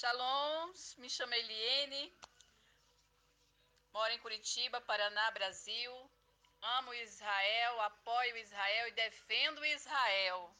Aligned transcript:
Shalom, 0.00 0.72
me 0.96 1.10
chamo 1.10 1.34
Eliene, 1.34 2.10
moro 3.92 4.10
em 4.14 4.18
Curitiba, 4.20 4.80
Paraná, 4.80 5.30
Brasil. 5.32 5.92
Amo 6.78 6.94
Israel, 6.94 7.80
apoio 7.82 8.34
Israel 8.38 8.88
e 8.88 8.92
defendo 8.92 9.62
Israel. 9.62 10.56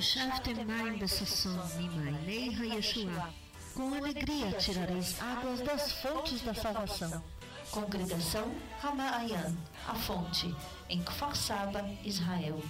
Shaftemai 0.00 0.98
Bessasson 0.98 1.58
Mimainei 1.76 2.54
Hayeshua. 2.54 3.34
Com 3.74 3.94
alegria 3.94 4.52
tirareis 4.52 5.20
águas 5.20 5.60
das 5.60 5.92
fontes 5.92 6.40
da 6.42 6.54
salvação. 6.54 7.22
Congregação 7.70 8.54
Ramaayan, 8.80 9.54
a 9.86 9.94
fonte, 9.94 10.54
em 10.88 11.02
Kfar 11.02 11.36
Saba, 11.36 11.84
Israel. 12.04 12.62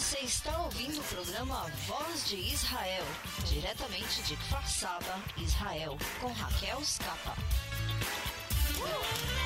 Você 0.07 0.21
está 0.21 0.57
ouvindo 0.63 1.01
o 1.01 1.03
programa 1.03 1.67
Voz 1.89 2.29
de 2.29 2.37
Israel, 2.37 3.05
diretamente 3.49 4.23
de 4.23 4.37
Kfar 4.37 4.65
Saba, 4.71 5.21
Israel, 5.37 5.99
com 6.21 6.29
Raquel 6.29 6.81
Scapa. 6.85 7.35
Shema 8.77 9.46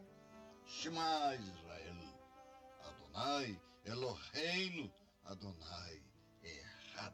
Shema 0.79 1.33
Israel, 1.33 1.99
Adonai 2.87 3.57
Eloheinu, 3.85 4.89
Adonai 5.29 5.99
Errad. 6.43 7.13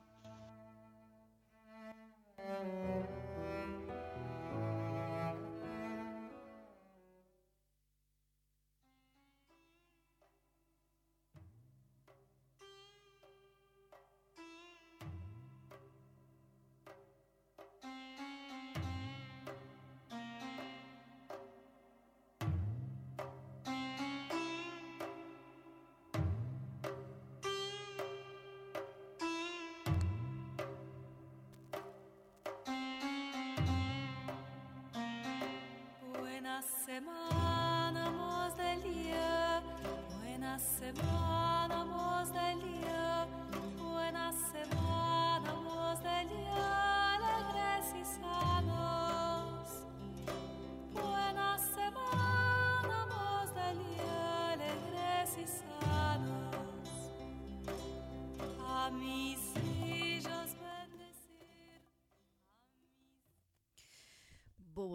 demás. 37.00 37.37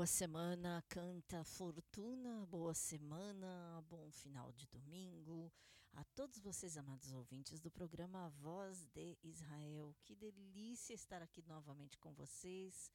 Boa 0.02 0.06
semana, 0.09 0.85
canta 0.88 1.44
Fortuna. 1.44 2.44
Boa 2.47 2.75
semana, 2.75 3.80
bom 3.88 4.11
final 4.11 4.50
de 4.50 4.66
domingo. 4.66 5.49
a 5.92 6.02
todos 6.16 6.40
vocês, 6.40 6.76
amados 6.76 7.12
ouvintes 7.12 7.61
do 7.61 7.71
programa 7.71 8.28
Voz 8.30 8.85
de 8.88 9.16
Israel. 9.23 9.94
Que 10.02 10.16
delícia 10.16 10.92
estar 10.92 11.23
aqui 11.23 11.40
novamente 11.42 12.00
com 12.00 12.12
vocês 12.14 12.90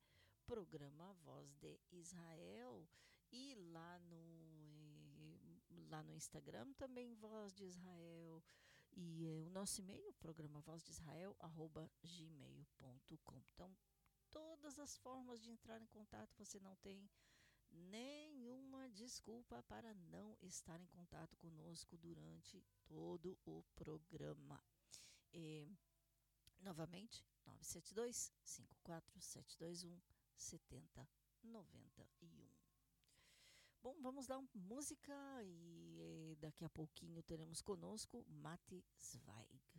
Programa 0.47 1.13
Voz 1.25 1.53
de 1.57 1.81
Israel. 1.91 2.89
E 3.31 3.55
lá 3.55 3.99
no, 4.01 5.17
eh, 5.19 5.51
lá 5.89 6.03
no 6.03 6.15
Instagram 6.15 6.73
também 6.75 7.15
Voz 7.15 7.55
de 7.55 7.65
Israel. 7.65 8.43
E 8.95 9.27
eh, 9.27 9.41
o 9.41 9.51
nosso 9.51 9.81
e-mail, 9.81 10.13
programa 10.15 10.61
voz 10.61 10.85
de 10.85 10.91
Israel, 10.91 11.37
arroba 11.41 11.91
gmail.com. 12.03 13.43
Então, 13.55 13.75
todas 14.31 14.79
as 14.79 14.97
formas 14.97 15.43
de 15.43 15.51
entrar 15.51 15.81
em 15.81 15.87
contato 15.87 16.37
você 16.37 16.61
não 16.61 16.77
tem 16.77 17.11
nenhuma 17.71 18.91
desculpa 18.91 19.63
para 19.63 19.95
não 19.95 20.37
estar 20.43 20.81
em 20.81 20.87
contato 20.87 21.37
conosco 21.39 21.97
durante 21.97 22.63
todo 22.87 23.39
o 23.47 23.63
programa. 23.75 24.63
E, 25.33 25.67
novamente, 26.61 27.25
972 27.47 28.31
54721 28.45 30.01
7091. 30.37 32.62
Bom, 33.83 33.97
vamos 34.01 34.29
dar 34.29 34.41
música 34.55 35.13
e 35.43 36.37
daqui 36.41 36.65
a 36.65 36.71
pouquinho 36.71 37.21
teremos 37.25 37.61
conosco 37.61 38.25
Mati 38.29 38.85
Zweig. 38.97 39.72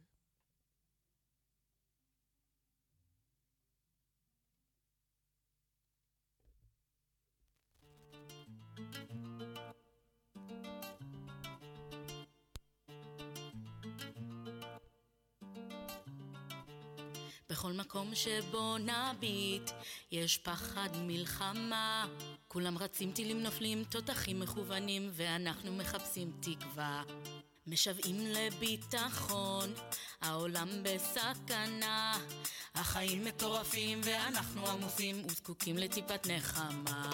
מקום 17.93 18.15
שבו 18.15 18.75
נביט, 18.77 19.71
יש 20.11 20.37
פחד 20.37 20.89
מלחמה. 20.97 22.07
כולם 22.47 22.77
רצים, 22.77 23.11
טילים 23.11 23.43
נופלים, 23.43 23.83
תותחים 23.83 24.39
מכוונים, 24.39 25.09
ואנחנו 25.13 25.73
מחפשים 25.73 26.31
תקווה. 26.39 27.03
משוועים 27.67 28.27
לביטחון, 28.27 29.73
העולם 30.21 30.69
בסכנה. 30.83 32.17
החיים 32.75 33.25
מטורפים, 33.25 34.01
ואנחנו 34.03 34.67
עמוסים 34.67 35.25
וזקוקים 35.25 35.77
לטיפת 35.77 36.27
נחמה. 36.27 37.09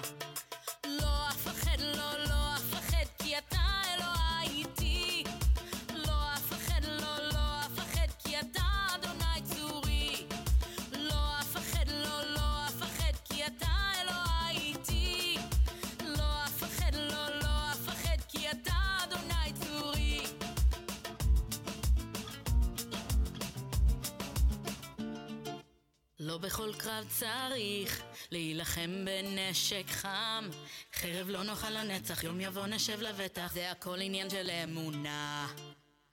לא 26.30 26.38
בכל 26.38 26.74
קרב 26.78 27.06
צריך 27.20 28.02
להילחם 28.32 29.06
בנשק 29.06 29.90
חם. 29.90 30.50
חרב 30.94 31.30
לא 31.30 31.44
נאכל 31.44 31.70
לנצח, 31.70 32.24
יום 32.24 32.42
יבוא 32.42 32.66
נשב 32.66 33.02
לבטח, 33.02 33.52
זה 33.54 33.72
הכל 33.72 34.02
עניין 34.02 34.30
של 34.30 34.50
אמונה. 34.64 35.48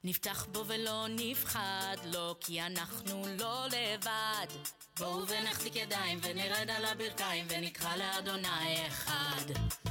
נפתח 0.04 0.46
בו 0.52 0.64
ולא 0.66 1.06
נפחד, 1.08 1.96
לא 2.04 2.36
כי 2.40 2.62
אנחנו 2.62 3.24
לא 3.38 3.66
לבד. 3.66 4.46
בואו 4.98 5.28
ונחזיק 5.28 5.76
ידיים 5.76 6.18
ונרד 6.22 6.70
על 6.70 6.84
הברכיים 6.84 7.46
ונקרא 7.48 7.96
לאדוני 7.96 8.86
אחד. 8.88 9.85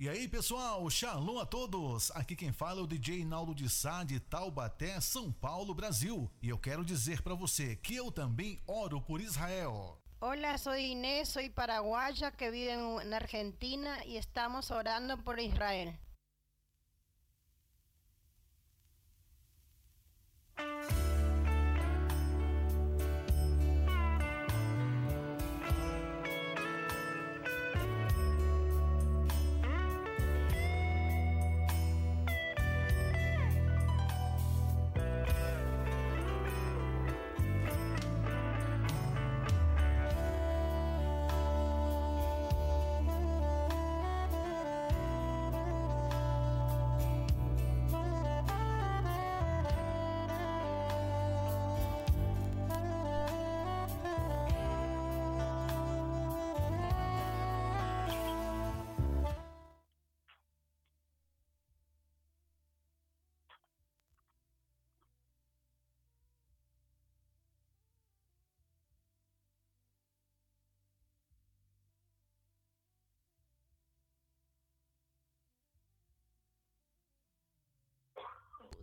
E 0.00 0.08
aí, 0.08 0.28
pessoal, 0.28 0.88
shalom 0.88 1.40
a 1.40 1.44
todos! 1.44 2.12
Aqui 2.12 2.36
quem 2.36 2.52
fala 2.52 2.78
é 2.78 2.84
o 2.84 2.86
DJ 2.86 3.24
Naldo 3.24 3.52
de 3.52 3.68
Sá 3.68 4.04
de 4.04 4.20
Taubaté, 4.20 5.00
São 5.00 5.32
Paulo, 5.32 5.74
Brasil. 5.74 6.30
E 6.40 6.48
eu 6.48 6.56
quero 6.56 6.84
dizer 6.84 7.20
para 7.20 7.34
você 7.34 7.74
que 7.74 7.96
eu 7.96 8.12
também 8.12 8.60
oro 8.64 9.00
por 9.00 9.20
Israel. 9.20 9.98
Hola, 10.20 10.56
soy 10.56 10.92
Inés, 10.92 11.30
soy 11.30 11.50
paraguaya 11.50 12.30
que 12.30 12.48
vive 12.48 12.74
en 12.74 13.12
Argentina 13.12 14.04
y 14.06 14.18
estamos 14.18 14.70
orando 14.70 15.18
por 15.24 15.40
Israel. 15.40 15.92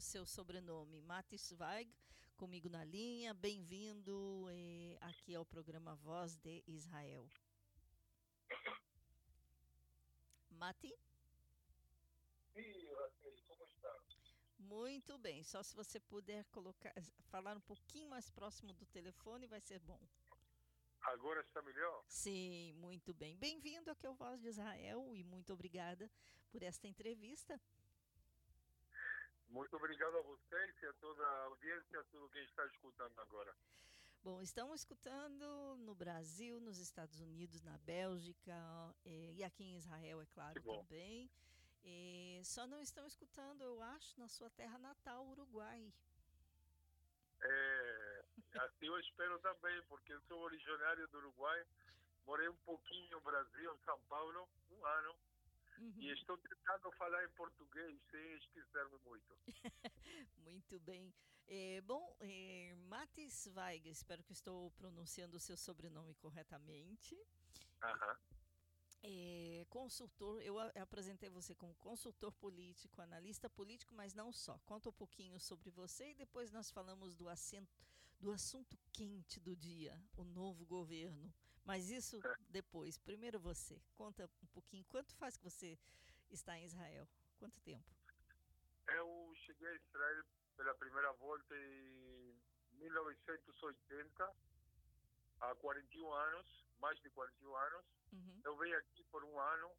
Seu 0.05 0.23
sobrenome, 0.23 1.01
Matis 1.01 1.51
Weig, 1.59 1.91
comigo 2.37 2.69
na 2.69 2.85
linha. 2.85 3.33
Bem-vindo 3.33 4.45
eh, 4.51 4.99
aqui 5.01 5.33
ao 5.33 5.43
programa 5.43 5.95
Voz 5.95 6.37
de 6.37 6.63
Israel. 6.67 7.27
Mati? 10.51 10.95
como 13.47 13.63
está? 13.63 13.99
Muito 14.59 15.17
bem. 15.17 15.43
Só 15.43 15.63
se 15.63 15.75
você 15.75 15.99
puder 15.99 16.45
colocar, 16.51 16.93
falar 17.31 17.57
um 17.57 17.61
pouquinho 17.61 18.07
mais 18.07 18.29
próximo 18.29 18.73
do 18.73 18.85
telefone, 18.85 19.47
vai 19.47 19.59
ser 19.59 19.79
bom. 19.79 19.99
Agora 21.01 21.41
está 21.41 21.63
melhor? 21.63 22.05
Sim, 22.07 22.73
muito 22.73 23.11
bem. 23.11 23.35
Bem-vindo 23.37 23.89
aqui 23.89 24.05
ao 24.05 24.13
Voz 24.13 24.39
de 24.39 24.49
Israel 24.49 25.15
e 25.15 25.23
muito 25.23 25.51
obrigada 25.51 26.11
por 26.51 26.61
esta 26.61 26.87
entrevista. 26.87 27.59
Muito 29.55 29.73
obrigado 29.77 30.17
a 30.17 30.21
vocês 30.21 30.75
e 30.83 30.85
a 30.85 30.93
toda 30.95 31.25
a 31.25 31.43
audiência, 31.45 31.97
a 31.97 32.03
todo 32.11 32.27
quem 32.27 32.43
está 32.43 32.65
escutando 32.65 33.17
agora. 33.21 33.55
Bom, 34.21 34.41
estamos 34.41 34.81
escutando 34.81 35.77
no 35.77 35.95
Brasil, 35.95 36.59
nos 36.59 36.77
Estados 36.77 37.21
Unidos, 37.21 37.61
na 37.61 37.77
Bélgica 37.77 38.53
eh, 39.05 39.31
e 39.33 39.45
aqui 39.45 39.63
em 39.63 39.77
Israel, 39.77 40.21
é 40.21 40.25
claro, 40.25 40.61
também. 40.61 41.31
Eh, 41.85 42.41
só 42.43 42.67
não 42.67 42.81
estão 42.81 43.07
escutando, 43.07 43.61
eu 43.61 43.81
acho, 43.81 44.19
na 44.19 44.27
sua 44.27 44.49
terra 44.49 44.77
natal, 44.77 45.25
Uruguai. 45.25 45.89
É, 47.41 48.25
assim 48.59 48.87
eu 48.87 48.99
espero 48.99 49.39
também, 49.39 49.81
porque 49.83 50.11
eu 50.11 50.21
sou 50.27 50.37
originário 50.41 51.07
do 51.07 51.17
Uruguai, 51.19 51.65
morei 52.25 52.49
um 52.49 52.57
pouquinho 52.65 53.09
no 53.09 53.21
Brasil, 53.21 53.73
em 53.73 53.85
São 53.85 53.97
Paulo, 54.09 54.49
um 54.69 54.85
ano, 54.85 55.15
Uhum. 55.77 55.93
e 55.97 56.11
estou 56.11 56.37
tentando 56.37 56.91
falar 56.93 57.23
em 57.25 57.29
português 57.29 57.99
sem 58.09 58.33
esquecer-me 58.37 58.97
muito. 59.05 59.37
Muito 60.37 60.79
bem. 60.79 61.13
Eh, 61.47 61.81
bom, 61.81 62.15
eh, 62.21 62.73
Matis 62.87 63.47
Weig, 63.47 63.89
espero 63.89 64.23
que 64.23 64.33
estou 64.33 64.71
pronunciando 64.71 65.37
o 65.37 65.39
seu 65.39 65.57
sobrenome 65.57 66.15
corretamente. 66.15 67.15
Aham. 67.83 68.17
É, 69.03 69.63
consultor, 69.69 70.41
eu 70.41 70.57
apresentei 70.59 71.29
você 71.29 71.53
como 71.53 71.75
consultor 71.75 72.31
político, 72.31 73.01
analista 73.01 73.47
político, 73.47 73.93
mas 73.93 74.15
não 74.15 74.31
só. 74.31 74.57
Conta 74.65 74.89
um 74.89 74.93
pouquinho 74.93 75.39
sobre 75.39 75.69
você 75.69 76.09
e 76.09 76.15
depois 76.15 76.51
nós 76.51 76.71
falamos 76.71 77.13
do, 77.15 77.29
assento, 77.29 77.85
do 78.19 78.31
assunto 78.31 78.75
quente 78.91 79.39
do 79.39 79.55
dia, 79.55 80.01
o 80.17 80.23
novo 80.23 80.65
governo. 80.65 81.31
Mas 81.65 81.89
isso 81.89 82.19
depois. 82.49 82.97
Primeiro 82.97 83.39
você. 83.39 83.81
Conta 83.95 84.29
um 84.43 84.47
pouquinho. 84.47 84.85
Quanto 84.85 85.15
faz 85.15 85.35
que 85.35 85.43
você 85.43 85.77
está 86.29 86.57
em 86.57 86.65
Israel? 86.65 87.07
Quanto 87.39 87.59
tempo? 87.61 87.83
Eu 88.87 89.33
cheguei 89.45 89.67
a 89.67 89.75
Israel 89.75 90.23
pela 90.55 90.75
primeira 90.75 91.11
volta 91.13 91.55
em 91.55 92.39
1980, 92.73 94.31
há 95.41 95.55
41 95.55 96.13
anos, 96.13 96.65
mais 96.79 96.99
de 97.01 97.09
41 97.09 97.55
anos. 97.55 97.85
Uhum. 98.13 98.41
Eu 98.43 98.57
venho 98.57 98.77
aqui 98.77 99.03
por 99.05 99.23
um 99.23 99.39
ano, 99.39 99.71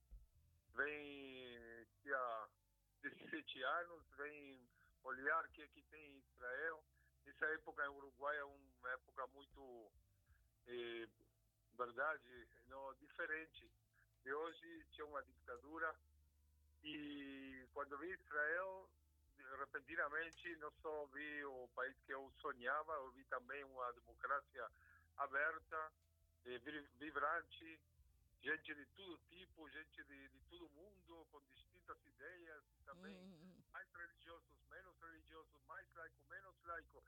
venho 0.75 1.87
há 2.15 2.49
17 3.03 3.63
anos, 3.63 4.05
venho 4.17 4.61
olhar 5.05 5.45
o 5.45 5.49
que 5.51 5.63
aqui 5.63 5.83
tem 5.91 6.05
em 6.05 6.19
Israel. 6.19 6.85
Essa 7.27 7.47
época 7.47 7.85
em 7.85 7.89
Uruguai 7.89 8.37
é 8.39 8.45
uma 8.45 8.91
época 8.93 9.27
muito, 9.29 9.91
eh, 10.67 11.09
verdade, 11.77 12.49
não, 12.69 12.95
diferente. 12.95 13.71
De 14.23 14.33
hoje 14.33 14.85
tinha 14.93 15.07
uma 15.07 15.23
ditadura 15.23 15.95
e 16.83 17.67
quando 17.73 17.99
vi 17.99 18.11
Israel, 18.13 18.89
repentinamente 19.59 20.57
não 20.57 20.71
só 20.83 21.07
vi 21.07 21.45
o 21.45 21.69
país 21.75 21.97
que 22.07 22.13
eu 22.13 22.33
sonhava, 22.41 22.93
eu 22.95 23.13
vi 23.13 23.25
também 23.27 23.63
uma 23.65 23.93
democracia 23.93 24.69
aberta, 25.19 25.93
eh, 26.47 26.59
vi- 26.59 26.89
vibrante, 26.99 27.81
gente 28.43 28.75
de 28.75 28.87
todo 28.97 29.19
tipo, 29.29 29.69
gente 29.71 30.05
de, 30.05 30.29
de 30.29 30.41
todo 30.51 30.69
mundo, 30.71 31.27
com 31.31 31.41
distintas 31.55 31.99
ideias, 32.05 32.65
também 32.85 33.15
Hum, 33.15 33.63
mais 33.73 33.89
religiosos, 33.95 34.49
menos 34.71 34.99
religiosos, 35.01 35.63
mais 35.69 35.87
laico, 35.95 36.17
menos 36.29 36.55
laico, 36.65 37.05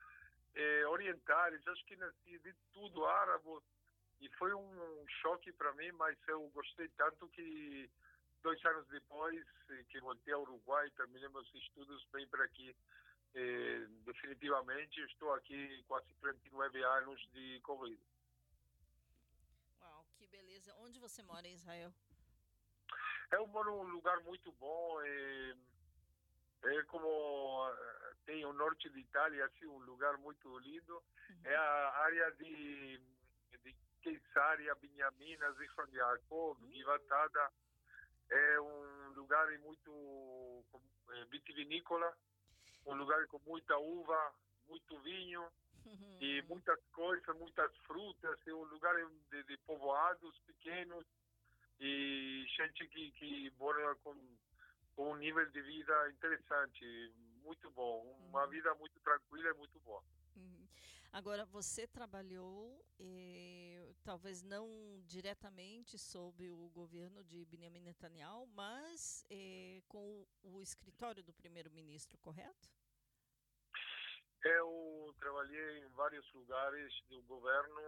eh, 0.55 0.85
orientais, 0.87 1.67
acho 1.67 1.85
que 1.85 1.95
nasci 1.97 2.39
de 2.39 2.53
tudo, 2.73 3.05
árabes, 3.05 3.63
e 4.21 4.29
foi 4.37 4.53
um 4.53 5.05
choque 5.21 5.51
para 5.53 5.73
mim, 5.73 5.91
mas 5.93 6.17
eu 6.27 6.49
gostei 6.49 6.87
tanto 6.89 7.27
que 7.29 7.89
dois 8.41 8.63
anos 8.65 8.87
depois 8.87 9.45
eh, 9.69 9.83
que 9.89 9.99
voltei 9.99 10.33
ao 10.33 10.41
Uruguai, 10.41 10.89
terminei 10.91 11.27
meus 11.29 11.53
estudos, 11.53 12.05
vim 12.13 12.27
para 12.27 12.43
aqui 12.43 12.75
eh, 13.35 13.85
definitivamente, 14.05 14.99
estou 15.01 15.33
aqui 15.33 15.83
quase 15.87 16.13
39 16.21 16.83
anos 16.83 17.29
de 17.33 17.59
Covid. 17.61 17.99
Uau, 19.81 20.05
que 20.15 20.27
beleza. 20.27 20.73
Onde 20.79 20.99
você 20.99 21.21
mora 21.23 21.47
em 21.47 21.53
Israel? 21.53 21.93
Eu 23.31 23.45
moro 23.47 23.83
num 23.83 23.91
lugar 23.91 24.19
muito 24.21 24.51
bom. 24.53 25.01
É, 25.01 25.55
é 26.63 26.83
como 26.83 27.71
tem 28.25 28.43
o 28.45 28.53
norte 28.53 28.89
de 28.89 28.99
Itália, 28.99 29.45
assim, 29.45 29.65
um 29.67 29.79
lugar 29.79 30.17
muito 30.17 30.57
lindo. 30.59 31.03
É 31.43 31.55
a 31.55 31.97
área 31.99 32.31
de, 32.31 32.97
de 33.63 33.75
Keisaria, 34.01 34.75
Benjamina, 34.75 35.51
Zichron 35.53 35.87
Yaakov, 35.91 36.57
Givatada. 36.71 37.51
É 38.29 38.61
um 38.61 39.13
lugar 39.13 39.47
muito 39.59 40.63
é, 41.11 41.25
vitivinícola, 41.25 42.15
um 42.85 42.95
lugar 42.95 43.25
com 43.27 43.39
muita 43.39 43.77
uva, 43.77 44.33
muito 44.67 44.99
vinho 44.99 45.47
e 46.21 46.41
muitas 46.43 46.79
coisas, 46.91 47.37
muitas 47.37 47.75
frutas. 47.79 48.39
É 48.47 48.53
um 48.53 48.63
lugar 48.65 48.95
de, 49.31 49.43
de 49.43 49.57
povoados 49.59 50.37
pequenos 50.45 51.05
e 51.79 52.45
gente 52.57 52.87
que, 52.87 53.11
que 53.11 53.53
mora 53.57 53.95
com, 54.03 54.15
com 54.95 55.13
um 55.13 55.15
nível 55.15 55.49
de 55.49 55.61
vida 55.61 56.09
interessante, 56.11 57.13
muito 57.41 57.71
bom, 57.71 58.17
uma 58.29 58.45
vida 58.47 58.73
muito 58.75 58.99
tranquila 58.99 59.49
e 59.49 59.53
muito 59.53 59.79
boa. 59.79 60.03
Uhum. 60.35 60.67
Agora, 61.11 61.43
você 61.43 61.87
trabalhou, 61.87 62.85
eh, 62.99 63.93
talvez 64.03 64.43
não 64.43 65.01
diretamente 65.07 65.97
sob 65.97 66.51
o 66.51 66.69
governo 66.69 67.23
de 67.23 67.43
Benjamin 67.45 67.81
Netanyahu, 67.81 68.45
mas 68.53 69.25
eh, 69.29 69.81
com 69.87 69.97
o, 69.97 70.27
o 70.43 70.61
escritório 70.61 71.23
do 71.23 71.33
primeiro-ministro, 71.33 72.15
correto? 72.19 72.69
Eu 74.43 75.13
trabalhei 75.19 75.79
em 75.79 75.87
vários 75.89 76.31
lugares 76.31 76.93
do 77.09 77.23
governo, 77.23 77.81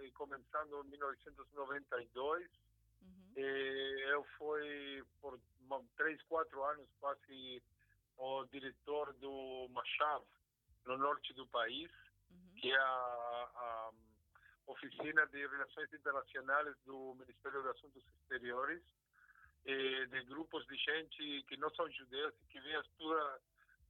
eh, 0.00 0.10
começando 0.14 0.84
em 0.84 0.90
1992. 0.90 2.50
Uhum. 3.00 3.32
Eu 3.36 4.24
fui 4.36 5.04
por 5.20 5.40
três, 5.96 6.20
quatro 6.24 6.64
anos 6.64 6.88
quase 6.98 7.62
o 8.16 8.44
diretor 8.46 9.12
do 9.14 9.68
Machav, 9.70 10.24
no 10.84 10.98
norte 10.98 11.32
do 11.34 11.46
país. 11.46 11.88
Que 12.60 12.70
é 12.70 12.76
a, 12.76 13.50
a 13.54 13.90
oficina 14.66 15.26
de 15.28 15.46
relações 15.46 15.92
internacionais 15.92 16.76
do 16.84 17.14
Ministério 17.14 17.62
dos 17.62 17.70
Assuntos 17.76 18.04
Exteriores, 18.20 18.82
de 19.64 20.24
grupos 20.24 20.66
de 20.66 20.76
gente 20.76 21.44
que 21.48 21.56
não 21.56 21.70
são 21.74 21.90
judeus 21.90 22.34
e 22.42 22.46
que 22.46 22.60
vêm 22.60 22.80
todas, 22.98 23.40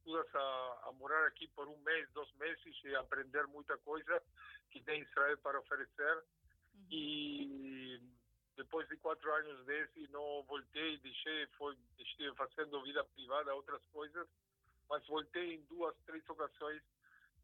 todas 0.05 0.35
a, 0.35 0.81
a 0.85 0.93
morar 0.93 1.27
aqui 1.27 1.47
por 1.49 1.69
um 1.69 1.77
mês, 1.79 2.09
dois 2.13 2.31
meses 2.35 2.85
e 2.85 2.95
aprender 2.97 3.47
muita 3.47 3.77
coisa 3.79 4.23
que 4.71 4.81
tem 4.83 5.03
Israel 5.03 5.39
para 5.39 5.61
oferecer. 5.61 6.25
E 6.91 8.01
depois 8.57 8.89
de 8.89 8.97
quatro 8.97 9.33
anos 9.33 9.65
desse, 9.67 10.09
não 10.09 10.43
voltei, 10.45 10.99
deixei, 10.99 11.47
foi, 11.59 11.77
estive 11.99 12.35
fazendo 12.35 12.83
vida 12.83 13.05
privada, 13.05 13.55
outras 13.55 13.85
coisas, 13.93 14.27
mas 14.89 15.07
voltei 15.07 15.55
em 15.55 15.63
duas, 15.67 15.95
três 16.07 16.29
ocasiões 16.29 16.83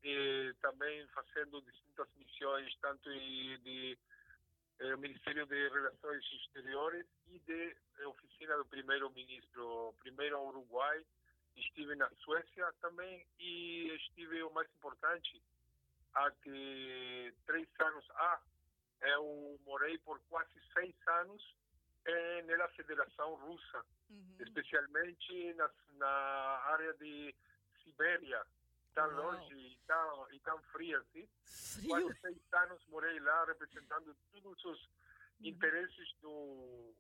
eh, 0.04 0.52
também 0.60 1.06
fazendo 1.08 1.60
distintas 1.62 2.08
missões, 2.16 2.74
tanto 2.80 3.10
de, 3.10 3.58
de 3.58 3.98
eh, 4.80 4.96
Ministério 4.96 5.46
de 5.46 5.68
Relações 5.68 6.24
Exteriores 6.32 7.06
e 7.28 7.38
de 7.40 7.76
eh, 7.98 8.06
oficina 8.06 8.56
do 8.56 8.64
primeiro-ministro, 8.66 9.94
primeiro 10.00 10.36
ao 10.36 10.48
Uruguai, 10.48 11.04
estive 11.56 11.94
na 11.94 12.10
Suécia 12.24 12.72
também 12.80 13.26
e 13.38 13.94
estive, 13.96 14.42
o 14.42 14.50
mais 14.52 14.68
importante, 14.74 15.40
há 16.14 16.30
que 16.30 17.34
três 17.46 17.68
anos, 17.80 18.04
ah, 18.16 18.40
eu 19.02 19.60
morei 19.64 19.98
por 19.98 20.20
quase 20.28 20.50
seis 20.72 20.94
anos 21.06 21.42
eh, 22.04 22.42
na 22.42 22.68
Federação 22.68 23.34
Russa, 23.34 23.84
Uhum. 24.10 24.36
especialmente 24.40 25.54
na, 25.54 25.70
na 25.94 26.06
área 26.06 26.92
de 26.94 27.34
Sibéria, 27.82 28.44
tão 28.94 29.06
Uau. 29.14 29.32
longe 29.32 29.54
e 29.54 29.78
tão, 29.86 30.32
e 30.32 30.40
tão 30.40 30.62
fria 30.72 30.98
assim. 30.98 31.28
Frio. 31.44 31.88
Quase 31.88 32.20
seis 32.20 32.38
anos 32.52 32.86
morei 32.88 33.18
lá 33.20 33.44
representando 33.46 34.16
todos 34.32 34.64
os 34.64 34.88
interesses 35.40 36.14
do, 36.20 36.94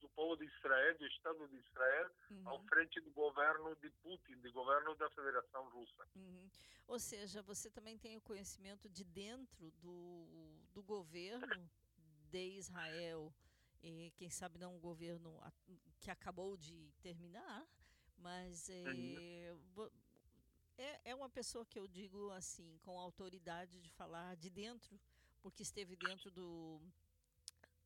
do 0.00 0.08
povo 0.10 0.36
de 0.36 0.44
Israel, 0.44 0.98
do 0.98 1.06
Estado 1.06 1.48
de 1.48 1.56
Israel, 1.56 2.10
ao 2.44 2.58
Uhum. 2.58 2.66
frente 2.66 3.00
do 3.00 3.10
governo 3.12 3.74
de 3.76 3.90
Putin, 4.02 4.36
do 4.40 4.52
governo 4.52 4.94
da 4.96 5.08
Federação 5.10 5.68
Russa. 5.70 6.06
Uhum. 6.16 6.50
Ou 6.88 6.98
seja, 6.98 7.42
você 7.42 7.70
também 7.70 7.96
tem 7.98 8.16
o 8.16 8.20
conhecimento 8.20 8.88
de 8.88 9.04
dentro 9.04 9.70
do, 9.72 10.60
do 10.74 10.82
governo 10.82 11.68
de 12.30 12.56
Israel, 12.58 13.32
e 13.82 14.12
quem 14.16 14.30
sabe 14.30 14.58
não 14.58 14.76
o 14.76 14.80
governo 14.80 15.40
que 16.00 16.10
acabou 16.10 16.56
de 16.56 16.92
terminar, 17.02 17.66
mas 18.18 18.68
é, 18.68 19.54
vo- 19.74 19.92
é, 20.78 21.10
é 21.10 21.14
uma 21.14 21.28
pessoa 21.28 21.64
que 21.64 21.78
eu 21.78 21.86
digo 21.86 22.30
assim, 22.30 22.78
com 22.82 22.98
autoridade 22.98 23.80
de 23.80 23.90
falar 23.90 24.36
de 24.36 24.50
dentro, 24.50 24.98
porque 25.42 25.62
esteve 25.62 25.96
dentro 25.96 26.30
do 26.30 26.80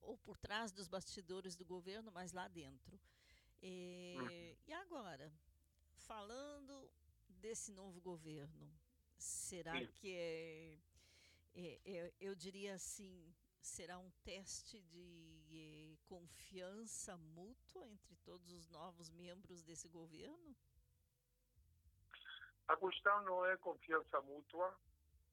ou 0.00 0.16
por 0.16 0.38
trás 0.38 0.72
dos 0.72 0.88
bastidores 0.88 1.54
do 1.54 1.64
governo, 1.64 2.10
mas 2.10 2.32
lá 2.32 2.48
dentro. 2.48 2.98
É, 3.62 4.56
e 4.66 4.72
agora, 4.72 5.30
falando 5.92 6.90
desse 7.28 7.70
novo 7.72 8.00
governo, 8.00 8.72
será 9.18 9.78
Sim. 9.78 9.86
que 9.92 10.14
é, 10.14 10.78
é- 11.54 11.80
é- 11.84 12.14
eu 12.18 12.34
diria 12.34 12.74
assim, 12.74 13.34
será 13.60 13.98
um 13.98 14.10
teste 14.24 14.80
de 14.80 15.44
eh, 15.50 15.96
confiança 16.06 17.16
mútua 17.18 17.86
entre 17.86 18.16
todos 18.24 18.50
os 18.50 18.66
novos 18.68 19.10
membros 19.10 19.62
desse 19.62 19.88
governo? 19.88 20.56
A 22.70 22.76
questão 22.76 23.22
não 23.24 23.44
é 23.46 23.56
confiança 23.56 24.20
mútua, 24.20 24.72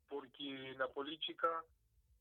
porque 0.10 0.74
na 0.74 0.88
política 0.88 1.64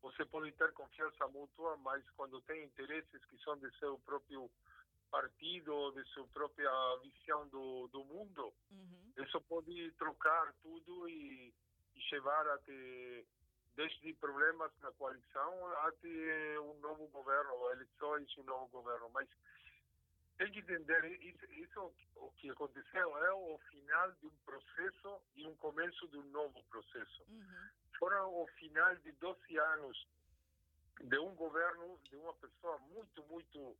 você 0.02 0.26
pode 0.26 0.52
ter 0.52 0.70
confiança 0.74 1.26
mútua, 1.28 1.74
mas 1.78 2.04
quando 2.10 2.38
tem 2.42 2.64
interesses 2.64 3.24
que 3.24 3.38
são 3.42 3.56
de 3.56 3.70
seu 3.78 3.98
próprio 4.00 4.50
partido, 5.10 5.92
de 5.92 6.04
sua 6.10 6.26
própria 6.28 6.70
visão 7.02 7.48
do, 7.48 7.88
do 7.88 8.04
mundo, 8.04 8.52
Uhum. 8.70 9.12
isso 9.16 9.40
pode 9.48 9.90
trocar 9.92 10.52
tudo 10.62 11.08
e, 11.08 11.54
e 11.94 12.00
levar 12.12 12.46
até 12.48 13.24
desde 13.74 14.12
problemas 14.14 14.70
na 14.82 14.92
coalição 14.92 15.66
até 15.86 16.60
um 16.60 16.78
novo 16.80 17.06
governo, 17.08 17.70
eleições 17.72 18.30
e 18.36 18.40
um 18.40 18.44
novo 18.44 18.68
governo. 18.68 19.08
Mas 19.14 19.28
tem 20.38 20.52
que 20.52 20.58
entender, 20.60 21.04
isso, 21.22 21.46
isso 21.52 21.94
o 22.16 22.30
que 22.32 22.50
aconteceu 22.50 23.16
é 23.24 23.32
o 23.32 23.58
final 23.70 24.12
de 24.12 24.26
um 24.26 24.36
processo 24.44 25.22
e 25.34 25.46
um 25.46 25.56
começo 25.56 26.06
de 26.08 26.18
um 26.18 26.24
novo 26.30 26.62
processo. 26.64 27.22
Uhum. 27.28 27.68
Foram 27.98 28.42
o 28.42 28.46
final 28.48 28.94
de 28.96 29.12
12 29.12 29.58
anos 29.58 30.06
de 31.00 31.18
um 31.18 31.34
governo, 31.34 31.98
de 32.04 32.16
uma 32.16 32.34
pessoa 32.34 32.78
muito, 32.78 33.22
muito 33.24 33.76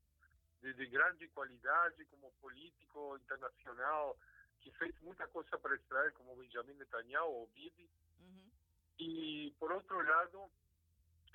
de, 0.63 0.73
de 0.73 0.87
grande 0.87 1.29
qualidade 1.29 2.05
como 2.07 2.33
político 2.41 3.17
internacional, 3.19 4.19
que 4.61 4.71
fez 4.73 4.99
muita 5.01 5.27
coisa 5.29 5.59
para 5.59 5.77
Israel, 5.77 6.13
como 6.15 6.37
Benjamin 6.37 6.75
Netanyahu 6.75 7.31
ou 7.31 7.47
Bibi. 7.49 7.91
Uhum. 8.21 8.51
E, 8.99 9.55
por 9.59 9.71
outro 9.73 10.01
lado, 10.03 10.51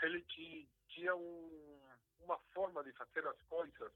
ele 0.01 0.21
ti- 0.23 0.67
tinha 0.89 1.15
um, 1.15 1.79
uma 2.21 2.39
forma 2.53 2.83
de 2.83 2.91
fazer 2.93 3.25
as 3.27 3.39
coisas 3.43 3.91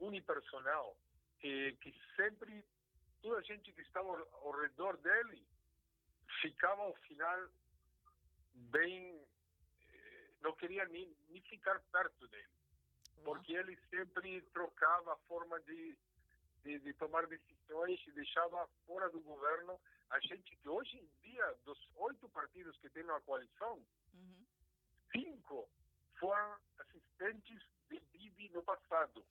unipersonal, 0.00 0.96
que, 1.38 1.76
que 1.80 1.94
sempre 2.16 2.64
toda 3.22 3.38
a 3.38 3.42
gente 3.42 3.72
que 3.72 3.82
estava 3.82 4.08
ao, 4.08 4.46
ao 4.46 4.60
redor 4.60 4.96
dele 4.98 5.46
ficava 6.40 6.82
ao 6.82 6.94
final 6.96 7.48
bem. 8.54 9.22
eh, 9.92 10.30
não 10.40 10.54
queria 10.56 10.84
nem, 10.86 11.14
nem 11.28 11.42
ficar 11.42 11.80
perto 11.92 12.26
dele, 12.28 12.48
porque 13.24 13.52
ele 13.52 13.76
sempre 13.90 14.40
trocava 14.52 15.12
a 15.12 15.18
forma 15.28 15.60
de, 15.60 15.96
de, 16.64 16.78
de 16.78 16.92
tomar 16.94 17.26
decisões 17.26 18.00
e 18.06 18.12
deixava 18.12 18.66
fora 18.86 19.08
do 19.10 19.20
governo 19.20 19.78
a 20.10 20.18
gente 20.20 20.56
que 20.56 20.68
hoje 20.68 20.96
em 20.98 21.08
dia, 21.22 21.54
dos 21.64 21.78
oito 21.96 22.28
partidos 22.30 22.76
que 22.78 22.90
tem 22.90 23.04
na 23.04 23.20
coalição, 23.20 23.80
Uhum. 24.12 24.44
cinco 25.12 25.70
foram 26.18 26.58
assistentes 26.78 27.62
de 27.88 28.00
Bibi 28.12 28.48
no 28.50 28.62
passado. 28.64 29.24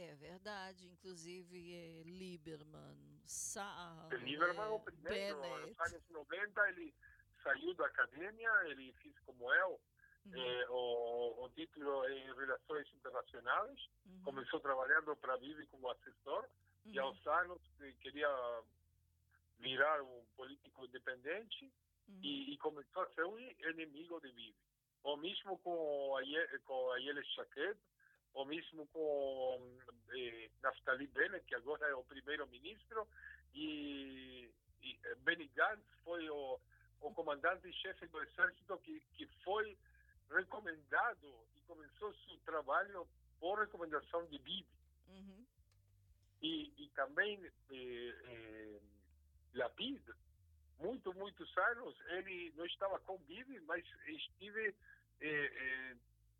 É 0.00 0.14
verdade, 0.14 0.86
inclusive 0.86 1.74
é, 1.74 2.02
Lieberman, 2.04 3.20
Saar, 3.26 4.06
O 4.12 4.16
Lieberman 4.18 4.62
é 4.62 4.68
o 4.68 4.76
é, 4.76 4.78
primeiro, 4.78 5.40
Bennett. 5.40 5.66
nos 5.70 5.80
anos 5.80 6.02
90, 6.10 6.68
ele 6.68 6.94
saiu 7.42 7.74
da 7.74 7.86
academia, 7.86 8.50
ele 8.66 8.92
fez 9.02 9.18
como 9.26 9.52
eu, 9.52 9.80
Uhum. 10.26 10.34
eh, 10.36 10.66
o, 10.68 11.44
o 11.44 11.50
título 11.50 12.08
em 12.10 12.32
Relações 12.32 12.86
Internacionais, 12.94 13.88
Uhum. 14.06 14.22
começou 14.22 14.60
trabalhando 14.60 15.16
para 15.16 15.34
a 15.34 15.38
Bibi 15.38 15.66
como 15.66 15.90
assessor, 15.90 16.48
e 16.84 16.96
Uhum. 17.00 17.06
aos 17.06 17.26
anos 17.26 17.60
queria 18.00 18.28
virar 19.58 20.00
um 20.02 20.24
político 20.36 20.84
independente, 20.84 21.64
Uhum. 22.08 22.20
e, 22.22 22.52
e 22.54 22.58
começou 22.58 23.02
a 23.02 23.10
ser 23.14 23.24
um 23.24 23.36
inimigo 23.40 24.20
de 24.20 24.28
Bibi. 24.30 24.54
O 25.02 25.16
mesmo 25.16 25.58
com 25.58 26.16
a, 26.16 26.22
com 26.60 26.92
a 26.92 27.00
Shaked, 27.00 27.78
o 28.38 28.44
mesmo 28.44 28.86
com 28.88 29.78
eh, 30.10 30.48
Naftali 30.62 31.08
Bennett, 31.08 31.44
que 31.46 31.56
agora 31.56 31.84
é 31.88 31.94
o 31.94 32.04
primeiro-ministro, 32.04 33.08
e, 33.52 34.48
e 34.80 34.98
eh, 35.04 35.14
Benny 35.16 35.48
Gantz 35.56 35.84
foi 36.04 36.30
o, 36.30 36.60
o 37.00 37.12
comandante-chefe 37.14 38.06
do 38.06 38.22
exército 38.22 38.78
que, 38.78 39.00
que 39.16 39.26
foi 39.42 39.76
recomendado 40.30 41.48
e 41.56 41.60
começou 41.62 42.14
seu 42.14 42.38
trabalho 42.44 43.08
por 43.40 43.58
recomendação 43.58 44.24
de 44.26 44.38
Bibi. 44.38 44.66
Uhum. 45.08 45.44
E, 46.40 46.84
e 46.84 46.88
também 46.90 47.44
eh, 47.44 48.14
eh, 48.24 48.80
Lapid, 49.54 50.00
muito, 50.78 51.12
muitos 51.14 51.58
anos, 51.58 52.00
ele 52.10 52.52
não 52.56 52.64
estava 52.66 53.00
com 53.00 53.18
Bibi, 53.18 53.58
mas 53.60 53.84
estive, 54.06 54.76
eh, 55.20 55.26
eh, 55.26 55.96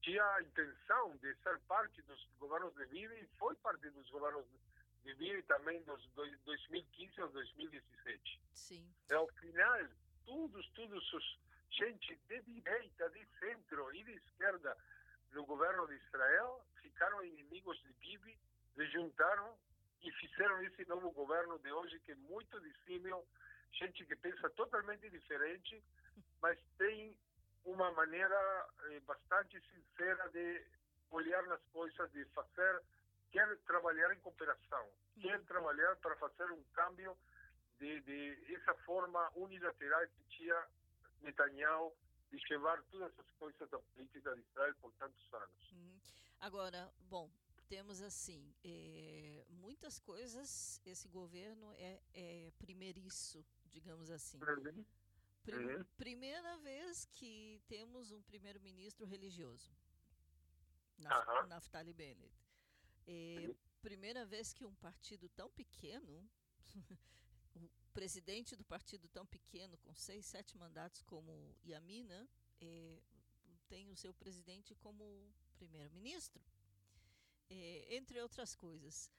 tinha 0.08 0.24
a 0.24 0.42
intenção 0.42 1.16
de 1.18 1.34
ser 1.36 1.58
parte 1.68 2.00
dos 2.02 2.24
governos 2.38 2.74
de 2.76 2.86
Bibi 2.86 3.14
e 3.14 3.26
foi 3.38 3.54
parte 3.56 3.90
dos 3.90 4.08
governos 4.08 4.46
de 5.04 5.14
Bibi 5.14 5.42
também 5.42 5.82
dos 5.82 6.02
dois- 6.14 6.40
2015 6.44 7.20
ao 7.20 7.28
2017. 7.28 8.40
Sim. 8.54 8.90
Ao 9.12 9.28
final, 9.34 9.78
todos, 10.24 10.66
todos 10.70 11.12
os 11.12 11.38
gente 11.70 12.16
de 12.26 12.40
direita, 12.40 13.10
de 13.10 13.26
centro 13.38 13.94
e 13.94 14.02
de 14.02 14.12
esquerda 14.12 14.74
no 15.32 15.44
governo 15.44 15.86
de 15.86 15.96
Israel 15.96 16.64
ficaram 16.80 17.22
inimigos 17.22 17.78
de 17.82 17.92
Bibi, 17.92 18.38
se 18.74 18.86
juntaram 18.86 19.58
e 20.00 20.10
fizeram 20.12 20.62
esse 20.62 20.88
novo 20.88 21.10
governo 21.10 21.58
de 21.58 21.70
hoje 21.70 22.00
que 22.00 22.12
é 22.12 22.14
muito 22.14 22.58
disímil, 22.60 23.28
gente 23.72 24.06
que 24.06 24.16
pensa 24.16 24.48
totalmente 24.50 25.10
diferente, 25.10 25.84
mas 26.40 26.58
tem 26.78 27.14
uma 27.64 27.90
maneira 27.92 28.68
eh, 28.90 29.00
bastante 29.00 29.60
sincera 29.72 30.28
de 30.30 30.64
olhar 31.10 31.42
nas 31.46 31.60
coisas, 31.72 32.10
de 32.12 32.24
fazer 32.26 32.82
quer 33.30 33.56
trabalhar 33.66 34.12
em 34.14 34.20
cooperação, 34.20 34.88
quer 35.20 35.42
trabalhar 35.44 35.96
para 35.96 36.16
fazer 36.16 36.50
um 36.50 36.62
câmbio 36.74 37.16
de, 37.78 38.00
de 38.00 38.54
essa 38.54 38.74
forma 38.84 39.30
unilateral 39.36 40.06
que 40.08 40.36
tinha 40.36 40.66
Netanyahu 41.22 41.94
de 42.30 42.38
levar 42.50 42.82
todas 42.84 43.12
essas 43.12 43.30
coisas 43.32 43.70
da 43.70 43.78
política 43.78 44.34
de 44.34 44.40
Israel 44.40 44.74
por 44.80 44.92
tantos 44.94 45.32
anos. 45.32 45.72
Uhum. 45.72 46.00
Agora, 46.40 46.92
bom, 47.08 47.30
temos 47.68 48.00
assim, 48.02 48.54
é, 48.64 49.44
muitas 49.50 49.98
coisas, 49.98 50.80
esse 50.84 51.08
governo 51.08 51.72
é, 51.74 52.00
é 52.14 52.52
primeiriço, 52.58 53.44
digamos 53.66 54.10
assim. 54.10 54.38
Uhum. 54.38 54.84
Prim- 55.42 55.76
Uhum. 55.76 55.84
Primeira 55.96 56.56
vez 56.58 57.06
que 57.14 57.60
temos 57.68 58.10
um 58.12 58.22
primeiro-ministro 58.22 59.06
religioso, 59.06 59.70
Aham. 61.04 61.46
Naftali 61.46 61.92
Bennett. 61.92 62.34
É, 63.06 63.54
primeira 63.80 64.26
vez 64.26 64.52
que 64.52 64.64
um 64.64 64.74
partido 64.74 65.28
tão 65.30 65.48
pequeno, 65.50 66.28
o 67.56 67.68
presidente 67.94 68.54
do 68.56 68.64
partido 68.64 69.08
tão 69.08 69.24
pequeno, 69.26 69.78
com 69.78 69.94
seis, 69.94 70.26
sete 70.26 70.56
mandatos 70.56 71.02
como 71.02 71.56
Yamina, 71.64 72.28
é, 72.60 73.00
tem 73.68 73.90
o 73.90 73.96
seu 73.96 74.12
presidente 74.12 74.74
como 74.74 75.32
primeiro-ministro. 75.56 76.42
É, 77.50 77.94
entre 77.96 78.20
outras 78.20 78.54
coisas. 78.54 79.10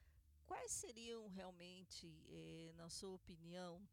Quais 0.46 0.72
seriam 0.72 1.28
realmente, 1.28 2.08
na 2.76 2.90
sua 2.90 3.12
opinião, 3.16 3.88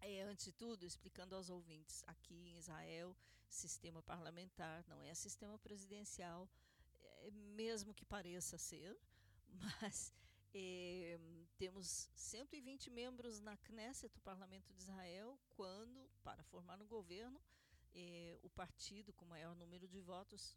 é, 0.00 0.22
antes 0.22 0.46
de 0.46 0.52
tudo, 0.52 0.84
explicando 0.84 1.34
aos 1.34 1.50
ouvintes, 1.50 2.04
aqui 2.06 2.34
em 2.34 2.58
Israel, 2.58 3.16
sistema 3.48 4.02
parlamentar 4.02 4.84
não 4.88 5.02
é 5.02 5.14
sistema 5.14 5.58
presidencial, 5.58 6.48
é, 7.00 7.30
mesmo 7.30 7.94
que 7.94 8.04
pareça 8.04 8.58
ser, 8.58 8.96
mas 9.82 10.12
eh, 10.54 11.18
temos 11.56 12.08
120 12.14 12.90
membros 12.90 13.40
na 13.40 13.56
Knesset, 13.56 14.16
o 14.16 14.22
parlamento 14.22 14.72
de 14.72 14.80
Israel, 14.80 15.38
quando, 15.50 16.08
para 16.22 16.42
formar 16.44 16.80
um 16.80 16.86
governo, 16.86 17.40
eh, 17.94 18.38
o 18.42 18.50
partido 18.50 19.12
com 19.12 19.24
maior 19.24 19.54
número 19.56 19.86
de 19.86 20.00
votos, 20.00 20.56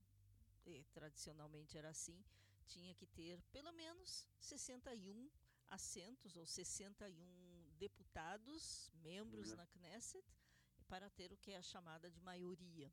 eh, 0.66 0.84
tradicionalmente 0.94 1.78
era 1.78 1.90
assim, 1.90 2.24
tinha 2.68 2.94
que 2.94 3.06
ter 3.06 3.42
pelo 3.52 3.72
menos 3.74 4.28
61 4.40 5.30
assentos 5.68 6.38
ou 6.38 6.46
61 6.46 7.41
deputados, 7.86 8.92
membros 9.08 9.50
Uhum. 9.52 9.58
na 9.58 9.66
Knesset, 9.68 10.24
para 10.88 11.10
ter 11.10 11.32
o 11.34 11.38
que 11.38 11.52
é 11.52 11.58
a 11.58 11.62
chamada 11.74 12.10
de 12.16 12.20
maioria. 12.22 12.92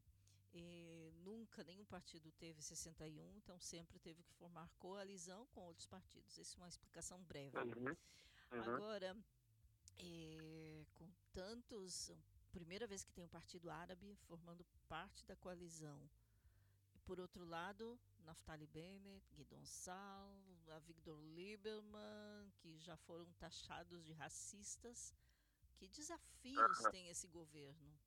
Eh, 0.54 1.10
nunca 1.28 1.62
nenhum 1.62 1.84
partido 1.84 2.32
teve 2.32 2.62
61, 2.62 3.36
então 3.36 3.58
sempre 3.60 3.98
teve 3.98 4.22
que 4.22 4.32
formar 4.40 4.66
coalizão 4.78 5.46
com 5.52 5.60
outros 5.70 5.86
partidos. 5.86 6.38
Essa 6.38 6.56
é 6.56 6.58
uma 6.62 6.68
explicação 6.68 7.22
breve. 7.24 7.58
Uhum. 7.58 7.94
Uhum. 8.52 8.74
Agora, 8.74 9.10
eh, 9.98 10.84
com 10.94 11.06
tantos. 11.32 12.10
Primeira 12.50 12.86
vez 12.86 13.04
que 13.04 13.12
tem 13.12 13.22
um 13.22 13.28
partido 13.28 13.68
árabe 13.70 14.16
formando 14.26 14.64
parte 14.88 15.22
da 15.26 15.36
coalizão. 15.36 16.00
E 16.94 16.98
por 17.00 17.20
outro 17.20 17.44
lado, 17.44 18.00
Naftali 18.24 18.66
Bennett, 18.66 19.26
Guidon 19.34 19.64
Sal, 19.64 20.34
Avigdor 20.76 21.18
Lieberman, 21.34 22.50
que 22.58 22.78
já 22.78 22.96
foram 22.96 23.26
taxados 23.34 24.04
de 24.04 24.12
racistas. 24.12 25.14
Que 25.76 25.86
desafios 25.88 26.80
Aham. 26.80 26.90
tem 26.90 27.08
esse 27.08 27.26
governo? 27.28 27.98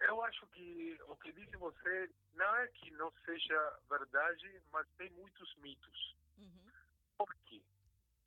Eu 0.00 0.22
acho 0.22 0.46
que 0.48 0.98
o 1.08 1.16
que 1.16 1.32
disse 1.32 1.56
você 1.56 2.10
não 2.34 2.56
é 2.56 2.68
que 2.68 2.90
não 2.92 3.10
seja 3.24 3.78
verdade, 3.88 4.62
mas 4.70 4.86
tem 4.98 5.10
muitos 5.10 5.54
mitos. 5.56 6.16
Uhum, 6.36 6.70
Por 7.16 7.34
quê? 7.46 7.62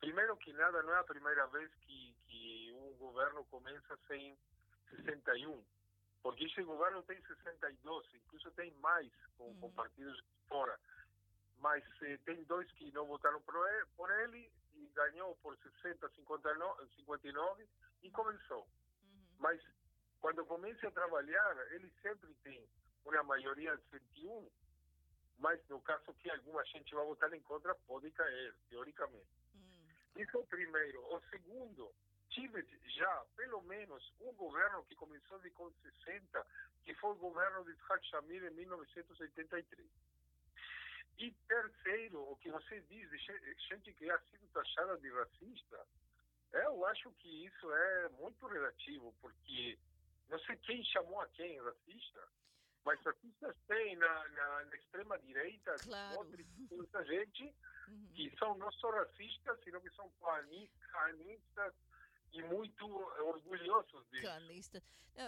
Primeiro 0.00 0.36
que 0.38 0.52
nada, 0.52 0.82
não 0.82 0.94
é 0.94 0.98
a 0.98 1.04
primeira 1.04 1.46
vez 1.48 1.72
que, 1.82 2.14
que 2.26 2.72
um 2.72 2.96
governo 2.96 3.44
começa 3.44 3.96
sem 4.08 4.36
61, 4.90 5.64
porque 6.22 6.44
esse 6.44 6.62
governo 6.62 7.02
tem 7.04 7.20
62, 7.22 8.14
incluso 8.14 8.50
tem 8.52 8.70
mais 8.74 9.10
com, 9.36 9.54
com 9.60 9.66
Uhum. 9.66 9.72
partidos 9.72 10.16
de 10.16 10.24
fora. 10.48 10.78
Mas 11.58 11.84
eh, 12.02 12.18
tem 12.24 12.42
dois 12.44 12.70
que 12.72 12.90
não 12.92 13.06
votaram 13.06 13.40
por 13.42 13.54
ele, 13.68 13.86
por 13.96 14.10
ele 14.20 14.50
e 14.74 14.86
ganhou 14.94 15.34
por 15.36 15.56
60, 15.58 16.08
59, 16.10 16.88
59 16.96 17.68
e 18.02 18.10
começou. 18.10 18.62
uhum, 19.02 19.36
Mas 19.38 19.60
quando 20.20 20.44
começa 20.46 20.86
a 20.88 20.90
trabalhar, 20.92 21.56
ele 21.72 21.90
sempre 22.02 22.32
tem 22.42 22.68
uma 23.04 23.22
maioria 23.24 23.76
de 23.76 23.82
101, 23.90 24.50
mas 25.38 25.60
no 25.68 25.80
caso 25.82 26.12
que 26.14 26.30
alguma 26.30 26.64
gente 26.66 26.94
vai 26.94 27.04
votar 27.06 27.32
em 27.32 27.40
contra, 27.42 27.74
pode 27.86 28.10
cair, 28.12 28.54
teoricamente. 28.68 29.28
hum, 29.54 29.88
Isso 30.16 30.36
é 30.36 30.40
o 30.40 30.46
primeiro. 30.46 31.00
O 31.14 31.20
segundo, 31.30 31.92
tive 32.38 32.64
já 32.86 33.24
pelo 33.36 33.62
menos 33.62 34.12
um 34.20 34.32
governo 34.34 34.84
que 34.84 34.94
começou 34.94 35.38
de 35.40 35.50
com 35.50 35.70
60, 35.70 36.46
que 36.84 36.94
foi 36.94 37.10
o 37.10 37.16
governo 37.16 37.64
de 37.64 37.72
Isaac 37.72 38.06
Shamir 38.06 38.44
em 38.44 38.50
1983. 38.50 39.88
E 41.18 41.32
terceiro, 41.48 42.22
o 42.30 42.36
que 42.36 42.50
você 42.50 42.80
diz 42.82 43.10
de 43.10 43.18
gente 43.68 43.92
que 43.94 44.08
ha 44.08 44.18
sido 44.20 44.46
taxada 44.52 44.96
de 44.98 45.10
racista, 45.10 45.84
eu 46.52 46.86
acho 46.86 47.10
que 47.14 47.46
isso 47.46 47.72
é 47.72 48.08
muito 48.10 48.46
relativo, 48.46 49.12
porque 49.20 49.76
não 50.28 50.38
sei 50.40 50.56
quem 50.58 50.84
chamou 50.84 51.20
a 51.20 51.28
quem 51.28 51.60
racista, 51.60 52.28
mas 52.84 53.02
racistas 53.02 53.56
tem 53.66 53.96
na, 53.96 54.28
na, 54.28 54.64
na 54.64 54.76
extrema-direita, 54.76 55.74
Claro. 55.82 56.20
outra 56.70 57.04
gente 57.04 57.54
uhum. 57.88 58.08
que 58.14 58.32
são 58.38 58.56
não 58.56 58.70
só 58.72 58.90
racistas, 58.90 59.60
sino 59.64 59.80
que 59.80 59.90
são 59.90 60.08
canistas 60.92 61.74
e 62.32 62.42
muito 62.42 62.86
orgulhosos 62.86 64.06
disso. 64.10 64.22
Canista. 64.26 64.82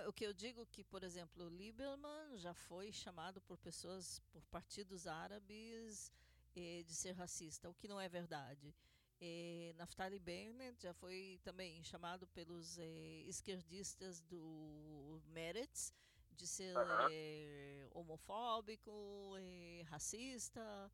O 0.07 0.13
que 0.13 0.25
eu 0.25 0.33
digo 0.33 0.65
que, 0.67 0.85
por 0.85 1.03
exemplo, 1.03 1.45
o 1.47 1.49
Lieberman 1.49 2.37
já 2.37 2.55
foi 2.55 2.93
chamado 2.93 3.41
por 3.41 3.59
pessoas, 3.59 4.21
por 4.31 4.45
partidos 4.47 5.07
árabes, 5.07 6.13
eh, 6.55 6.83
de 6.87 6.95
ser 6.95 7.13
racista, 7.13 7.69
o 7.69 7.75
que 7.75 7.89
não 7.89 8.01
é 8.01 8.09
verdade. 8.09 8.75
Eh, 9.21 9.75
Naftali 9.77 10.19
Bennett 10.19 10.81
já 10.81 10.95
foi 10.95 11.41
também 11.43 11.83
chamado 11.83 12.27
pelos 12.29 12.79
eh, 12.79 13.25
esquerdistas 13.27 14.21
do 14.23 15.21
Meretz 15.27 15.93
de 16.31 16.47
ser 16.47 16.77
Aham. 16.77 17.09
eh, 17.11 17.89
homofóbico, 17.93 19.35
eh, 19.39 19.83
racista, 19.89 20.91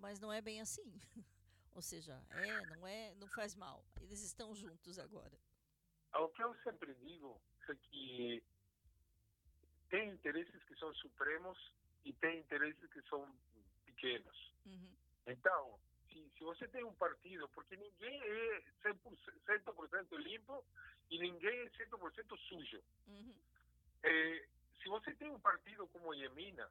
mas 0.00 0.20
não 0.20 0.32
é 0.32 0.42
bem 0.42 0.60
assim. 0.60 0.92
Ou 1.74 1.82
seja, 1.82 2.20
é, 2.30 2.66
não 2.66 2.86
é, 2.86 3.14
não 3.14 3.28
faz 3.28 3.54
mal. 3.54 3.84
Eles 4.00 4.22
estão 4.22 4.54
juntos 4.54 4.98
agora. 4.98 5.38
O 6.14 6.28
que 6.28 6.42
eu 6.42 6.54
sempre 6.64 6.94
digo 6.94 7.40
é 7.68 7.74
que 7.74 8.42
tem 9.90 10.10
interesses 10.10 10.62
que 10.64 10.74
são 10.76 10.92
supremos 10.94 11.58
e 12.04 12.12
tem 12.14 12.40
interesses 12.40 12.90
que 12.90 13.02
são 13.02 13.28
pequenos. 13.84 14.52
Uhum. 14.66 14.96
Então, 15.26 15.78
se, 16.10 16.30
se 16.36 16.44
você 16.44 16.66
tem 16.68 16.84
um 16.84 16.94
partido, 16.94 17.48
porque 17.50 17.76
ninguém 17.76 18.20
é 18.22 18.62
100%, 18.82 19.18
100% 19.46 20.16
limpo 20.18 20.64
e 21.10 21.18
ninguém 21.18 21.60
é 21.60 21.70
100% 21.70 22.38
sujo. 22.48 22.82
Uhum. 23.06 23.34
Eh, 24.02 24.46
se 24.82 24.88
você 24.88 25.14
tem 25.14 25.30
um 25.30 25.40
partido 25.40 25.86
como 25.88 26.08
o 26.08 26.14
Yemina, 26.14 26.70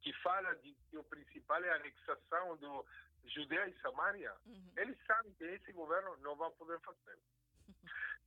que 0.00 0.12
fala 0.14 0.54
de 0.56 0.74
que 0.90 0.98
o 0.98 1.04
principal 1.04 1.62
é 1.62 1.70
a 1.70 1.76
anexação 1.76 2.56
do 2.56 2.84
Judéia 3.24 3.68
e 3.68 3.80
Samaria, 3.80 4.34
Uhum. 4.46 4.72
eles 4.76 4.98
sabem 5.06 5.32
que 5.34 5.44
esse 5.44 5.72
governo 5.72 6.16
não 6.18 6.36
vai 6.36 6.50
poder 6.52 6.80
fazer. 6.80 7.18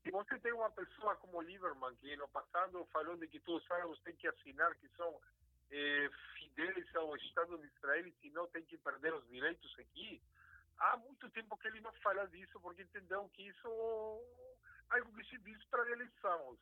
Se 0.02 0.12
você 0.12 0.40
tem 0.40 0.54
uma 0.54 0.70
pessoa 0.72 1.16
como 1.18 1.42
Lieberman, 1.42 1.96
que 1.98 2.16
no 2.16 2.28
passado 2.30 2.86
falou 2.94 3.18
de 3.18 3.28
que 3.28 3.40
todos 3.40 3.64
os 3.64 3.72
árabes 3.72 4.00
têm 4.04 4.16
que 4.16 4.28
assinar 4.28 4.74
que 4.76 4.88
são 4.90 5.20
eh, 5.72 6.10
ao 6.96 7.16
Estado 7.18 7.58
de 7.58 7.68
Israel 7.68 8.08
e 8.08 8.14
senão 8.22 8.48
tem 8.48 8.64
que 8.64 8.78
perder 8.78 9.14
os 9.14 9.28
direitos 9.28 9.78
aqui, 9.80 10.22
há 10.80 10.98
muito 10.98 11.30
tempo 11.32 11.58
que 11.58 11.68
ele 11.68 11.82
não 11.82 11.92
fala 11.94 12.28
disso, 12.28 12.60
porque 12.60 12.84
entendeu 12.84 13.30
que 13.30 13.44
isso 13.44 13.68
é 14.92 14.98
algo 14.98 15.14
que 15.16 15.24
se 15.26 15.38
diz 15.40 15.64
para 15.66 15.90
eleições. 15.92 16.60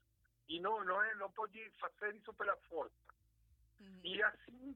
E 0.48 0.60
não, 0.60 0.84
não, 0.84 1.02
é, 1.02 1.16
não 1.16 1.32
pode 1.32 1.70
fazer 1.80 2.16
isso 2.16 2.34
pela 2.34 2.56
força. 2.68 3.13
Uhum. 3.80 4.02
E 4.04 4.24
assim, 4.24 4.76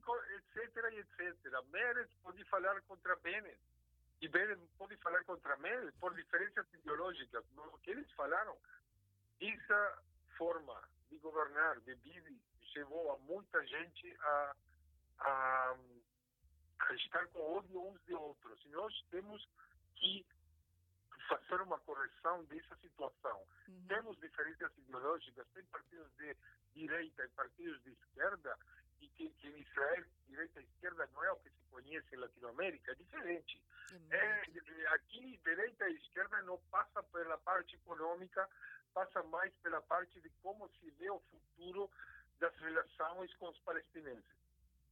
etc, 0.56 0.78
etc. 0.94 1.64
Meretz 1.72 2.14
pode 2.24 2.44
falar 2.46 2.82
contra 2.84 3.16
Bennett. 3.18 3.60
E 4.22 4.28
Bennett 4.28 4.62
pode 4.78 4.98
falar 4.98 5.24
contra 5.26 5.58
Meretz 5.58 5.96
por 6.00 6.14
diferenças 6.16 6.66
ideológicas. 6.74 7.44
O 7.56 7.78
que 7.80 7.92
eles 7.92 8.12
falaram, 8.14 8.58
essa 9.40 10.04
forma 10.38 10.82
de 11.10 11.18
governar 11.20 11.80
de 11.82 11.96
Bibi 11.96 12.42
levou 12.76 13.12
a 13.12 13.18
muita 13.20 13.66
gente 13.66 14.16
a, 14.22 14.56
a, 15.20 15.76
a 16.80 16.94
estar 16.94 17.28
com 17.30 17.58
ódio 17.58 17.82
uns 17.82 18.04
de 18.06 18.14
outros. 18.14 18.64
E 18.66 18.70
nós 18.70 18.94
temos 19.10 19.48
que 19.96 20.26
fazer 21.28 21.62
uma 21.62 21.80
correção 21.80 22.44
dessa 22.46 22.76
situação. 22.78 23.44
Uhum. 23.68 23.86
Temos 23.88 24.18
diferenças 24.20 24.72
ideológicas, 24.78 25.48
tem 25.54 25.64
partidos 25.66 26.12
de 26.18 26.36
direita 26.74 27.26
e 27.26 27.30
partidos 27.30 27.82
de 27.84 27.92
esquerda, 27.92 28.58
e 29.02 29.08
que, 29.10 29.30
que 29.30 29.48
em 29.48 29.60
Israel, 29.60 30.06
direita 30.28 30.60
e 30.60 30.64
esquerda 30.64 31.10
não 31.14 31.24
é 31.24 31.32
o 31.32 31.38
que 31.38 31.50
se 31.50 31.64
conhece 31.72 32.16
em 32.16 32.20
Latinoamérica, 32.20 32.92
é 32.92 32.96
diferente. 32.96 33.62
É, 34.12 34.42
aqui, 34.90 35.40
direita 35.44 35.90
e 35.90 35.96
esquerda 35.96 36.42
não 36.44 36.58
passa 36.72 37.02
pela 37.04 37.38
parte 37.38 37.76
econômica, 37.76 38.50
passa 38.94 39.24
mais 39.24 39.54
pela 39.58 39.82
parte 39.82 40.20
de 40.20 40.30
como 40.42 40.70
se 40.80 40.90
vê 40.92 41.10
o 41.10 41.20
futuro 41.20 41.90
das 42.40 42.56
relações 42.58 43.34
com 43.36 43.50
os 43.50 43.60
palestineses. 43.60 44.26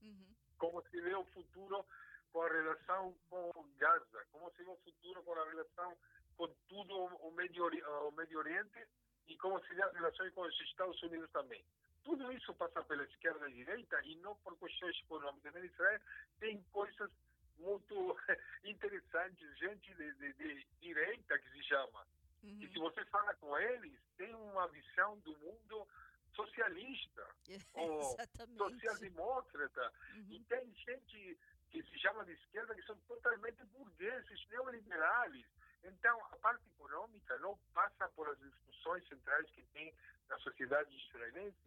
Uhum. 0.02 0.36
Como 0.58 0.82
se 0.90 1.02
vê 1.02 1.14
o 1.16 1.26
futuro 1.26 1.86
com 2.32 2.42
a 2.42 2.48
relação 2.50 3.16
com 3.30 3.52
Gaza, 3.78 4.26
como 4.32 4.52
se 4.52 4.64
vê 4.64 4.70
o 4.70 4.78
futuro 4.78 5.24
com 5.24 5.34
a 5.34 5.46
relação 5.50 5.98
com 6.38 6.48
tudo 6.68 6.94
o 6.96 7.32
Médio, 7.32 7.66
o 7.66 8.12
Médio 8.12 8.40
Oriente 8.40 8.88
e 9.28 9.38
como 9.38 9.60
se 9.66 9.74
vê 9.74 9.82
as 9.84 9.94
relações 9.94 10.34
com 10.34 10.42
os 10.42 10.62
Estados 10.62 11.02
Unidos 11.04 11.30
também. 11.32 11.64
Tudo 12.06 12.32
isso 12.32 12.54
passa 12.54 12.84
pela 12.84 13.04
esquerda 13.04 13.50
e 13.50 13.54
direita 13.54 14.00
e 14.06 14.16
não 14.18 14.36
por 14.38 14.56
questões 14.60 14.96
econômicas. 15.04 15.56
Em 15.56 15.66
Israel 15.66 16.00
tem 16.40 16.62
coisas 16.72 17.12
muito 17.58 18.16
interessantes, 18.64 19.58
gente 19.58 19.94
de, 19.96 20.14
de, 20.14 20.34
de 20.34 20.68
direita 20.80 21.40
que 21.40 21.50
se 21.50 21.64
chama. 21.64 22.08
Uhum. 22.44 22.62
E 22.62 22.68
se 22.68 22.78
você 22.78 23.04
fala 23.06 23.34
com 23.36 23.58
eles, 23.58 24.00
tem 24.18 24.34
uma 24.36 24.68
visão 24.68 25.18
do 25.20 25.36
mundo 25.40 25.88
socialista 26.36 27.28
ou 27.74 28.00
Exatamente. 28.14 28.58
social-demócrata. 28.58 29.92
Uhum. 30.14 30.28
E 30.30 30.40
tem 30.44 30.74
gente 30.76 31.40
que 31.72 31.84
se 31.84 32.00
chama 32.00 32.24
de 32.24 32.34
esquerda 32.34 32.76
que 32.76 32.84
são 32.84 32.96
totalmente 33.08 33.66
burgueses, 33.66 34.48
neoliberais. 34.50 35.44
Então, 35.84 36.24
a 36.26 36.38
parte 36.38 36.64
econômica 36.68 37.38
não 37.40 37.58
passa 37.74 38.08
por 38.10 38.30
as 38.30 38.38
discussões 38.40 39.08
centrais 39.08 39.50
que 39.50 39.64
tem 39.74 39.94
na 40.30 40.38
sociedade 40.40 40.96
israelense. 40.96 41.58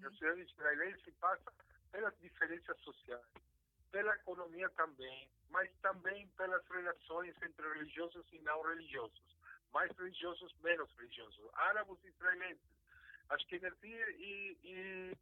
Na 0.00 0.10
sociedade 0.10 0.42
israelense 0.42 1.12
passa 1.20 1.52
pelas 1.90 2.18
diferenças 2.20 2.78
sociais, 2.80 3.24
pela 3.90 4.14
economia 4.16 4.68
também, 4.70 5.28
mas 5.50 5.70
também 5.82 6.26
pelas 6.36 6.66
relações 6.68 7.34
entre 7.42 7.68
religiosos 7.74 8.24
e 8.32 8.38
não 8.40 8.62
religiosos. 8.62 9.36
Mais 9.72 9.90
religiosos, 9.96 10.52
menos 10.60 10.90
religiosos. 10.96 11.50
Árabes 11.54 11.98
e 12.04 12.08
israelenses. 12.08 12.72
Ashkenazi 13.30 13.92
e, 13.92 14.58
e, 14.64 15.16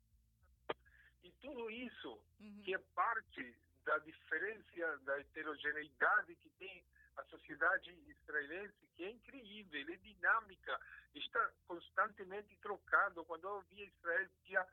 e 1.24 1.32
tudo 1.40 1.70
isso 1.70 2.20
Uhum. 2.40 2.62
que 2.62 2.74
é 2.74 2.78
parte 2.94 3.54
da 3.84 3.98
diferença, 3.98 4.98
da 5.04 5.20
heterogeneidade 5.20 6.34
que 6.36 6.48
tem 6.58 6.82
a 7.20 7.24
sociedade 7.24 7.90
israelense, 8.08 8.86
que 8.96 9.04
é 9.04 9.10
incrível, 9.10 9.94
é 9.94 9.96
dinâmica, 9.98 10.80
está 11.14 11.50
constantemente 11.66 12.56
trocado. 12.56 13.24
Quando 13.24 13.46
eu 13.46 13.60
vi 13.62 13.84
Israel, 13.84 14.28
tinha 14.44 14.66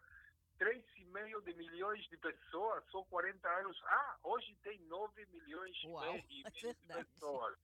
3,5 0.59 1.43
de 1.43 1.53
milhões 1.53 2.03
de 2.09 2.17
pessoas, 2.17 2.83
só 2.89 3.03
40 3.03 3.47
anos. 3.59 3.81
Ah, 3.85 4.17
hoje 4.23 4.55
tem 4.63 4.79
9 4.83 5.25
milhões 5.27 5.83
Uau, 5.83 6.03
e 6.03 6.07
é 6.07 6.23
meio 6.27 6.51
de 6.51 6.61
verdade. 6.61 7.05
pessoas. 7.05 7.57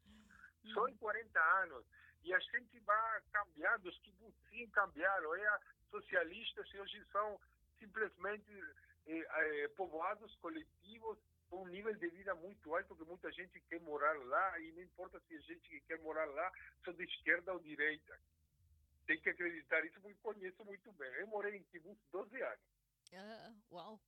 Só 0.73 0.87
em 0.87 0.95
40 0.97 1.39
anos. 1.63 1.85
E 2.23 2.33
a 2.33 2.39
gente 2.39 2.79
vai 2.81 3.21
cambiando, 3.31 3.89
os 3.89 3.97
kibbutzim 3.99 4.67
cambiaram. 4.69 5.35
É, 5.35 5.59
socialistas 5.91 6.67
e 6.73 6.79
hoje 6.79 7.05
são 7.11 7.39
simplesmente 7.77 8.51
eh, 9.05 9.27
eh, 9.29 9.67
povoados 9.75 10.33
coletivos 10.37 11.19
um 11.53 11.67
nível 11.67 11.93
de 11.95 12.09
vida 12.09 12.33
muito 12.35 12.75
alto, 12.75 12.95
que 12.95 13.03
muita 13.03 13.31
gente 13.31 13.59
quer 13.61 13.79
morar 13.81 14.13
lá, 14.25 14.59
e 14.59 14.71
não 14.71 14.81
importa 14.81 15.19
se 15.21 15.35
a 15.35 15.39
gente 15.39 15.69
que 15.69 15.81
quer 15.81 15.99
morar 15.99 16.25
lá 16.25 16.51
são 16.83 16.93
de 16.93 17.03
esquerda 17.03 17.53
ou 17.53 17.59
direita. 17.59 18.19
Tem 19.05 19.19
que 19.19 19.29
acreditar 19.29 19.85
isso, 19.85 19.99
porque 20.01 20.17
conheço 20.21 20.63
muito 20.65 20.91
bem. 20.93 21.11
Eu 21.15 21.27
morei 21.27 21.55
em 21.55 21.63
kibbutz 21.63 22.01
12 22.11 22.41
anos. 22.41 22.59
Ah, 23.13 23.53
uau. 23.71 23.99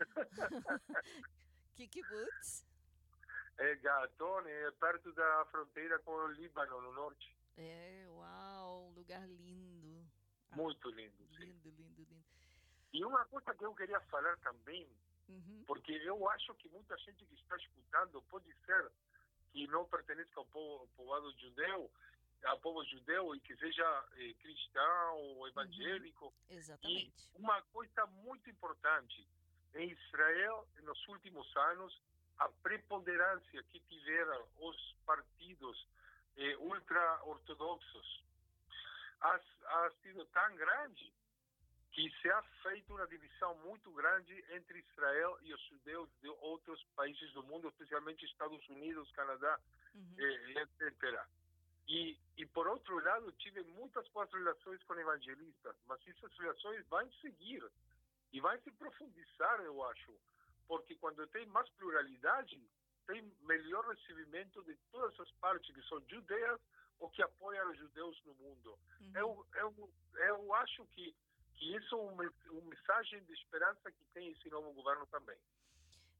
que 1.76 1.86
kibbutz? 1.88 2.66
É 3.58 3.74
Gaton, 3.76 4.40
é 4.46 4.70
perto 4.72 5.12
da 5.12 5.44
fronteira 5.50 5.98
com 6.00 6.12
o 6.12 6.26
Líbano, 6.28 6.80
no 6.80 6.92
norte. 6.92 7.36
É, 7.56 8.06
uau, 8.08 8.88
um 8.88 8.94
lugar 8.94 9.26
lindo. 9.28 10.04
Ah, 10.50 10.56
Muito 10.56 10.90
lindo, 10.90 11.16
sim. 11.28 11.44
Lindo, 11.44 11.70
lindo, 11.70 12.02
lindo. 12.02 12.24
E 12.92 13.04
uma 13.04 13.24
coisa 13.26 13.54
que 13.54 13.64
eu 13.64 13.74
queria 13.74 14.00
falar 14.00 14.36
também, 14.38 14.88
Uhum. 15.30 15.64
porque 15.66 15.92
eu 15.92 16.28
acho 16.30 16.54
que 16.54 16.68
muita 16.68 16.96
gente 16.98 17.24
que 17.24 17.34
está 17.34 17.56
escutando 17.56 18.20
pode 18.22 18.52
ser 18.66 18.90
que 19.52 19.66
não 19.68 19.84
pertença 19.86 20.28
ao 20.34 20.44
povo, 20.46 20.80
ao 20.82 20.88
povoado 20.88 21.32
judeu, 21.38 21.90
ao 22.44 22.58
povo 22.60 22.84
judeu 22.84 23.34
e 23.34 23.40
que 23.40 23.56
seja 23.56 24.04
eh, 24.16 24.34
cristão 24.40 25.18
ou 25.18 25.48
evangélico. 25.48 26.32
Exatamente. 26.48 27.12
E 27.34 27.36
uma 27.38 27.60
coisa 27.62 28.06
muito 28.06 28.48
importante, 28.48 29.26
em 29.74 29.90
Israel, 29.90 30.66
nos 30.82 31.08
últimos 31.08 31.56
anos, 31.56 32.00
a 32.38 32.48
preponderância 32.62 33.62
que 33.64 33.80
tiveram 33.80 34.46
os 34.58 34.96
partidos 35.04 35.86
eh, 36.36 36.56
ultra-ortodoxos 36.56 38.24
ha, 39.20 39.40
ha 39.66 39.90
sido 40.02 40.24
tão 40.26 40.56
grande 40.56 41.12
que 41.92 42.08
se 42.20 42.30
ha 42.30 42.42
feito 42.62 42.94
uma 42.94 43.06
divisão 43.06 43.54
muito 43.58 43.90
grande 43.92 44.44
entre 44.50 44.78
Israel 44.78 45.38
e 45.42 45.52
os 45.52 45.60
judeus 45.62 46.08
de 46.20 46.28
outros 46.28 46.82
países 46.94 47.32
do 47.32 47.42
mundo, 47.42 47.68
especialmente 47.68 48.24
Estados 48.24 48.66
Unidos, 48.68 49.10
Canadá, 49.12 49.58
Uhum. 49.94 50.14
eh, 50.18 50.62
etc. 50.62 51.20
E, 51.88 52.16
e 52.36 52.46
por 52.46 52.68
outro 52.68 53.02
lado, 53.02 53.32
tive 53.32 53.62
muitas 53.64 54.06
boas 54.10 54.30
relações 54.32 54.80
com 54.84 54.94
evangelistas, 54.94 55.74
mas 55.86 56.00
essas 56.06 56.32
relações 56.38 56.86
vão 56.86 57.10
seguir 57.14 57.68
e 58.32 58.40
vão 58.40 58.56
se 58.62 58.70
profundizar, 58.70 59.60
eu 59.62 59.82
acho, 59.84 60.14
porque 60.68 60.94
quando 60.94 61.26
tem 61.28 61.44
mais 61.46 61.68
pluralidade, 61.70 62.62
tem 63.08 63.20
melhor 63.42 63.84
recebimento 63.88 64.62
de 64.62 64.76
todas 64.92 65.18
as 65.18 65.30
partes 65.32 65.74
que 65.74 65.82
são 65.88 66.00
judeias 66.08 66.60
ou 67.00 67.10
que 67.10 67.22
apoiam 67.22 67.68
os 67.72 67.78
judeus 67.78 68.22
no 68.24 68.34
mundo. 68.34 68.78
Uhum. 69.00 69.12
Eu, 69.16 69.46
eu, 69.54 69.92
eu 70.28 70.54
acho 70.54 70.86
que, 70.94 71.12
que 71.60 71.76
isso 71.76 71.94
é 71.94 71.98
uma, 71.98 72.24
uma 72.50 72.62
mensagem 72.62 73.22
de 73.24 73.32
esperança 73.34 73.92
que 73.92 74.04
tem 74.14 74.32
esse 74.32 74.48
novo 74.48 74.72
governo 74.72 75.06
também. 75.06 75.36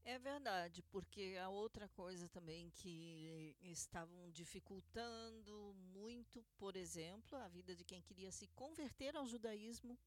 É 0.04 0.18
verdade, 0.18 0.82
porque 0.90 1.38
a 1.42 1.48
outra 1.48 1.88
coisa 1.88 2.28
também 2.28 2.70
que 2.70 3.56
estavam 3.62 4.30
dificultando 4.30 5.74
muito, 5.94 6.42
por 6.58 6.76
exemplo, 6.76 7.38
a 7.38 7.48
vida 7.48 7.74
de 7.74 7.84
quem 7.84 8.02
queria 8.02 8.30
se 8.30 8.46
converter 8.48 9.16
ao 9.16 9.26
judaísmo, 9.26 9.98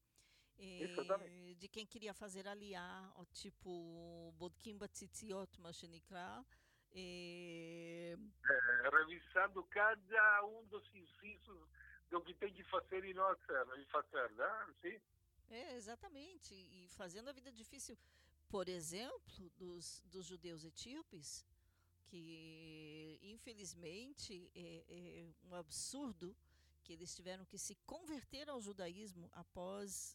eh, 0.56 1.54
de 1.56 1.68
quem 1.68 1.86
queria 1.86 2.14
fazer 2.14 2.46
aliar, 2.46 3.12
ó, 3.16 3.24
tipo 3.26 4.32
Bodkim 4.36 4.76
Batzitziot, 4.76 5.60
Mashenikra, 5.60 6.44
eh, 6.92 8.16
É, 8.50 8.88
revisando 8.90 9.64
cada 9.64 10.44
um 10.44 10.64
dos 10.66 10.84
incisos 10.94 11.68
do 12.10 12.20
que 12.20 12.34
tem 12.34 12.52
que 12.52 12.62
fazer 12.64 13.04
e 13.04 13.14
não 13.14 13.32
e 13.32 13.84
fazer 13.86 14.30
né? 14.32 14.74
Sim? 14.82 15.00
É, 15.50 15.76
exatamente. 15.76 16.54
E 16.54 16.88
fazendo 16.88 17.28
a 17.28 17.32
vida 17.32 17.52
difícil, 17.52 17.96
por 18.48 18.68
exemplo, 18.68 19.50
dos, 19.56 20.02
dos 20.06 20.26
judeus 20.26 20.64
etíopes, 20.64 21.44
que 22.06 23.18
infelizmente 23.22 24.50
é, 24.54 24.84
é 24.88 25.34
um 25.46 25.54
absurdo 25.54 26.36
que 26.82 26.92
eles 26.92 27.14
tiveram 27.14 27.44
que 27.46 27.58
se 27.58 27.74
converter 27.86 28.48
ao 28.50 28.60
judaísmo 28.60 29.28
após, 29.32 30.14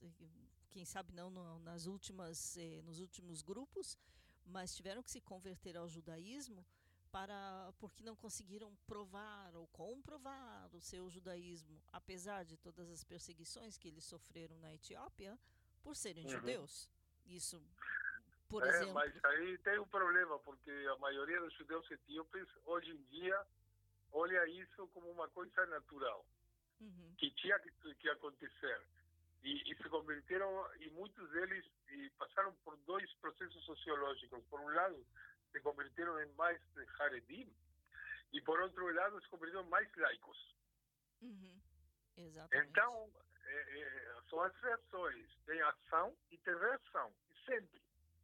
quem 0.69 0.86
sabe 0.86 1.11
não 1.13 1.30
no- 1.32 1.59
nas 1.59 1.88
últimas, 1.88 2.55
eh, 2.57 2.82
nos 2.84 2.99
últimos 2.99 3.41
grupos, 3.41 3.97
mas 4.45 4.75
tiveram 4.75 5.01
que 5.01 5.09
se 5.09 5.19
converter 5.19 5.75
ao 5.75 5.89
judaísmo 5.89 6.63
para 7.12 7.74
porque 7.80 8.03
não 8.03 8.16
conseguiram 8.16 8.76
provar 8.88 9.55
ou 9.55 9.68
comprovar 9.68 10.70
o 10.76 10.82
seu 10.82 11.10
judaísmo, 11.10 11.82
apesar 11.91 12.43
de 12.45 12.57
todas 12.57 12.89
as 12.89 13.03
perseguições 13.03 13.78
que 13.78 13.88
eles 13.88 14.03
sofreram 14.03 14.57
na 14.60 14.74
Etiópia 14.74 15.38
por 15.84 15.95
serem 15.95 16.24
Uhum. 16.26 16.30
judeus. 16.30 16.89
Isso, 17.26 17.62
por 18.47 18.64
é, 18.64 18.70
exemplo. 18.70 18.93
mas 18.93 19.14
aí 19.26 19.57
tem 19.60 19.80
um 19.80 19.88
problema, 19.88 20.38
porque 20.39 20.72
a 20.72 20.97
maioria 20.97 21.39
dos 21.41 21.53
judeus 21.53 21.89
etíopes, 21.91 22.47
hoje 22.66 22.91
em 22.91 23.03
dia, 23.03 23.45
olha 24.12 24.47
isso 24.47 24.88
como 24.89 25.10
uma 25.12 25.28
coisa 25.30 25.66
natural, 25.68 26.26
Uhum. 26.82 27.14
que 27.18 27.30
tinha 27.32 27.60
que, 27.60 27.72
que 27.95 28.10
acontecer. 28.10 28.82
E, 29.41 29.72
e 29.72 29.76
se 29.78 29.84
converteram, 29.89 30.49
e 30.82 30.89
muitos 30.89 31.30
deles 31.32 31.66
e 31.89 32.10
passaram 32.18 32.53
por 32.64 32.76
dois 32.80 33.10
processos 33.16 33.64
sociológicos. 33.64 34.43
Por 34.49 34.60
um 34.60 34.68
lado, 34.74 35.05
se 35.52 35.60
converteram 35.62 36.22
em 36.22 36.32
mais 36.34 36.62
Haredim, 37.00 37.52
e 38.32 38.41
por 38.41 38.60
outro 38.60 38.93
lado, 38.93 39.22
se 39.22 39.28
converteram 39.30 39.66
em 39.66 39.70
mais 39.70 39.95
laicos. 39.95 40.56
Uhum. 41.22 41.62
Exatamente. 42.18 42.70
Então, 42.70 43.12
é, 43.45 43.80
é, 43.80 44.22
são 44.30 44.41
as 44.41 44.56
reações. 44.62 45.28
Tem 45.45 45.62
ação 45.62 46.16
e 46.32 46.38
tem 46.38 46.56
reação. 46.58 47.14
Sempre. 47.45 47.82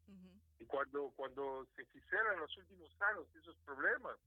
Uhum. 0.08 0.40
E 0.60 0.66
quando, 0.66 1.12
quando 1.16 1.68
se 1.76 1.86
fizeram 1.86 2.38
nos 2.38 2.56
últimos 2.58 3.02
anos 3.02 3.28
esses 3.36 3.56
problemas 3.66 4.20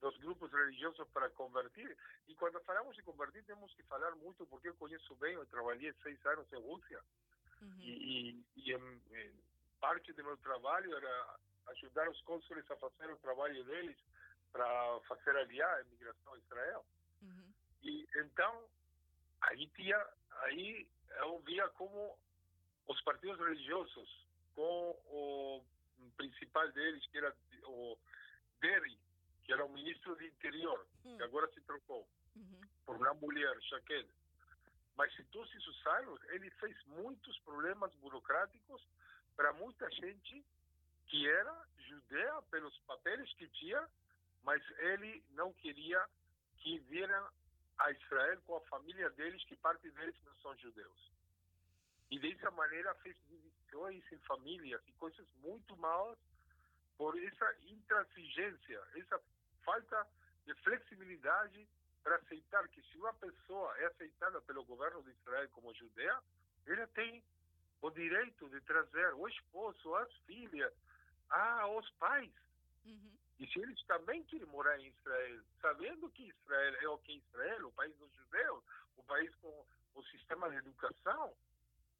dos 0.00 0.16
grupos 0.18 0.50
religiosos 0.52 1.08
para 1.10 1.30
convertir, 1.30 1.96
e 2.26 2.34
quando 2.34 2.60
falamos 2.64 2.96
de 2.96 3.02
convertir, 3.02 3.44
temos 3.44 3.72
que 3.74 3.82
falar 3.84 4.14
muito, 4.16 4.44
porque 4.46 4.68
eu 4.68 4.74
conheço 4.74 5.14
bem, 5.16 5.34
eu 5.34 5.46
trabalhei 5.46 5.92
seis 6.02 6.24
anos 6.26 6.52
em 6.52 6.60
Rússia, 6.60 7.02
Uhum. 7.62 7.78
e, 7.78 7.90
e, 8.30 8.46
e 8.56 8.72
em, 8.72 9.02
em 9.12 9.32
parte 9.80 10.12
do 10.12 10.24
meu 10.24 10.36
trabalho 10.38 10.96
era 10.96 11.38
ajudar 11.68 12.08
os 12.10 12.20
cônsules 12.22 12.68
a 12.70 12.76
fazer 12.76 13.10
o 13.10 13.16
trabalho 13.18 13.64
deles 13.64 13.96
para 14.52 15.00
fazer 15.08 15.36
aliar 15.36 15.74
a 15.78 15.82
imigração 15.82 16.34
a 16.34 16.38
Israel. 16.38 16.84
Uhum. 17.22 17.52
E 17.82 18.06
então, 18.16 18.64
aí 19.42 19.66
tinha, 19.68 20.06
aí 20.42 20.86
eu 21.20 21.38
via 21.40 21.68
como 21.70 22.18
os 22.88 23.00
partidos 23.02 23.38
religiosos, 23.38 24.26
com 24.54 24.90
o 25.06 25.64
principal 26.16 26.70
deles, 26.72 27.06
que 27.06 27.18
era 27.18 27.34
o 27.64 27.96
Derry, 28.60 28.98
que 29.44 29.52
era 29.52 29.64
o 29.64 29.68
ministro 29.72 30.14
do 30.16 30.24
interior, 30.24 30.86
Hum. 31.04 31.16
que 31.16 31.22
agora 31.22 31.48
se 31.52 31.60
trocou 31.62 32.06
Uhum. 32.36 32.60
por 32.86 32.96
uma 32.96 33.14
mulher, 33.14 33.56
Shaqued. 33.62 34.08
Mas 34.96 35.18
em 35.18 35.24
todos 35.24 35.52
esses 35.54 35.86
anos, 35.86 36.20
ele 36.30 36.50
fez 36.50 36.76
muitos 36.86 37.38
problemas 37.40 37.94
burocráticos 37.96 38.86
para 39.36 39.52
muita 39.54 39.90
gente 39.90 40.44
que 41.12 41.28
era 41.28 41.66
judeia 41.76 42.40
pelos 42.50 42.74
papéis 42.86 43.30
que 43.34 43.46
tinha, 43.48 43.86
mas 44.42 44.62
ele 44.78 45.22
não 45.32 45.52
queria 45.52 46.02
que 46.56 46.78
vieram 46.88 47.28
a 47.80 47.90
Israel 47.90 48.40
com 48.46 48.56
a 48.56 48.60
família 48.62 49.10
deles, 49.10 49.44
que 49.44 49.54
parte 49.56 49.90
deles 49.90 50.16
não 50.24 50.34
são 50.36 50.56
judeus. 50.56 51.12
E 52.10 52.18
dessa 52.18 52.50
maneira 52.52 52.94
fez 53.02 53.14
divisões 53.28 54.02
em 54.10 54.18
famílias 54.20 54.80
e 54.88 54.92
coisas 54.92 55.26
muito 55.42 55.76
malas 55.76 56.18
por 56.96 57.14
essa 57.22 57.56
intransigência, 57.60 58.82
essa 58.94 59.20
falta 59.64 60.08
de 60.46 60.54
flexibilidade 60.62 61.68
para 62.02 62.16
aceitar 62.16 62.66
que 62.68 62.80
se 62.84 62.96
uma 62.96 63.12
pessoa 63.12 63.76
é 63.80 63.84
aceitada 63.84 64.40
pelo 64.40 64.64
governo 64.64 65.02
de 65.02 65.10
Israel 65.10 65.46
como 65.50 65.74
judeia, 65.74 66.18
ela 66.66 66.86
tem 66.88 67.22
o 67.82 67.90
direito 67.90 68.48
de 68.48 68.62
trazer 68.62 69.12
o 69.14 69.28
esposo, 69.28 69.94
as 69.96 70.12
filhas, 70.24 70.72
ah, 71.32 71.66
os 71.68 71.88
pais. 71.92 72.30
Uhum. 72.84 73.12
E 73.38 73.46
se 73.48 73.58
eles 73.58 73.82
também 73.86 74.22
querem 74.24 74.46
morar 74.46 74.78
em 74.78 74.88
Israel, 74.88 75.40
sabendo 75.60 76.08
que 76.10 76.28
Israel 76.28 76.74
é 76.80 76.88
o 76.88 76.98
que 76.98 77.12
é 77.12 77.16
Israel, 77.16 77.68
o 77.68 77.72
país 77.72 77.96
dos 77.96 78.12
judeus, 78.12 78.64
o 78.96 79.02
país 79.02 79.34
com 79.36 79.66
o 79.94 80.02
sistema 80.04 80.48
de 80.50 80.56
educação 80.56 81.34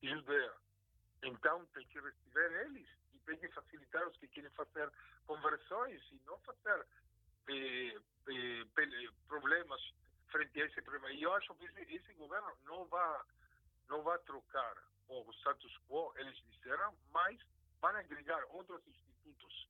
judeia, 0.02 0.52
então 1.22 1.64
tem 1.66 1.86
que 1.86 2.00
receber 2.00 2.66
eles 2.66 2.88
e 3.14 3.18
tem 3.20 3.36
que 3.38 3.48
facilitar 3.48 4.06
os 4.08 4.16
que 4.16 4.26
querem 4.28 4.50
fazer 4.50 4.90
conversões 5.26 6.02
e 6.10 6.20
não 6.26 6.36
fazer 6.38 6.86
eh, 7.48 7.96
eh, 8.28 9.08
problemas 9.28 9.80
frente 10.30 10.60
a 10.60 10.66
esse 10.66 10.82
problema. 10.82 11.12
E 11.12 11.22
eu 11.22 11.32
acho 11.34 11.54
que 11.54 11.66
esse, 11.66 11.94
esse 11.94 12.12
governo 12.14 12.56
não 12.64 12.84
vai 12.86 13.22
não 13.88 14.02
vai 14.02 14.18
trocar 14.20 14.76
o 15.08 15.30
status 15.32 15.76
quo, 15.88 16.12
eles 16.16 16.36
disseram, 16.48 16.96
mas 17.10 17.38
vai 17.80 17.94
agregar 17.96 18.42
outros 18.50 18.82
institutos 19.22 19.68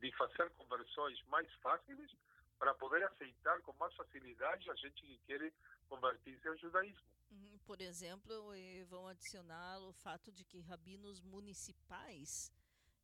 de 0.00 0.12
fazer 0.12 0.50
conversões 0.50 1.22
mais 1.26 1.50
fáceis 1.54 2.10
para 2.58 2.74
poder 2.74 3.02
aceitar 3.04 3.60
com 3.62 3.72
mais 3.74 3.94
facilidade 3.94 4.70
a 4.70 4.74
gente 4.74 5.02
que 5.02 5.18
quer 5.26 5.52
convertir-se 5.88 6.46
ao 6.48 6.56
judaísmo. 6.56 7.02
Uhum. 7.30 7.58
Por 7.64 7.80
exemplo, 7.80 8.52
vão 8.86 9.08
adicionar 9.08 9.78
o 9.80 9.92
fato 9.92 10.30
de 10.30 10.44
que 10.44 10.60
rabinos 10.60 11.20
municipais 11.20 12.52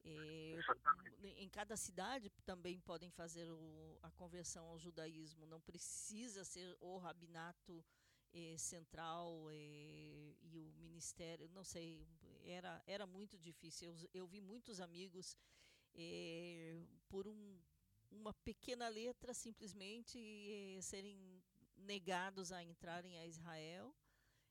eh, 0.05 0.59
em 1.37 1.49
cada 1.49 1.77
cidade 1.77 2.29
também 2.45 2.81
podem 2.81 3.11
fazer 3.11 3.49
o- 3.51 3.99
a 4.03 4.11
conversão 4.11 4.67
ao 4.67 4.79
judaísmo. 4.79 5.47
Não 5.47 5.61
precisa 5.61 6.45
ser 6.45 6.77
o 6.81 6.99
rabinato 6.99 7.85
eh, 8.33 8.57
central 8.59 9.49
eh, 9.51 10.35
e 10.41 10.59
o 10.59 10.73
ministério. 10.73 11.49
Não 11.51 11.63
sei, 11.65 12.07
era, 12.45 12.83
era 12.87 13.07
muito 13.07 13.39
difícil. 13.39 13.91
Eu, 13.91 14.09
eu 14.15 14.27
vi 14.27 14.41
muitos 14.41 14.81
amigos 14.81 15.37
eh, 15.95 16.81
por 17.09 17.27
um, 17.27 17.61
uma 18.11 18.33
pequena 18.33 18.89
letra 18.89 19.35
simplesmente 19.35 20.19
eh, 20.19 20.81
serem 20.81 21.43
negados 21.77 22.53
a 22.53 22.63
entrarem 22.63 23.19
a 23.19 23.27
Israel 23.27 23.95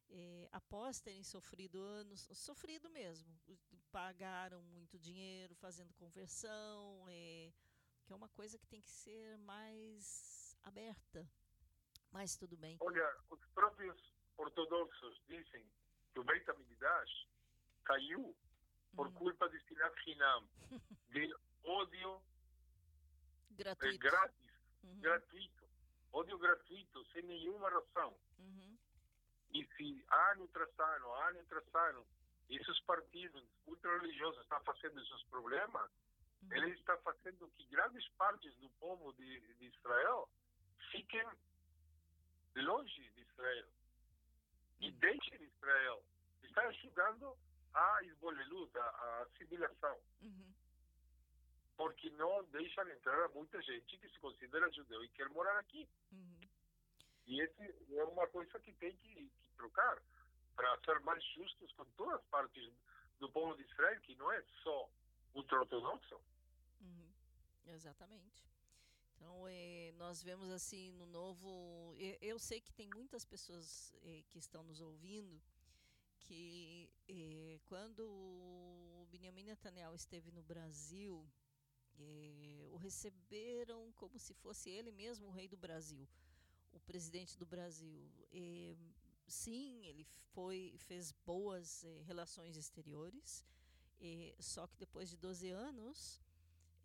eh, 0.09 0.49
após 0.51 0.99
terem 0.99 1.23
sofrido 1.23 1.81
anos, 1.81 2.27
sofrido 2.33 2.89
mesmo, 2.89 3.33
pagaram 3.91 4.61
muito 4.63 4.99
dinheiro 4.99 5.55
fazendo 5.55 5.93
conversão, 5.93 7.05
que 8.03 8.11
é 8.11 8.15
uma 8.15 8.29
coisa 8.29 8.57
que 8.57 8.67
tem 8.67 8.81
que 8.81 8.89
ser 8.89 9.37
mais 9.37 10.57
aberta. 10.63 11.29
Mas 12.11 12.35
tudo 12.35 12.57
bem. 12.57 12.77
Olha, 12.81 13.17
os 13.29 13.39
próprios 13.53 14.13
ortodoxos 14.37 15.21
dizem 15.27 15.65
que 16.11 16.19
o 16.19 16.23
Beit 16.23 16.49
HaMikdash 16.49 17.27
caiu 17.85 18.35
por 18.95 19.07
Uhum. 19.07 19.13
culpa 19.13 19.49
de 19.49 19.59
Sinat 19.65 19.95
Hinam, 20.07 20.47
de 21.09 21.35
ódio 21.63 22.21
eh, 23.51 23.53
Gratuito. 23.55 23.99
grátis, 23.99 24.51
Uhum, 24.83 24.99
gratuito, 24.99 25.63
ódio 26.11 26.37
gratuito, 26.39 27.05
sem 27.11 27.21
nenhuma 27.23 27.69
razão. 27.69 28.17
uhum, 28.39 28.77
E 29.53 29.65
se 29.75 30.05
ano 30.09 30.47
tras 30.47 30.79
ano, 30.79 31.13
ano 31.13 31.45
tras 31.45 31.75
ano, 31.75 32.07
esses 32.49 32.79
partidos 32.81 33.43
ultra-religiosos 33.67 34.41
estão 34.41 34.59
fazendo 34.63 34.99
esses 34.99 35.23
problemas, 35.25 35.91
uhum. 36.41 36.53
ele 36.53 36.71
está 36.71 36.97
fazendo 36.99 37.47
que 37.51 37.65
grandes 37.67 38.07
partes 38.17 38.55
do 38.57 38.69
povo 38.71 39.13
de, 39.13 39.39
de 39.55 39.65
Israel 39.67 40.27
fiquem 40.91 41.25
longe 42.55 43.09
de 43.11 43.21
Israel 43.21 43.67
e 44.79 44.91
deixem 44.93 45.43
Israel. 45.43 46.03
Está 46.43 46.67
ajudando 46.67 47.37
a 47.73 48.03
esboleluta, 48.03 48.79
a 48.81 49.23
assimilação, 49.23 49.97
uhum. 50.21 50.53
porque 51.77 52.09
não 52.11 52.43
deixam 52.45 52.87
entrar 52.89 53.29
muita 53.29 53.61
gente 53.61 53.97
que 53.97 54.09
se 54.09 54.19
considera 54.19 54.71
judeu 54.71 55.03
e 55.03 55.09
quer 55.09 55.29
morar 55.29 55.57
aqui. 55.59 55.87
Uhum. 56.11 56.39
E 57.27 57.41
esse 57.41 57.95
é 57.95 58.03
uma 58.03 58.27
coisa 58.27 58.59
que 58.59 58.73
tem 58.73 58.95
que, 58.97 59.29
que 59.29 59.53
trocar 59.55 60.01
para 60.55 60.77
ser 60.81 60.99
mais 61.01 61.23
justos 61.33 61.71
com 61.73 61.85
todas 61.97 62.19
as 62.19 62.25
partes 62.27 62.73
do 63.19 63.31
povo 63.31 63.55
de 63.55 63.63
Israel, 63.63 64.01
que 64.01 64.15
não 64.15 64.31
é 64.31 64.41
só 64.63 64.89
ultra-ortodoxo. 65.33 66.19
Uhum, 66.81 67.11
Exatamente. 67.67 68.43
Então, 69.15 69.47
eh, 69.47 69.91
nós 69.97 70.23
vemos 70.23 70.49
assim 70.49 70.91
no 70.93 71.05
novo. 71.05 71.93
e- 71.95 72.17
Eu 72.21 72.39
sei 72.39 72.59
que 72.59 72.73
tem 72.73 72.89
muitas 72.89 73.23
pessoas 73.23 73.93
eh, 74.01 74.23
que 74.29 74.39
estão 74.39 74.63
nos 74.63 74.81
ouvindo 74.81 75.39
que 76.31 76.89
eh, 77.09 77.59
quando 77.65 78.07
o 78.07 79.05
Benjamin 79.11 79.43
Netanyahu 79.43 79.93
esteve 79.93 80.31
no 80.31 80.41
Brasil, 80.41 81.29
eh, 81.99 82.69
o 82.71 82.77
receberam 82.77 83.91
como 83.97 84.17
se 84.17 84.33
fosse 84.35 84.69
ele 84.69 84.93
mesmo 84.93 85.27
o 85.27 85.31
rei 85.31 85.49
do 85.49 85.57
Brasil, 85.57 86.07
o 86.71 86.79
presidente 86.79 87.37
do 87.37 87.45
Brasil. 87.45 88.09
Eh, 88.31 88.77
sim, 89.27 89.85
ele 89.85 90.05
foi 90.33 90.73
fez 90.77 91.11
boas 91.25 91.83
eh, 91.83 92.01
relações 92.03 92.55
exteriores, 92.55 93.45
eh, 93.99 94.33
só 94.39 94.65
que 94.67 94.77
depois 94.77 95.09
de 95.09 95.17
12 95.17 95.49
anos 95.49 96.21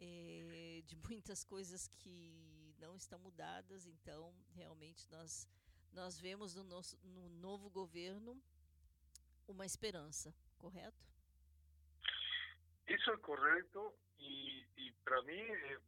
eh, 0.00 0.82
de 0.84 0.96
muitas 1.08 1.44
coisas 1.44 1.86
que 1.86 2.74
não 2.80 2.96
estão 2.96 3.20
mudadas, 3.20 3.86
então 3.86 4.34
realmente 4.56 5.08
nós 5.08 5.46
nós 5.92 6.18
vemos 6.18 6.56
no 6.56 6.64
nosso 6.64 6.98
no 7.04 7.28
novo 7.28 7.70
governo 7.70 8.42
uma 9.52 9.66
esperança, 9.66 10.34
correto? 10.58 11.06
Isso 12.88 13.10
é 13.10 13.16
correto 13.18 13.94
e, 14.18 14.66
e 14.76 14.92
para 15.04 15.20
mim 15.22 15.40
é, 15.40 15.78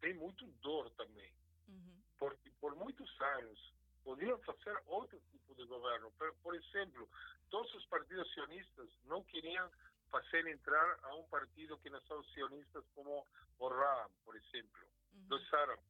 tem 0.00 0.14
muito 0.14 0.46
dor 0.62 0.90
também, 0.90 1.32
Uhum, 1.68 2.02
porque 2.18 2.50
por 2.60 2.74
muitos 2.74 3.20
anos 3.20 3.72
podiam 4.02 4.38
fazer 4.40 4.76
outro 4.86 5.20
tipo 5.30 5.54
de 5.54 5.64
governo. 5.66 6.10
Por, 6.12 6.34
por 6.42 6.54
exemplo, 6.54 7.08
todos 7.48 7.72
os 7.74 7.86
partidos 7.86 8.32
sionistas 8.32 8.88
não 9.04 9.22
queriam 9.24 9.70
fazer 10.10 10.46
entrar 10.48 10.98
a 11.04 11.14
um 11.14 11.22
partido 11.28 11.78
que 11.78 11.90
não 11.90 12.00
são 12.02 12.22
sionistas 12.24 12.84
como 12.94 13.24
o 13.58 13.68
RAM, 13.68 14.10
por 14.24 14.34
exemplo, 14.34 14.80
uhum, 15.12 15.28
dos 15.28 15.54
árabes. 15.54 15.84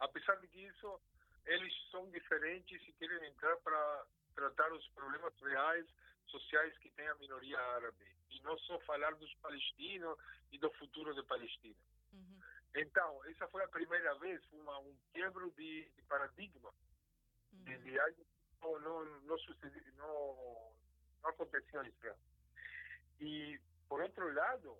Apesar 0.00 0.34
de 0.36 0.48
que 0.48 0.60
isso, 0.66 1.00
eles 1.46 1.72
são 1.90 2.10
diferentes 2.10 2.82
e 2.88 2.92
querem 2.94 3.28
entrar 3.28 3.56
para 3.58 4.06
tratar 4.34 4.72
os 4.72 4.86
problemas 4.88 5.34
reais 5.40 5.86
sociais 6.30 6.76
que 6.78 6.90
tem 6.90 7.06
a 7.08 7.14
minoria 7.16 7.58
árabe. 7.58 8.06
E 8.30 8.40
não 8.42 8.56
só 8.58 8.78
falar 8.80 9.14
dos 9.14 9.32
palestinos 9.36 10.18
e 10.52 10.58
do 10.58 10.70
futuro 10.72 11.14
da 11.14 11.24
Palestina. 11.24 11.76
uhum, 12.12 12.40
Então, 12.74 13.24
essa 13.26 13.48
foi 13.48 13.62
a 13.64 13.68
primeira 13.68 14.14
vez 14.16 14.40
uma, 14.52 14.78
um 14.78 14.96
quebro 15.12 15.50
de, 15.52 15.90
de 15.90 16.02
paradigma. 16.02 16.72
Uhum, 17.52 17.64
de 17.64 17.98
algo 17.98 18.24
que 18.24 18.80
não, 18.80 19.04
não, 19.22 19.38
sucedi, 19.38 19.92
não, 19.96 20.72
não 21.22 21.30
aconteceu 21.30 21.84
Israel. 21.84 22.18
E, 23.20 23.60
por 23.88 24.00
outro 24.00 24.32
lado, 24.32 24.78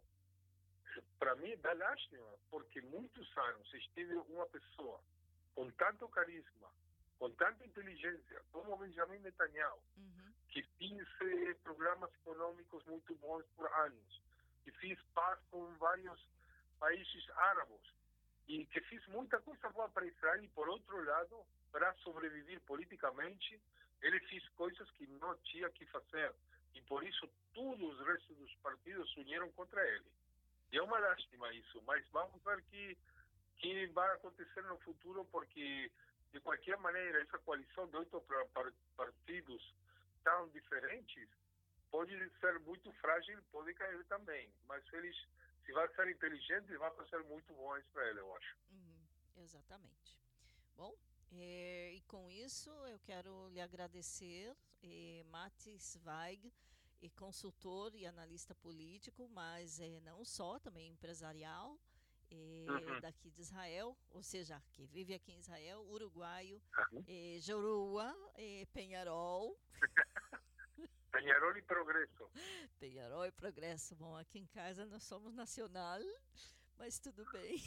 para 1.18 1.34
mim 1.36 1.56
dá 1.58 1.72
lástima, 1.74 2.34
porque 2.50 2.80
muitos 2.82 3.36
anos 3.36 3.74
esteve 3.74 4.14
uma 4.16 4.46
pessoa 4.46 5.00
com 5.54 5.70
tanto 5.72 6.08
carisma, 6.08 6.70
com 7.18 7.30
tanta 7.32 7.64
inteligência, 7.66 8.42
como 8.50 8.76
Benjamin 8.76 9.18
Netanyahu, 9.18 9.82
uhum, 9.96 10.32
que 10.50 10.62
fez 10.78 11.06
eh, 11.20 11.54
programas 11.62 12.12
econômicos 12.14 12.84
muito 12.86 13.14
bons 13.16 13.44
por 13.56 13.66
anos, 13.72 14.22
que 14.64 14.72
fez 14.72 14.98
paz 15.14 15.38
com 15.50 15.64
vários 15.78 16.20
países 16.78 17.30
árabes 17.30 17.80
e 18.48 18.66
que 18.66 18.80
fez 18.82 19.06
muita 19.08 19.38
coisa 19.40 19.68
boa 19.68 19.88
para 19.90 20.06
Israel 20.06 20.42
e 20.42 20.48
por 20.48 20.68
outro 20.68 21.04
lado 21.04 21.44
para 21.70 21.94
sobreviver 21.96 22.60
politicamente 22.62 23.60
ele 24.02 24.18
fez 24.20 24.48
coisas 24.50 24.90
que 24.92 25.06
não 25.06 25.36
tinha 25.38 25.70
que 25.70 25.86
fazer 25.86 26.32
e 26.74 26.80
por 26.82 27.04
isso 27.04 27.28
todos 27.52 27.80
os 27.80 28.06
restos 28.06 28.36
dos 28.38 28.54
partidos 28.56 29.12
se 29.12 29.20
uniram 29.20 29.50
contra 29.52 29.86
ele. 29.86 30.06
E 30.72 30.78
é 30.78 30.82
uma 30.82 30.98
lástima 30.98 31.52
isso 31.54 31.80
mas 31.82 32.04
vamos 32.10 32.42
ver 32.42 32.62
que 32.62 32.96
que 33.58 33.86
vai 33.88 34.10
acontecer 34.14 34.62
no 34.62 34.78
futuro 34.78 35.24
porque 35.26 35.92
de 36.32 36.40
qualquer 36.40 36.78
maneira 36.78 37.20
essa 37.20 37.38
coalição 37.38 37.86
de 37.88 37.96
oito 37.98 38.24
partidos 38.96 39.74
tão 40.24 40.48
diferentes 40.50 41.28
pode 41.90 42.12
ser 42.40 42.58
muito 42.60 42.92
frágil 42.94 43.42
pode 43.50 43.74
cair 43.74 44.04
também 44.06 44.52
mas 44.66 44.82
eles 44.92 45.16
se 45.64 45.72
vai 45.72 45.88
ser 45.94 46.08
inteligente 46.08 46.76
vai 46.76 46.90
fazer 46.96 47.22
muito 47.24 47.52
bom 47.54 47.72
a 47.72 47.80
Israel 47.80 48.16
eu 48.18 48.36
acho 48.36 48.56
Uhum, 48.70 49.06
exatamente. 49.36 50.16
Bom, 50.76 50.96
eh, 51.32 51.92
e 51.94 52.00
com 52.02 52.30
isso 52.30 52.70
eu 52.86 52.98
quero 53.00 53.48
lhe 53.50 53.60
agradecer, 53.60 54.56
eh, 54.82 55.22
Matis 55.26 55.98
Weig, 56.04 56.52
eh, 57.02 57.10
consultor 57.10 57.94
e 57.94 58.06
analista 58.06 58.54
político, 58.54 59.28
mas 59.28 59.78
eh, 59.80 60.00
não 60.00 60.24
só, 60.24 60.58
também 60.58 60.88
empresarial, 60.88 61.78
eh, 62.30 62.66
Uhum. 62.68 63.00
daqui 63.00 63.30
de 63.30 63.40
Israel, 63.42 63.96
ou 64.10 64.22
seja, 64.22 64.62
que 64.72 64.86
vive 64.86 65.14
aqui 65.14 65.32
em 65.32 65.38
Israel, 65.38 65.80
uruguaio, 65.88 66.60
Uhum. 66.92 67.04
eh, 67.08 67.38
Jorua, 67.40 68.14
eh, 68.36 68.66
Penharol, 68.72 69.58
Peñarol 71.12 71.56
e 71.56 71.62
Progresso 71.62 72.30
Penharol 72.78 73.26
e 73.26 73.32
Progresso. 73.32 73.94
Bom, 73.96 74.16
aqui 74.16 74.38
em 74.38 74.46
casa 74.46 74.86
nós 74.86 75.02
somos 75.02 75.34
nacional, 75.34 76.00
mas 76.78 76.98
tudo 77.00 77.24
bem. 77.32 77.58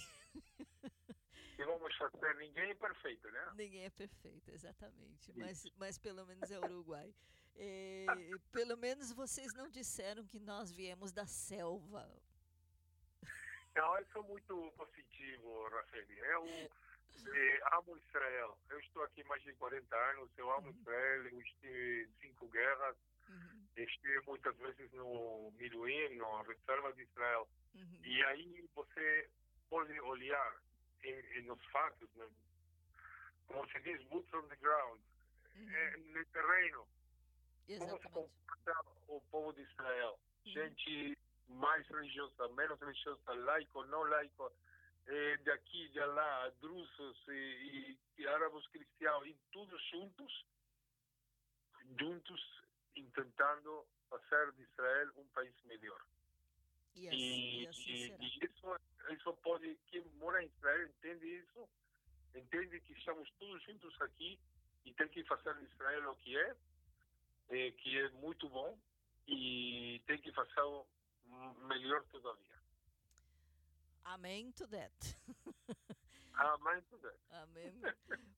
que 1.56 1.66
vamos 1.66 1.96
fazer 1.98 2.36
ninguém 2.38 2.72
é 2.72 2.76
perfeito 2.76 3.30
né 3.30 3.52
Ninguém 3.56 3.84
é 3.86 3.90
perfeito, 3.90 4.50
exatamente. 4.50 5.32
Mas, 5.36 5.64
mas 5.78 5.98
pelo 5.98 6.26
menos 6.26 6.50
é 6.50 6.58
Uruguai. 6.60 7.14
Eh, 7.56 8.06
pelo 8.52 8.76
menos 8.78 9.12
vocês 9.12 9.54
não 9.54 9.70
disseram 9.70 10.26
que 10.26 10.40
nós 10.40 10.72
viemos 10.72 11.12
da 11.12 11.28
selva. 11.28 12.10
Não, 13.76 13.98
eu 13.98 14.06
sou 14.14 14.24
muito 14.24 14.74
positivo, 14.78 15.68
Rafael. 15.70 16.06
Eu 16.10 16.46
eh, 17.34 17.60
amo 17.74 17.98
Israel. 17.98 18.58
Eu 18.70 18.80
estou 18.80 19.04
aqui 19.04 19.24
mais 19.26 19.42
de 19.44 19.54
40 19.54 19.96
anos, 19.96 20.30
eu 20.38 20.52
amo 20.52 20.70
Israel, 20.72 21.28
eu 21.28 21.42
estive 21.42 22.04
em 22.04 22.14
cinco 22.22 22.48
guerras, 22.50 22.98
Uhum, 23.30 23.68
estive 23.78 24.20
muitas 24.28 24.56
vezes 24.58 24.92
no 24.92 25.52
Miluim, 25.58 26.16
na 26.18 26.42
reserva 26.44 26.92
de 26.94 27.04
Israel. 27.04 27.48
uhum, 27.74 28.00
E 28.04 28.24
aí 28.26 28.70
você 28.76 29.30
pode 29.70 30.00
olhar 30.02 30.56
em, 31.04 31.40
em 31.40 31.44
nos 31.44 31.64
fatos, 31.68 32.10
né? 32.16 32.28
como 33.48 33.68
se 33.70 33.80
diz, 33.80 34.04
boots 34.08 34.34
on 34.34 34.48
the 34.48 34.56
ground, 34.58 35.00
uhum. 35.56 35.70
eh, 35.70 35.98
no 35.98 36.26
terreno, 36.26 36.78
como 36.80 36.88
se 37.68 37.74
Exatamente. 37.74 38.10
comporta 38.12 38.86
o 39.08 39.22
povo 39.32 39.54
de 39.54 39.62
Israel. 39.62 40.20
Uhum. 40.46 40.52
Gente 40.52 41.18
mais 41.48 41.88
religiosa, 41.88 42.48
menos 42.50 42.80
religiosa, 42.80 43.34
laico, 43.34 43.84
não 43.86 44.04
laico, 44.04 44.52
eh, 45.08 45.38
de 45.38 45.52
aqui, 45.52 45.90
de 45.90 46.00
lá, 46.00 46.50
drusos 46.62 47.28
e, 47.28 47.98
e 48.18 48.28
árabes 48.28 48.66
cristãos, 48.68 49.28
e 49.28 49.36
todos 49.52 49.82
juntos, 49.90 50.46
juntos 52.00 52.64
tentando 53.14 53.86
fazer 54.10 54.52
de 54.54 54.64
Israel 54.64 55.12
um 55.18 55.28
país 55.28 55.54
melhor. 55.66 56.02
E 56.96 57.08
E, 57.08 58.44
isso, 58.44 58.80
isso 59.12 59.34
pode, 59.42 59.76
quem 59.88 60.04
mora 60.20 60.44
em 60.44 60.48
Israel 60.48 60.88
entende 60.88 61.26
isso, 61.26 61.68
entende 62.36 62.80
que 62.82 62.94
estamos 62.94 63.30
todos 63.40 63.62
juntos 63.64 64.02
aqui 64.02 64.40
e 64.86 64.94
tem 64.94 65.08
que 65.08 65.24
fazer 65.24 65.56
de 65.56 65.66
Israel 65.66 66.12
o 66.12 66.16
que 66.18 66.38
é, 66.38 66.56
eh, 67.50 67.72
que 67.72 68.00
é 68.00 68.10
muito 68.10 68.48
bom, 68.50 68.78
e 69.28 70.02
tem 70.06 70.20
que 70.20 70.32
fazer 70.34 70.62
melhor 71.68 72.04
todavia. 72.08 72.62
Amém 74.04 74.52
to 74.52 74.68
that. 74.68 75.18
Amém 76.36 76.82
tudo. 76.90 77.10
Amém. 77.30 77.74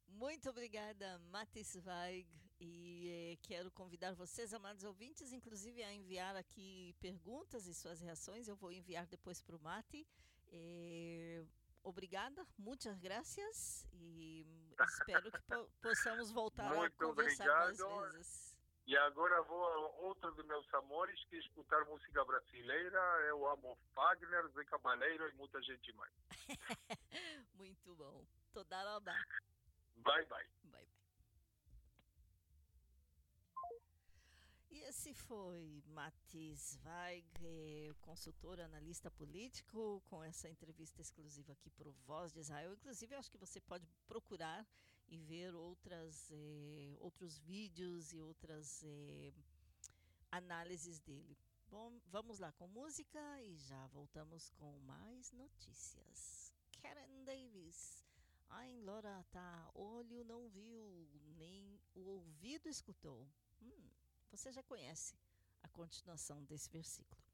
Muito 0.09 0.49
obrigada, 0.49 1.17
Matis 1.31 1.75
Weig. 1.85 2.27
E 2.59 3.09
eh, 3.09 3.37
quero 3.47 3.69
convidar 3.71 4.13
vocês, 4.15 4.53
amados 4.53 4.83
ouvintes, 4.83 5.33
inclusive 5.33 5.83
a 5.83 5.93
enviar 5.93 6.35
aqui 6.37 6.95
perguntas 7.01 7.67
e 7.67 7.73
suas 7.73 7.99
reações. 7.99 8.47
Eu 8.47 8.55
vou 8.55 8.71
enviar 8.71 9.05
depois 9.07 9.41
para 9.41 9.55
o 9.55 9.59
Mati. 9.59 10.07
Eh, 10.47 11.43
obrigada, 11.83 12.45
muitas 12.57 12.97
graças. 12.99 13.85
E 13.91 14.45
espero 14.79 15.31
que 15.31 15.41
po- 15.41 15.69
possamos 15.81 16.31
voltar 16.31 16.71
a 16.71 16.75
Muito 16.75 16.95
conversar 16.97 17.45
mais 17.45 17.77
vezes. 18.13 18.54
E 18.87 18.95
agora 18.97 19.41
vou 19.43 19.65
a 19.65 19.77
outro 20.01 20.31
dos 20.35 20.45
meus 20.45 20.71
amores, 20.75 21.19
que 21.25 21.37
é 21.37 21.39
escutar 21.39 21.83
música 21.85 22.23
brasileira. 22.23 22.99
Eu 23.27 23.47
amo 23.47 23.75
Fagner, 23.95 24.47
Zé 24.49 24.63
Cabaleiro 24.65 25.27
e 25.27 25.33
muita 25.33 25.59
gente 25.63 25.91
mais. 25.93 26.13
Muito 27.55 27.95
bom. 27.95 28.23
Toda 28.53 28.83
rabá. 28.83 29.13
Bye, 29.95 30.25
bye. 30.25 30.47
Bye, 30.65 30.85
bye. 30.85 30.87
E 34.69 34.81
esse 34.83 35.15
foi 35.15 35.81
Matis 35.87 36.77
Weig, 36.85 37.95
consultor, 38.01 38.59
analista 38.59 39.09
político, 39.09 40.03
com 40.05 40.23
essa 40.23 40.47
entrevista 40.47 41.01
exclusiva 41.01 41.53
aqui 41.53 41.71
para 41.71 41.89
o 41.89 41.93
Voz 42.05 42.31
de 42.33 42.41
Israel. 42.41 42.73
Inclusive, 42.73 43.15
eu 43.15 43.19
acho 43.19 43.31
que 43.31 43.37
você 43.37 43.59
pode 43.59 43.87
procurar 44.05 44.63
e 45.07 45.17
ver 45.17 45.53
outras, 45.55 46.29
eh, 46.31 46.95
outros 46.99 47.37
vídeos 47.39 48.13
e 48.13 48.19
outras 48.19 48.83
eh, 48.83 49.33
análises 50.31 50.99
dele. 50.99 51.37
Bom, 51.69 51.99
vamos 52.07 52.39
lá 52.39 52.51
com 52.53 52.67
música 52.67 53.19
e 53.41 53.57
já 53.57 53.87
voltamos 53.87 54.49
com 54.51 54.79
mais 54.79 55.31
notícias. 55.31 56.53
Karen 56.81 57.23
Davis. 57.23 58.03
Ai, 58.49 58.79
Lora, 58.81 59.23
tá. 59.31 59.71
Olho 59.73 60.23
não 60.23 60.47
viu, 60.47 61.09
nem 61.35 61.79
o 61.93 62.01
ouvido 62.01 62.69
escutou. 62.69 63.27
Hum, 63.61 63.89
você 64.29 64.51
já 64.51 64.63
conhece 64.63 65.15
a 65.63 65.69
continuação 65.69 66.43
desse 66.43 66.69
versículo. 66.69 67.24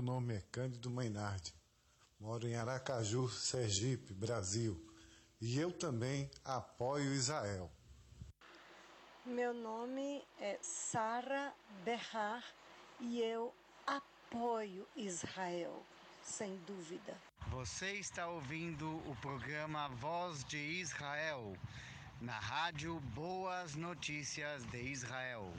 Meu 0.00 0.14
nome 0.14 0.34
é 0.34 0.40
Cândido 0.50 0.88
Mainardi. 0.88 1.52
Moro 2.18 2.48
em 2.48 2.56
Aracaju, 2.56 3.28
Sergipe, 3.28 4.14
Brasil. 4.14 4.82
E 5.38 5.58
eu 5.58 5.70
também 5.70 6.30
apoio 6.42 7.12
Israel. 7.12 7.70
Meu 9.26 9.52
nome 9.52 10.24
é 10.40 10.58
Sara 10.62 11.52
Berrar 11.84 12.42
e 12.98 13.20
eu 13.20 13.52
apoio 13.86 14.86
Israel, 14.96 15.84
sem 16.22 16.56
dúvida. 16.66 17.14
Você 17.48 17.92
está 17.92 18.26
ouvindo 18.26 18.88
o 19.06 19.14
programa 19.20 19.88
Voz 19.88 20.42
de 20.44 20.56
Israel, 20.56 21.54
na 22.22 22.40
rádio 22.40 22.98
Boas 23.14 23.74
Notícias 23.74 24.64
de 24.64 24.80
Israel. 24.80 25.52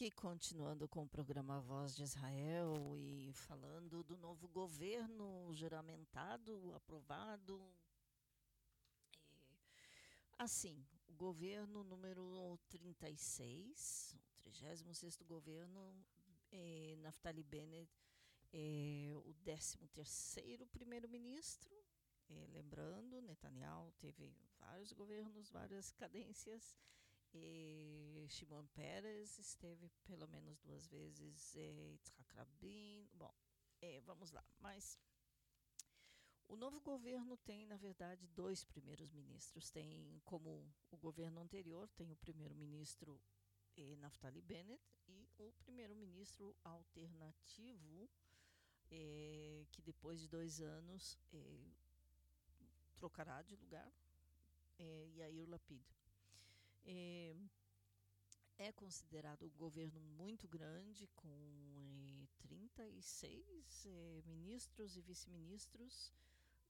Aqui 0.00 0.10
continuando 0.12 0.88
com 0.88 1.02
o 1.02 1.08
programa 1.08 1.60
Voz 1.60 1.94
de 1.94 2.04
Israel 2.04 2.96
e 2.96 3.34
falando 3.34 4.02
do 4.02 4.16
novo 4.16 4.48
governo 4.48 5.52
juramentado, 5.52 6.72
aprovado. 6.74 7.60
E, 9.20 9.46
assim, 10.38 10.82
o 11.06 11.12
governo 11.12 11.84
número 11.84 12.58
36, 12.70 14.16
o 14.46 14.50
36 14.50 15.18
governo, 15.28 15.94
eh, 16.50 16.96
Naftali 17.00 17.42
Bennett, 17.42 17.92
é 18.54 19.12
o 19.26 19.34
13º 19.44 20.66
primeiro-ministro. 20.68 21.76
Lembrando, 22.54 23.20
Netanyahu 23.20 23.92
teve 24.00 24.32
vários 24.58 24.94
governos, 24.94 25.50
várias 25.50 25.92
cadências. 25.92 26.74
E 27.32 28.26
Shimon 28.28 28.66
Peres 28.68 29.38
esteve 29.38 29.88
pelo 30.04 30.26
menos 30.28 30.58
duas 30.58 30.86
vezes, 30.86 31.54
Yitzhak 31.54 32.34
Rabin. 32.34 33.08
Bom, 33.12 33.34
é, 33.80 34.00
vamos 34.00 34.32
lá. 34.32 34.44
Mas 34.58 34.98
o 36.48 36.56
novo 36.56 36.80
governo 36.80 37.36
tem, 37.36 37.64
na 37.66 37.76
verdade, 37.76 38.26
dois 38.28 38.64
primeiros 38.64 39.12
ministros. 39.12 39.70
Tem, 39.70 40.20
como 40.24 40.68
o 40.90 40.96
governo 40.96 41.40
anterior, 41.40 41.88
tem 41.90 42.10
o 42.10 42.16
primeiro-ministro 42.16 43.20
é, 43.76 43.96
Naftali 43.96 44.42
Bennett 44.42 44.82
e 45.06 45.28
o 45.38 45.52
primeiro-ministro 45.52 46.56
alternativo, 46.64 48.10
é, 48.90 49.64
que 49.70 49.80
depois 49.80 50.20
de 50.20 50.28
dois 50.28 50.60
anos 50.60 51.16
é, 51.32 51.70
trocará 52.96 53.42
de 53.42 53.54
lugar, 53.54 53.92
é, 54.78 55.08
Yair 55.14 55.48
Lapid. 55.48 55.99
É, 56.84 57.34
é 58.58 58.72
considerado 58.72 59.46
um 59.46 59.56
governo 59.56 60.00
muito 60.00 60.46
grande, 60.46 61.06
com 61.16 61.28
é, 61.76 62.26
36 62.42 63.86
é, 63.86 64.22
ministros 64.26 64.96
e 64.96 65.00
vice-ministros, 65.00 66.12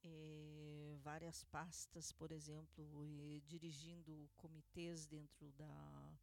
é, 0.05 0.97
várias 1.03 1.43
pastas, 1.45 2.13
por 2.13 2.31
exemplo, 2.33 3.05
é, 3.05 3.41
dirigindo 3.41 4.31
comitês 4.37 5.07
dentro 5.07 5.51
da, 5.53 6.19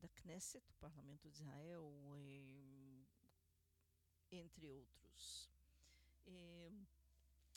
da 0.00 0.08
Knesset, 0.08 0.64
o 0.70 0.74
Parlamento 0.74 1.28
de 1.28 1.36
Israel, 1.36 1.92
é, 2.16 3.04
entre 4.30 4.68
outros. 4.68 5.50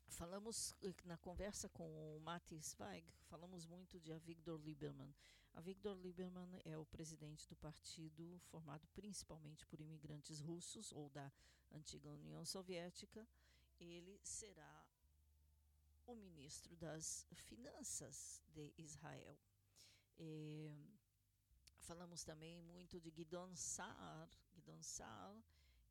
Falamos 0.07 0.75
na 1.05 1.17
conversa 1.17 1.67
com 1.69 2.15
o 2.15 2.19
Mati 2.21 2.57
Zweig, 2.59 3.05
falamos 3.25 3.65
muito 3.65 3.99
de 3.99 4.13
Avigdor 4.13 4.59
Lieberman. 4.61 5.13
Avigdor 5.53 5.95
Lieberman 5.97 6.59
é 6.65 6.77
o 6.77 6.85
presidente 6.85 7.47
do 7.47 7.55
partido 7.55 8.39
formado 8.45 8.87
principalmente 8.87 9.65
por 9.67 9.79
imigrantes 9.79 10.39
russos 10.39 10.91
ou 10.91 11.09
da 11.09 11.31
antiga 11.71 12.09
União 12.11 12.43
Soviética. 12.43 13.27
Ele 13.79 14.19
será 14.23 14.85
o 16.05 16.15
ministro 16.15 16.75
das 16.75 17.27
Finanças 17.33 18.41
de 18.49 18.73
Israel. 18.77 19.37
É, 20.17 20.73
falamos 21.79 22.23
também 22.23 22.61
muito 22.61 22.99
de 22.99 23.11
Gidon 23.11 23.55
Saar. 23.55 24.29
Gidon 24.55 24.81
Saar, 24.81 25.35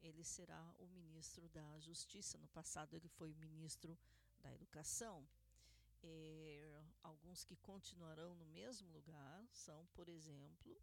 ele 0.03 0.25
será 0.25 0.75
o 0.79 0.87
ministro 0.89 1.49
da 1.49 1.79
Justiça. 1.79 2.37
No 2.39 2.49
passado, 2.49 2.95
ele 2.95 3.09
foi 3.09 3.33
ministro 3.35 3.97
da 4.41 4.53
Educação. 4.53 5.27
É, 6.03 6.83
alguns 7.03 7.45
que 7.45 7.57
continuarão 7.57 8.35
no 8.35 8.47
mesmo 8.47 8.91
lugar 8.91 9.47
são, 9.53 9.87
por 9.95 10.09
exemplo, 10.09 10.77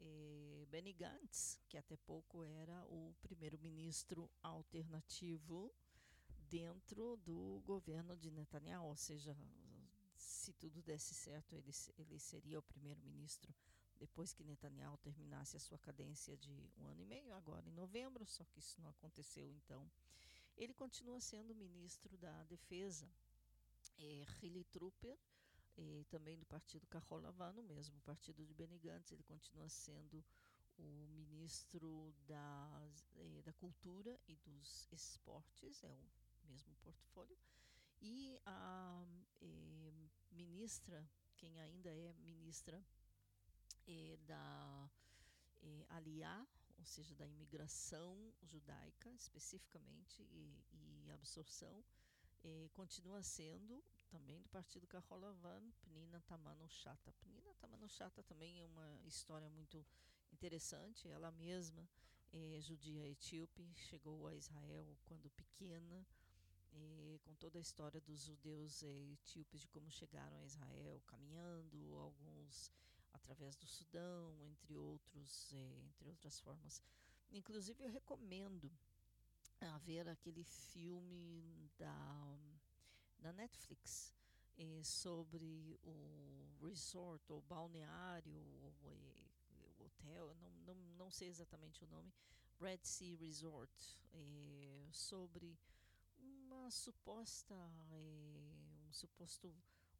é, 0.00 0.66
Benny 0.70 0.92
Gantz, 0.92 1.58
que 1.68 1.76
até 1.76 1.96
pouco 1.96 2.42
era 2.42 2.84
o 2.86 3.14
primeiro-ministro 3.22 4.30
alternativo 4.42 5.72
dentro 6.48 7.16
do 7.18 7.62
governo 7.64 8.16
de 8.16 8.30
Netanyahu, 8.30 8.88
ou 8.88 8.96
seja, 8.96 9.36
se 10.16 10.52
tudo 10.52 10.82
desse 10.82 11.14
certo, 11.14 11.54
ele, 11.54 11.72
ele 11.98 12.18
seria 12.18 12.58
o 12.58 12.62
primeiro-ministro 12.62 13.54
depois 14.02 14.32
que 14.32 14.42
Netanyahu 14.42 14.96
terminasse 14.98 15.56
a 15.56 15.60
sua 15.60 15.78
cadência 15.78 16.36
de 16.36 16.50
um 16.76 16.88
ano 16.88 17.00
e 17.00 17.04
meio, 17.04 17.32
agora 17.34 17.68
em 17.68 17.72
novembro, 17.72 18.26
só 18.26 18.44
que 18.46 18.58
isso 18.58 18.80
não 18.80 18.90
aconteceu 18.90 19.48
então. 19.52 19.88
Ele 20.56 20.74
continua 20.74 21.20
sendo 21.20 21.54
ministro 21.54 22.18
da 22.18 22.42
Defesa 22.44 23.08
é, 23.98 24.26
Hili 24.42 24.64
Trooper, 24.64 25.18
e 25.76 26.04
também 26.10 26.38
do 26.38 26.46
partido 26.46 26.86
Carrola 26.86 27.32
no 27.52 27.62
mesmo 27.62 28.00
partido 28.02 28.44
de 28.44 28.54
Benny 28.54 28.78
Gantz, 28.78 29.10
ele 29.12 29.22
continua 29.22 29.68
sendo 29.68 30.24
o 30.78 31.06
ministro 31.08 32.14
da, 32.26 32.88
é, 33.16 33.42
da 33.42 33.52
Cultura 33.54 34.18
e 34.26 34.36
dos 34.36 34.88
Esportes, 34.92 35.82
é 35.84 35.98
o 36.44 36.48
mesmo 36.48 36.74
portfólio, 36.76 37.38
e 38.00 38.38
a 38.44 39.04
é, 39.40 39.92
ministra, 40.30 41.08
quem 41.36 41.60
ainda 41.60 41.90
é 41.90 42.12
ministra 42.14 42.84
é, 43.86 44.16
da 44.26 44.90
é, 45.62 45.86
Aliá, 45.90 46.46
ou 46.78 46.84
seja, 46.84 47.14
da 47.14 47.26
imigração 47.26 48.34
judaica 48.42 49.10
especificamente 49.12 50.22
e, 50.22 50.64
e 50.72 51.10
absorção, 51.12 51.84
eh, 52.44 52.68
continua 52.72 53.22
sendo 53.22 53.82
também 54.08 54.40
do 54.40 54.48
partido 54.48 54.86
Carrolavan, 54.86 55.62
Pnina 55.82 56.20
Tamano 56.22 56.68
Chata. 56.68 57.12
Pnina 57.20 57.54
Tamano 57.54 57.88
Chata 57.88 58.22
também 58.22 58.60
é 58.60 58.66
uma 58.66 59.00
história 59.04 59.48
muito 59.48 59.84
interessante. 60.32 61.08
Ela 61.08 61.30
mesma 61.32 61.88
é 62.32 62.60
judia 62.60 63.08
etíope, 63.08 63.72
chegou 63.74 64.26
a 64.26 64.34
Israel 64.34 64.96
quando 65.04 65.30
pequena, 65.30 66.06
eh, 66.72 67.18
com 67.22 67.34
toda 67.34 67.58
a 67.58 67.60
história 67.60 68.00
dos 68.00 68.22
judeus 68.22 68.82
eh, 68.82 69.12
etíopes 69.12 69.60
de 69.60 69.68
como 69.68 69.90
chegaram 69.90 70.38
a 70.38 70.44
Israel, 70.44 71.02
caminhando, 71.06 71.96
alguns 71.98 72.70
através 73.12 73.56
do 73.56 73.66
Sudão, 73.66 74.42
entre 74.44 74.76
outros, 74.76 75.52
entre 75.84 76.08
outras 76.08 76.40
formas. 76.40 76.82
Inclusive 77.30 77.82
eu 77.84 77.90
recomendo 77.90 78.70
a 79.68 79.78
ver 79.78 80.08
aquele 80.08 80.42
filme 80.44 81.70
da, 81.78 82.38
da 83.18 83.32
Netflix 83.32 84.12
eh, 84.56 84.82
sobre 84.82 85.78
o 85.84 86.58
resort, 86.60 87.32
o 87.32 87.40
balneário, 87.42 88.34
o, 88.34 89.78
o 89.78 89.84
hotel, 89.84 90.34
não, 90.40 90.50
não, 90.50 90.74
não 90.96 91.10
sei 91.10 91.28
exatamente 91.28 91.84
o 91.84 91.86
nome, 91.86 92.12
Red 92.60 92.80
Sea 92.82 93.16
Resort, 93.18 93.98
eh, 94.12 94.88
sobre 94.90 95.56
uma 96.18 96.70
suposta, 96.70 97.54
eh, 97.92 98.86
um 98.88 98.92
suposto 98.92 99.54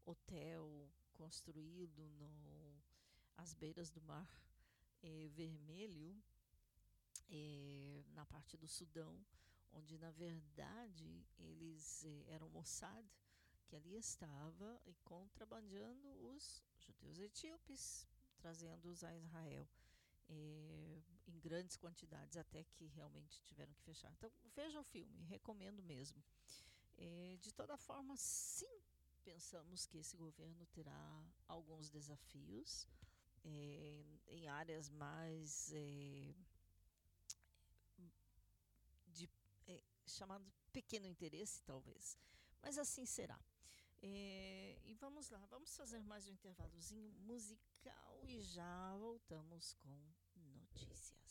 hotel 0.04 0.90
construído 1.12 2.02
no, 2.18 2.82
às 3.36 3.54
beiras 3.54 3.90
do 3.90 4.00
mar 4.02 4.28
vermelho, 5.30 6.16
na 8.14 8.24
parte 8.26 8.56
do 8.56 8.68
Sudão, 8.68 9.18
onde 9.72 9.98
na 9.98 10.10
verdade 10.10 11.26
eles 11.38 12.04
eh, 12.04 12.24
eram 12.28 12.48
Mossad, 12.50 13.06
que 13.66 13.76
ali 13.76 13.96
estava 13.96 14.80
e 14.84 14.94
contrabandeando 15.04 16.08
os 16.26 16.62
judeus 16.78 17.18
etíopes, 17.18 18.06
trazendo-os 18.36 19.02
a 19.02 19.16
Israel 19.16 19.68
eh, 20.28 21.02
em 21.26 21.38
grandes 21.38 21.76
quantidades, 21.76 22.36
até 22.36 22.64
que 22.64 22.86
realmente 22.86 23.42
tiveram 23.42 23.72
que 23.74 23.82
fechar. 23.82 24.12
Então 24.12 24.30
veja 24.54 24.78
o 24.80 24.84
filme, 24.84 25.22
recomendo 25.22 25.82
mesmo. 25.82 26.22
Eh, 26.98 27.36
de 27.40 27.52
toda 27.52 27.76
forma, 27.76 28.16
sim, 28.16 28.80
pensamos 29.24 29.86
que 29.86 29.98
esse 29.98 30.16
governo 30.16 30.66
terá 30.66 31.24
alguns 31.48 31.88
desafios 31.88 32.86
em 34.26 34.48
áreas 34.48 34.88
mais 34.88 35.72
chamado 40.12 40.44
pequeno 40.72 41.06
interesse, 41.06 41.62
talvez. 41.62 42.16
Mas 42.62 42.78
assim 42.78 43.04
será. 43.04 43.38
É, 44.02 44.78
e 44.84 44.94
vamos 44.94 45.30
lá, 45.30 45.38
vamos 45.46 45.76
fazer 45.76 46.02
mais 46.02 46.26
um 46.26 46.32
intervalozinho 46.32 47.12
musical 47.20 48.18
e 48.24 48.42
já 48.42 48.96
voltamos 48.96 49.74
com 49.74 49.96
notícias. 50.34 51.21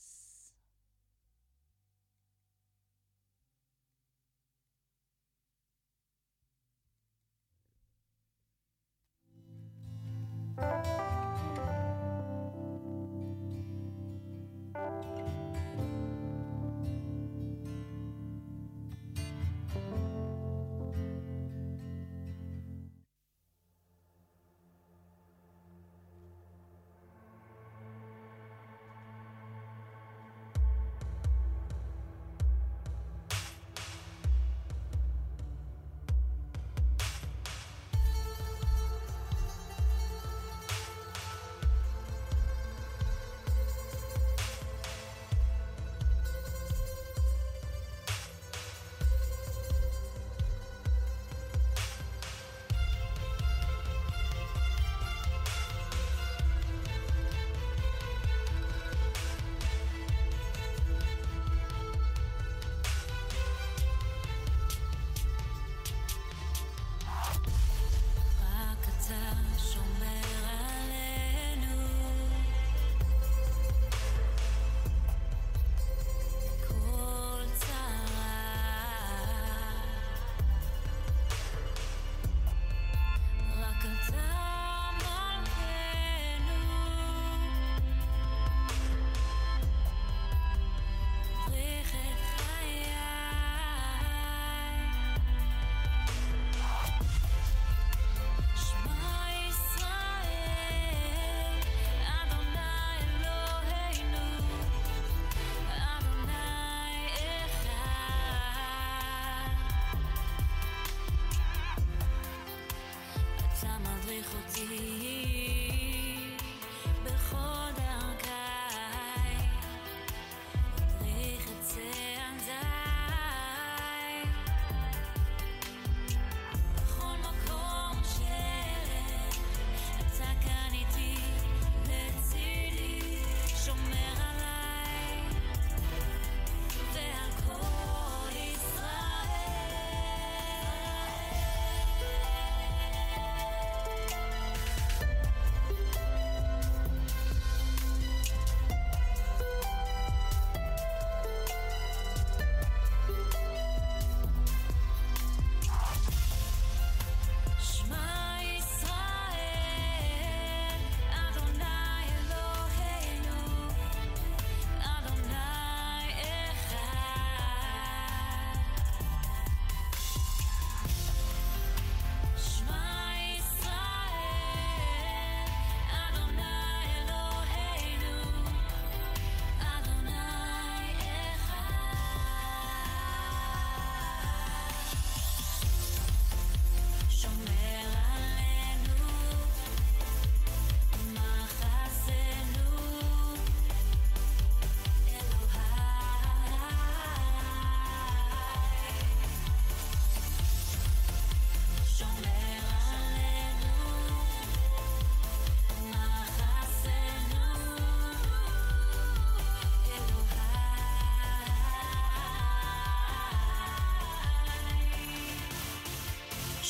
מחוצים 114.20 115.21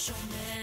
Show 0.01 0.13
me. 0.31 0.60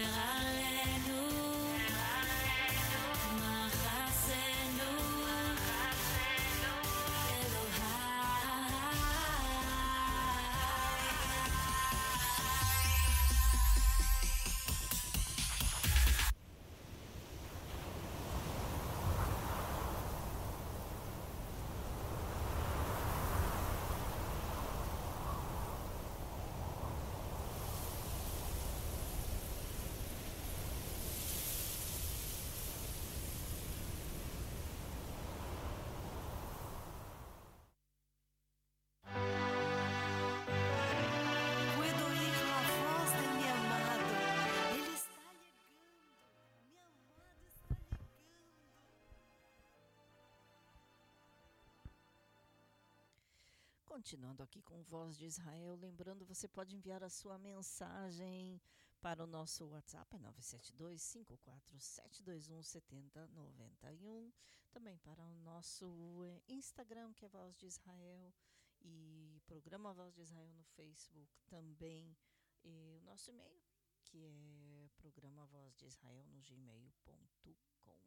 Continuando 53.99 54.41
aqui 54.41 54.61
com 54.61 54.81
Voz 54.83 55.17
de 55.17 55.25
Israel, 55.25 55.75
lembrando, 55.75 56.23
você 56.25 56.47
pode 56.47 56.73
enviar 56.73 57.03
a 57.03 57.09
sua 57.09 57.37
mensagem 57.37 58.61
para 59.01 59.21
o 59.21 59.27
nosso 59.27 59.67
WhatsApp, 59.67 60.15
é 60.15 60.19
972 60.19 61.03
54721 61.03 62.63
7091. 62.63 64.31
Também 64.71 64.97
para 64.99 65.21
o 65.21 65.35
nosso 65.39 66.23
eh, 66.23 66.41
Instagram, 66.47 67.11
que 67.11 67.25
é 67.25 67.27
Voz 67.27 67.57
de 67.57 67.65
Israel, 67.65 68.33
e 68.79 69.41
programa 69.45 69.93
Voz 69.93 70.15
de 70.15 70.21
Israel 70.21 70.53
no 70.53 70.63
Facebook, 70.63 71.37
também 71.49 72.15
e 72.63 72.95
o 72.95 73.01
nosso 73.01 73.29
e-mail, 73.29 73.61
que 74.05 74.23
é 74.23 74.89
programa 74.95 75.45
Voz 75.47 75.75
de 75.75 75.85
Israel 75.87 76.25
no 76.29 76.39
gmail.com. 76.41 77.99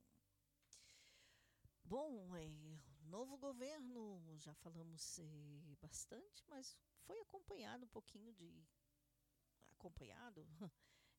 Bom, 1.84 2.34
é, 2.34 2.48
novo 3.12 3.36
governo, 3.36 4.22
já 4.38 4.54
falamos 4.54 5.18
é, 5.18 5.76
bastante, 5.82 6.42
mas 6.48 6.74
foi 7.02 7.20
acompanhado 7.20 7.84
um 7.84 7.88
pouquinho 7.88 8.32
de. 8.32 8.50
acompanhado, 9.72 10.46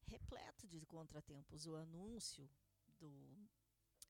repleto 0.08 0.68
de 0.68 0.84
contratempos. 0.88 1.68
O 1.68 1.76
anúncio 1.76 2.50
do, 2.98 3.48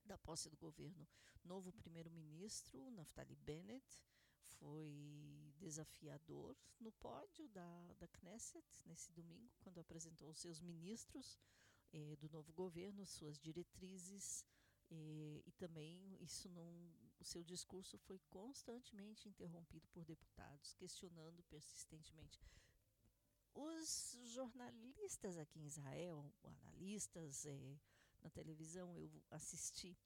da 0.05 0.17
posse 0.17 0.49
do 0.49 0.55
governo 0.55 1.05
novo 1.43 1.73
primeiro-ministro, 1.73 2.89
Naftali 2.91 3.35
Bennett, 3.35 4.01
foi 4.45 5.53
desafiador 5.57 6.55
no 6.79 6.91
pódio 6.93 7.49
da, 7.49 7.93
da 7.99 8.07
Knesset 8.07 8.65
nesse 8.85 9.11
domingo, 9.11 9.51
quando 9.59 9.79
apresentou 9.79 10.29
os 10.29 10.39
seus 10.39 10.61
ministros 10.61 11.37
eh, 11.91 12.15
do 12.15 12.29
novo 12.29 12.53
governo, 12.53 13.05
suas 13.05 13.37
diretrizes, 13.37 14.45
eh, 14.89 15.41
e 15.45 15.51
também 15.51 16.17
isso 16.21 16.47
não, 16.47 16.71
o 17.23 17.25
seu 17.25 17.41
discurso 17.41 17.97
foi 17.99 18.19
constantemente 18.29 19.29
interrompido 19.29 19.87
por 19.93 20.03
deputados, 20.03 20.73
questionando 20.73 21.41
persistentemente. 21.43 22.37
Os 23.53 24.17
jornalistas 24.25 25.37
aqui 25.37 25.57
em 25.61 25.65
Israel, 25.65 26.29
analistas 26.43 27.45
eh, 27.45 27.79
na 28.21 28.29
televisão, 28.29 28.93
eu 28.97 29.09
assisti, 29.31 29.97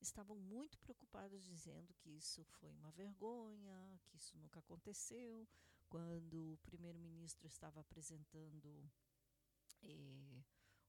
estavam 0.00 0.34
muito 0.34 0.78
preocupados 0.78 1.44
dizendo 1.44 1.92
que 1.92 2.08
isso 2.08 2.42
foi 2.44 2.72
uma 2.72 2.90
vergonha, 2.92 4.00
que 4.06 4.16
isso 4.16 4.34
nunca 4.38 4.60
aconteceu, 4.60 5.46
quando 5.90 6.54
o 6.54 6.58
primeiro-ministro 6.58 7.46
estava 7.46 7.80
apresentando 7.80 8.90
eh, 9.82 10.42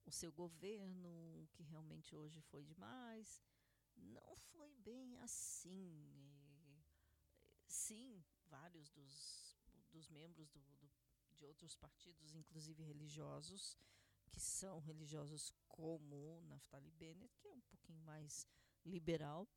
o 0.05 0.11
seu 0.11 0.31
governo, 0.31 1.45
que 1.51 1.63
realmente 1.63 2.15
hoje 2.15 2.39
foi 2.39 2.63
demais. 2.63 3.43
Não 3.98 4.36
foi 4.38 4.74
bem 4.76 5.18
assim. 5.20 6.08
Eh, 6.16 6.84
sim, 7.68 8.24
vários 8.46 8.89
dos, 8.89 9.58
dos 9.91 10.10
membros 10.10 10.50
do, 10.50 10.60
do, 10.60 10.91
de 11.38 11.46
outros 11.46 11.76
partidos, 11.76 12.34
inclusive 12.36 12.84
religiosos, 12.84 13.78
que 14.32 14.39
são 14.39 14.80
religiosos 14.80 15.54
como 15.68 16.41
Naftali 16.44 16.91
Bennett, 16.91 17.38
que 17.38 17.48
é 17.48 17.52
um 17.52 17.62
pouquinho 17.62 18.02
mais 18.02 18.48
liberal. 18.86 19.48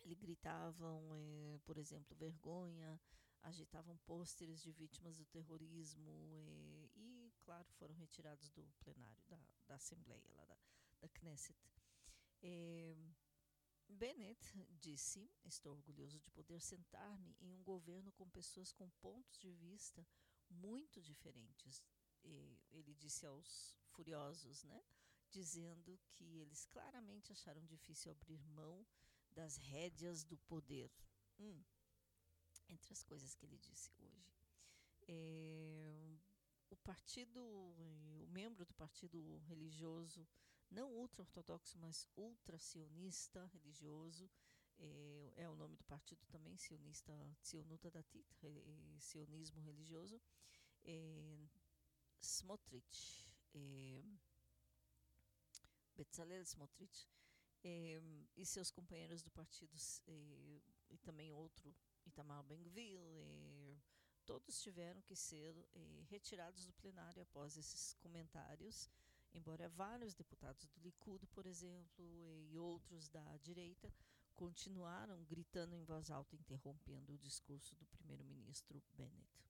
Eles 0.00 0.18
gritavam, 0.18 1.14
eh, 1.14 1.58
por 1.64 1.78
exemplo, 1.78 2.16
vergonha, 2.16 3.00
agitavam 3.42 3.96
pôsteres 3.98 4.60
de 4.62 4.72
vítimas 4.72 5.16
do 5.16 5.24
terrorismo 5.24 6.10
eh, 6.32 6.90
e, 6.94 7.32
claro, 7.40 7.68
foram 7.72 7.94
retirados 7.94 8.50
do 8.50 8.62
plenário 8.80 9.22
da, 9.26 9.38
da 9.66 9.74
Assembleia, 9.76 10.32
lá 10.34 10.44
da, 10.44 10.56
da 11.00 11.08
Knesset. 11.08 11.58
Bennett 13.88 14.40
disse: 14.78 15.30
Estou 15.44 15.72
orgulhoso 15.72 16.18
de 16.18 16.30
poder 16.30 16.60
sentar-me 16.60 17.36
em 17.40 17.52
um 17.52 17.62
governo 17.62 18.12
com 18.12 18.28
pessoas 18.28 18.72
com 18.72 18.88
pontos 19.00 19.38
de 19.38 19.50
vista 19.52 20.06
muito 20.50 21.00
diferentes. 21.00 21.82
ele 22.72 22.94
disse 22.94 23.24
aos 23.26 23.76
furiosos, 23.88 24.64
né? 24.64 24.82
dizendo 25.30 25.98
que 26.10 26.38
eles 26.38 26.64
claramente 26.66 27.32
acharam 27.32 27.64
difícil 27.64 28.10
abrir 28.12 28.42
mão 28.46 28.86
das 29.32 29.56
rédeas 29.56 30.24
do 30.24 30.36
poder. 30.38 30.90
Hum, 31.38 31.62
entre 32.68 32.92
as 32.92 33.02
coisas 33.02 33.34
que 33.34 33.44
ele 33.44 33.58
disse 33.58 33.90
hoje. 33.98 34.34
É, 35.08 36.16
o 36.70 36.76
partido, 36.76 37.40
o 37.40 38.26
membro 38.28 38.64
do 38.64 38.74
partido 38.74 39.38
religioso, 39.38 40.26
não 40.70 40.90
ultra-ortodoxo, 40.92 41.78
mas 41.78 42.08
ultra-sionista 42.16 43.44
religioso, 43.46 44.30
é, 44.78 45.32
é, 45.36 45.48
o 45.48 45.54
nome 45.54 45.76
do 45.76 45.84
partido 45.84 46.24
também, 46.26 46.56
sionista, 46.56 47.12
Sionuta 47.40 47.90
Datit, 47.90 48.26
é, 48.42 48.98
sionismo 48.98 49.60
religioso, 49.62 50.20
é, 50.84 51.38
Smotrich, 52.20 53.26
é, 53.54 54.02
Bezalel 55.96 56.44
Smotrich 56.44 57.08
eh, 57.64 58.00
e 58.36 58.44
seus 58.44 58.70
companheiros 58.70 59.22
do 59.22 59.30
partido 59.30 59.74
eh, 60.06 60.60
e 60.90 60.98
também 60.98 61.32
outro 61.32 61.74
Itamar 62.04 62.42
Ben-Gvir, 62.44 63.00
eh, 63.00 63.76
todos 64.24 64.60
tiveram 64.60 65.00
que 65.02 65.16
ser 65.16 65.54
retirados 66.08 66.66
do 66.66 66.72
plenário 66.74 67.22
após 67.22 67.56
esses 67.56 67.94
comentários, 67.94 68.90
embora 69.36 69.68
vários 69.68 70.14
deputados 70.14 70.66
do 70.66 70.80
Likud, 70.80 71.26
por 71.28 71.46
exemplo, 71.46 72.04
e 72.50 72.58
outros 72.58 73.08
da 73.08 73.36
direita 73.38 73.92
continuaram 74.34 75.24
gritando 75.24 75.74
em 75.74 75.84
voz 75.84 76.10
alta, 76.10 76.34
interrompendo 76.34 77.12
o 77.12 77.18
discurso 77.18 77.74
do 77.76 77.86
primeiro-ministro 77.86 78.82
Bennett. 78.92 79.46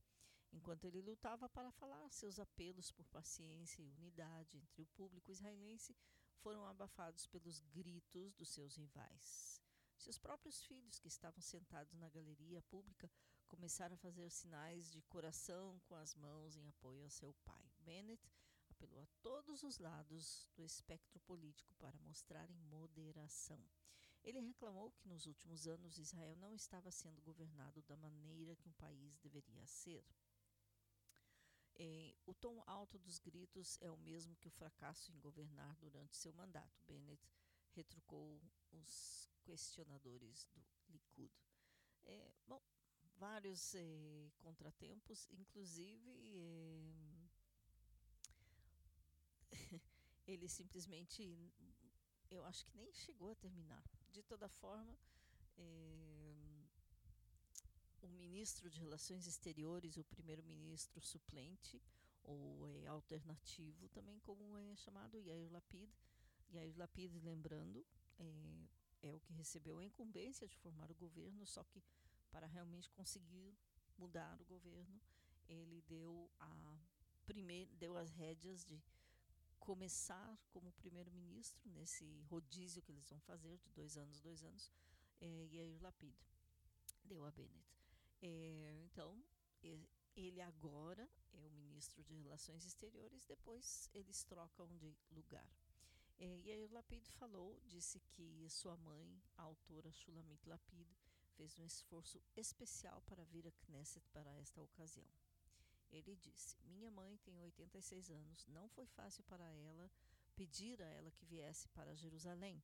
Enquanto 0.53 0.85
ele 0.85 1.03
lutava 1.03 1.49
para 1.49 1.71
falar, 1.73 2.09
seus 2.11 2.39
apelos 2.39 2.91
por 2.91 3.07
paciência 3.07 3.83
e 3.83 3.91
unidade 3.91 4.57
entre 4.57 4.83
o 4.83 4.87
público 4.87 5.31
israelense 5.31 5.95
foram 6.37 6.67
abafados 6.67 7.27
pelos 7.27 7.61
gritos 7.61 8.33
dos 8.35 8.49
seus 8.49 8.77
rivais. 8.77 9.61
Seus 9.99 10.19
próprios 10.19 10.63
filhos, 10.63 10.99
que 10.99 11.09
estavam 11.09 11.41
sentados 11.41 11.95
na 11.95 12.09
galeria 12.09 12.63
pública, 12.63 13.11
começaram 13.49 13.95
a 13.95 13.99
fazer 13.99 14.31
sinais 14.31 14.91
de 14.91 15.03
coração 15.03 15.81
com 15.85 15.95
as 15.95 16.15
mãos 16.15 16.57
em 16.57 16.67
apoio 16.69 17.05
a 17.05 17.11
seu 17.11 17.35
pai. 17.45 17.71
Bennett 17.81 18.23
apelou 18.77 19.01
a 19.01 19.07
todos 19.23 19.63
os 19.63 19.79
lados 19.79 20.47
do 20.55 20.63
espectro 20.63 21.19
político 21.21 21.75
para 21.77 21.99
mostrarem 22.01 22.59
moderação. 22.65 23.65
Ele 24.23 24.41
reclamou 24.41 24.91
que 24.93 25.09
nos 25.09 25.27
últimos 25.27 25.67
anos 25.67 25.99
Israel 25.99 26.37
não 26.37 26.55
estava 26.55 26.91
sendo 26.91 27.23
governado 27.23 27.83
da 27.83 27.97
maneira 27.97 28.55
que 28.55 28.69
um 28.69 28.73
país 28.75 29.17
deveria 29.19 29.67
ser. 29.67 30.05
É, 31.79 32.15
o 32.27 32.35
tom 32.35 32.63
alto 32.67 32.99
dos 32.99 33.19
gritos 33.19 33.79
é 33.81 33.91
o 33.91 33.97
mesmo 33.99 34.37
que 34.37 34.49
o 34.49 34.51
fracasso 34.51 35.13
em 35.13 35.21
governar 35.21 35.77
durante 35.77 36.17
seu 36.17 36.33
mandato. 36.33 36.83
Bennett 36.87 37.23
retrucou 37.73 38.43
os 38.73 39.31
questionadores 39.43 40.47
do 40.53 40.65
Likud. 40.89 41.33
É, 42.05 42.33
bom, 42.47 42.63
vários 43.17 43.75
é, 43.75 44.31
contratempos, 44.39 45.29
inclusive 45.31 46.11
ele 50.27 50.49
simplesmente, 50.49 51.53
eu 52.31 52.45
acho 52.45 52.65
que 52.67 52.77
nem 52.77 52.93
chegou 52.93 53.31
a 53.31 53.37
terminar. 53.37 53.83
De 54.11 54.23
toda 54.23 54.49
forma, 54.49 54.97
o 55.59 56.27
ministro 58.09 58.71
de 58.71 58.81
Relações 58.81 59.27
Exteriores, 59.27 59.97
o 59.97 60.05
primeiro-ministro 60.05 61.01
suplente, 61.01 61.83
ou 62.23 62.69
é, 62.69 62.87
alternativo, 62.87 63.89
também 63.91 64.19
como 64.21 64.57
é 64.57 64.77
chamado 64.77 65.19
Yair 65.19 65.51
Lapid. 65.53 65.91
Yair 66.53 66.77
Lapid, 66.77 67.21
lembrando, 67.23 67.85
é, 68.19 68.69
é 69.03 69.15
o 69.15 69.21
que 69.21 69.33
recebeu 69.33 69.79
a 69.79 69.85
incumbência 69.85 70.47
de 70.47 70.57
formar 70.57 70.91
o 70.91 70.95
governo, 70.95 71.47
só 71.47 71.63
que 71.65 71.83
para 72.31 72.47
realmente 72.47 72.91
conseguir 72.91 73.57
mudar 73.97 74.41
o 74.41 74.45
governo, 74.45 75.01
ele 75.49 75.83
deu 75.83 76.31
a 76.39 76.79
primeir, 77.25 77.69
deu 77.77 77.97
as 77.97 78.11
rédeas 78.11 78.65
de 78.65 78.83
começar 79.67 80.39
como 80.53 80.71
primeiro-ministro 80.75 81.69
nesse 81.71 82.23
rodízio 82.31 82.81
que 82.83 82.93
eles 82.93 83.09
vão 83.09 83.19
fazer 83.19 83.59
de 83.59 83.69
dois 83.73 83.97
anos, 83.97 84.21
dois 84.21 84.45
anos, 84.45 84.71
é, 85.21 85.49
Yair 85.51 85.83
Lapid 85.83 86.15
deu 87.05 87.25
a 87.25 87.33
Bennett. 87.33 87.77
É, 88.23 88.81
então, 88.85 89.21
ele 90.15 90.41
agora 90.41 91.09
é 91.33 91.45
o 91.45 91.51
ministro 91.51 92.05
de 92.05 92.15
Relações 92.15 92.65
Exteriores, 92.65 93.27
depois 93.27 93.91
eles 93.93 94.23
trocam 94.23 94.69
de 94.77 94.97
lugar. 95.11 95.51
É, 96.19 96.65
o 96.65 96.73
Lapid 96.73 97.05
falou, 97.11 97.61
disse 97.67 97.99
que 98.13 98.49
sua 98.49 98.77
mãe, 98.77 99.21
a 99.37 99.43
autora 99.43 99.93
Shulamit 99.93 100.49
Lapid, 100.49 100.89
fez 101.35 101.59
um 101.59 101.67
esforço 101.67 102.23
especial 102.37 103.03
para 103.03 103.25
vir 103.25 103.49
a 103.49 103.53
Knesset 103.67 104.09
para 104.11 104.31
esta 104.35 104.63
ocasião. 104.63 105.11
Ele 105.91 106.17
disse: 106.17 106.57
Minha 106.65 106.91
mãe 106.91 107.17
tem 107.19 107.41
86 107.41 108.11
anos, 108.11 108.47
não 108.47 108.69
foi 108.69 108.87
fácil 108.87 109.23
para 109.25 109.49
ela 109.53 109.91
pedir 110.35 110.83
a 110.83 110.87
ela 110.87 111.11
que 111.11 111.25
viesse 111.25 111.69
para 111.69 111.95
Jerusalém. 111.95 112.63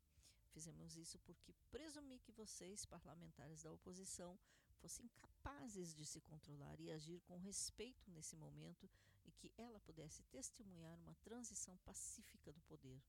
Fizemos 0.50 0.96
isso 0.96 1.18
porque 1.20 1.54
presumi 1.70 2.18
que 2.18 2.30
vocês, 2.32 2.84
parlamentares 2.84 3.62
da 3.62 3.72
oposição, 3.72 4.38
fossem 4.82 5.08
capazes 5.08 5.94
de 5.94 6.04
se 6.04 6.20
controlar 6.20 6.78
e 6.80 6.90
agir 6.90 7.20
com 7.20 7.38
respeito 7.38 8.10
nesse 8.10 8.36
momento 8.36 8.90
e 9.24 9.32
que 9.32 9.52
ela 9.56 9.80
pudesse 9.80 10.22
testemunhar 10.24 10.98
uma 10.98 11.14
transição 11.22 11.78
pacífica 11.78 12.52
do 12.52 12.60
poder. 12.62 13.00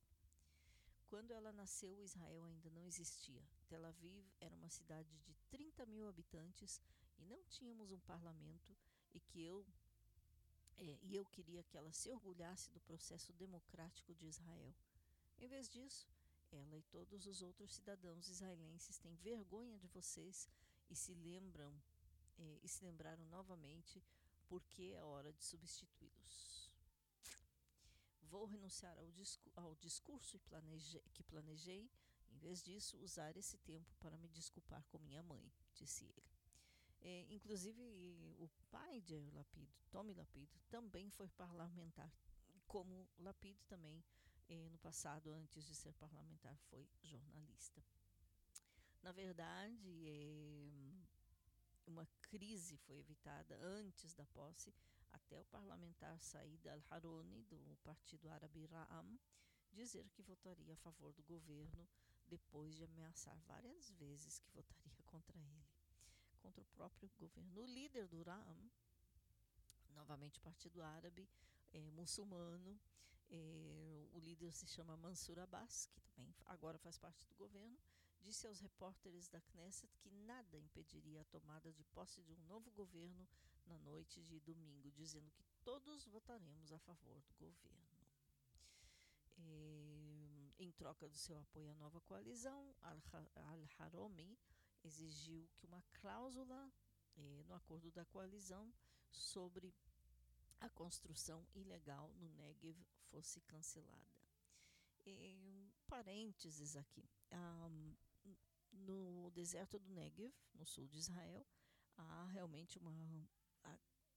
Quando 1.07 1.31
ela 1.31 1.51
nasceu, 1.51 2.01
Israel 2.01 2.43
ainda 2.45 2.69
não 2.69 2.85
existia. 2.85 3.43
Tel 3.67 3.85
Aviv 3.85 4.25
era 4.39 4.55
uma 4.55 4.69
cidade 4.69 5.15
de 5.19 5.35
30 5.49 5.85
mil 5.85 6.07
habitantes 6.07 6.79
e 7.17 7.23
não 7.23 7.43
tínhamos 7.45 7.91
um 7.91 7.99
parlamento 7.99 8.75
e 9.13 9.19
que 9.19 9.43
eu 9.43 9.65
é, 10.77 10.97
e 11.01 11.15
eu 11.15 11.25
queria 11.25 11.63
que 11.63 11.77
ela 11.77 11.91
se 11.91 12.09
orgulhasse 12.09 12.69
do 12.71 12.79
processo 12.81 13.31
democrático 13.33 14.13
de 14.13 14.25
Israel. 14.25 14.73
Em 15.37 15.47
vez 15.47 15.69
disso, 15.69 16.07
ela 16.51 16.77
e 16.77 16.83
todos 16.83 17.25
os 17.25 17.41
outros 17.41 17.73
cidadãos 17.73 18.27
israelenses 18.27 18.97
têm 18.97 19.15
vergonha 19.15 19.77
de 19.77 19.87
vocês 19.87 20.47
e 20.89 20.95
se 20.95 21.13
lembram 21.13 21.73
é, 22.37 22.59
e 22.63 22.67
se 22.67 22.83
lembraram 22.83 23.25
novamente 23.25 24.03
porque 24.47 24.93
é 24.95 25.03
hora 25.03 25.31
de 25.33 25.43
substituí-los. 25.43 26.71
Vou 28.21 28.45
renunciar 28.45 28.97
ao, 28.97 29.11
discu 29.11 29.51
ao 29.55 29.75
discurso 29.75 30.39
que 31.13 31.23
planejei, 31.23 31.89
em 32.31 32.37
vez 32.37 32.63
disso, 32.63 32.97
usar 32.97 33.35
esse 33.37 33.57
tempo 33.59 33.93
para 33.99 34.17
me 34.17 34.27
desculpar 34.27 34.83
com 34.85 34.97
minha 34.99 35.21
mãe, 35.21 35.51
disse 35.75 36.05
ele. 36.05 36.32
É, 37.03 37.25
inclusive, 37.29 37.83
o 38.39 38.49
pai 38.71 39.01
de 39.01 39.29
Lapid, 39.31 39.69
Tommy 39.91 40.13
Lapid, 40.13 40.49
também 40.69 41.09
foi 41.09 41.27
parlamentar, 41.27 42.09
como 42.65 43.09
Lapid 43.19 43.57
também, 43.67 44.01
é, 44.47 44.69
no 44.69 44.77
passado, 44.77 45.31
antes 45.33 45.65
de 45.65 45.75
ser 45.75 45.93
parlamentar, 45.95 46.57
foi 46.69 46.87
jornalista. 47.01 47.83
Na 49.01 49.11
verdade, 49.11 50.07
é, 50.07 50.71
uma 51.85 52.07
crise 52.21 52.77
foi 52.77 52.99
evitada 52.99 53.57
antes 53.61 54.13
da 54.13 54.25
posse, 54.27 54.73
até 55.11 55.37
o 55.37 55.45
parlamentar 55.45 56.17
Said 56.21 56.67
al-Haroni, 56.69 57.43
do 57.43 57.77
Partido 57.83 58.29
Árabe 58.29 58.65
Ra'am, 58.65 59.19
dizer 59.73 60.09
que 60.09 60.21
votaria 60.21 60.73
a 60.73 60.77
favor 60.77 61.11
do 61.11 61.23
governo 61.23 61.87
depois 62.27 62.75
de 62.75 62.83
ameaçar 62.85 63.37
várias 63.41 63.91
vezes 63.91 64.39
que 64.39 64.51
votaria 64.53 64.95
contra 65.05 65.37
ele, 65.37 65.62
contra 66.43 66.61
o 66.61 66.65
próprio 66.75 67.09
governo. 67.17 67.61
O 67.61 67.65
líder 67.65 68.05
do 68.07 68.21
Ra'am, 68.21 68.69
novamente 69.95 70.41
Partido 70.41 70.83
Árabe, 70.83 71.27
é, 71.71 71.89
muçulmano, 71.91 72.77
é, 73.29 74.07
o 74.11 74.19
líder 74.19 74.51
se 74.51 74.67
chama 74.67 74.97
Mansur 74.97 75.39
Abbas, 75.39 75.85
que 75.85 76.01
também 76.01 76.35
agora 76.45 76.77
faz 76.77 76.97
parte 76.99 77.25
do 77.25 77.35
governo, 77.35 77.79
disse 78.21 78.45
aos 78.45 78.59
repórteres 78.59 79.29
da 79.29 79.39
Knesset 79.41 79.97
que 79.97 80.09
nada 80.09 80.59
impediria 80.59 81.21
a 81.21 81.25
tomada 81.25 81.71
de 81.71 81.83
posse 81.85 82.21
de 82.21 82.33
um 82.33 82.41
novo 82.43 82.69
governo 82.71 83.27
na 83.65 83.79
noite 83.79 84.21
de 84.23 84.39
domingo, 84.41 84.91
dizendo 84.91 85.31
que 85.31 85.43
todos 85.63 86.05
votaremos 86.05 86.73
a 86.73 86.79
favor 86.79 87.21
do 87.21 87.33
governo. 87.35 87.83
É, 89.37 90.53
em 90.59 90.71
troca 90.71 91.07
do 91.07 91.17
seu 91.17 91.37
apoio 91.39 91.71
à 91.71 91.75
nova 91.75 91.99
coalizão, 92.01 92.75
Al-Haromi 93.35 94.37
exigiu 94.83 95.47
que 95.57 95.65
uma 95.65 95.81
cláusula 95.93 96.71
é, 97.15 97.43
no 97.43 97.53
acordo 97.53 97.91
da 97.91 98.05
coalizão 98.05 98.73
sobre 99.11 99.73
a 100.59 100.69
construção 100.69 101.45
ilegal 101.53 102.11
no 102.15 102.29
Negev 102.29 102.77
fosse 103.09 103.41
cancelada. 103.41 104.11
É, 105.05 105.35
um 105.35 105.69
parênteses 105.87 106.75
aqui. 106.75 107.07
Um, 107.31 107.95
no 108.71 109.29
deserto 109.31 109.77
do 109.77 109.91
Negev, 109.91 110.33
no 110.55 110.65
sul 110.65 110.87
de 110.87 110.97
Israel, 110.97 111.45
há 111.95 112.25
realmente 112.31 112.77
uma, 112.79 112.91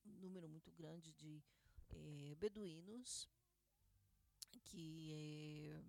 um 0.06 0.12
número 0.20 0.48
muito 0.48 0.70
grande 0.72 1.12
de 1.12 1.42
é, 1.90 2.34
beduínos 2.36 3.28
que 4.64 5.12
é, 5.12 5.82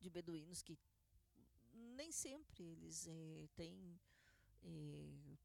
de 0.00 0.10
beduínos 0.10 0.62
que 0.62 0.78
nem 1.78 2.12
sempre 2.12 2.64
eles 2.64 3.06
é, 3.06 3.48
têm 3.54 3.98
é, 4.62 5.36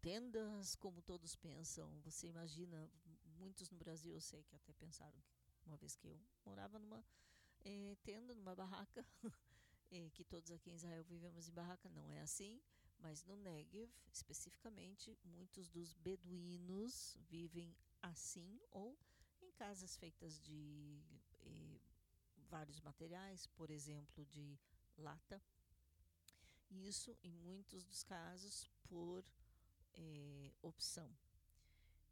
tendas 0.00 0.74
como 0.76 1.00
todos 1.02 1.36
pensam. 1.36 2.00
Você 2.00 2.28
imagina, 2.28 2.90
muitos 3.38 3.70
no 3.70 3.78
Brasil 3.78 4.12
eu 4.12 4.20
sei 4.20 4.42
que 4.42 4.56
até 4.56 4.72
pensaram 4.72 5.20
que 5.60 5.66
uma 5.66 5.76
vez 5.76 5.94
que 5.94 6.06
eu 6.06 6.20
morava 6.44 6.78
numa 6.78 7.04
é, 7.64 7.96
tenda, 8.02 8.34
numa 8.34 8.54
barraca, 8.54 9.06
que 10.14 10.24
todos 10.24 10.50
aqui 10.50 10.70
em 10.70 10.74
Israel 10.74 11.04
vivemos 11.04 11.48
em 11.48 11.52
barraca, 11.52 11.88
não 11.90 12.10
é 12.10 12.20
assim, 12.20 12.60
mas 12.98 13.22
no 13.24 13.36
Negev, 13.36 13.90
especificamente, 14.10 15.16
muitos 15.22 15.68
dos 15.68 15.92
beduínos 15.92 17.16
vivem 17.28 17.76
assim 18.00 18.60
ou 18.70 18.98
em 19.40 19.50
casas 19.52 19.96
feitas 19.96 20.40
de 20.40 21.02
vários 22.52 22.80
materiais, 22.82 23.46
por 23.46 23.70
exemplo, 23.70 24.26
de 24.26 24.58
lata. 24.98 25.42
Isso, 26.72 27.16
em 27.22 27.32
muitos 27.32 27.84
dos 27.84 28.02
casos, 28.02 28.70
por 28.88 29.24
eh, 29.94 30.52
opção. 30.62 31.14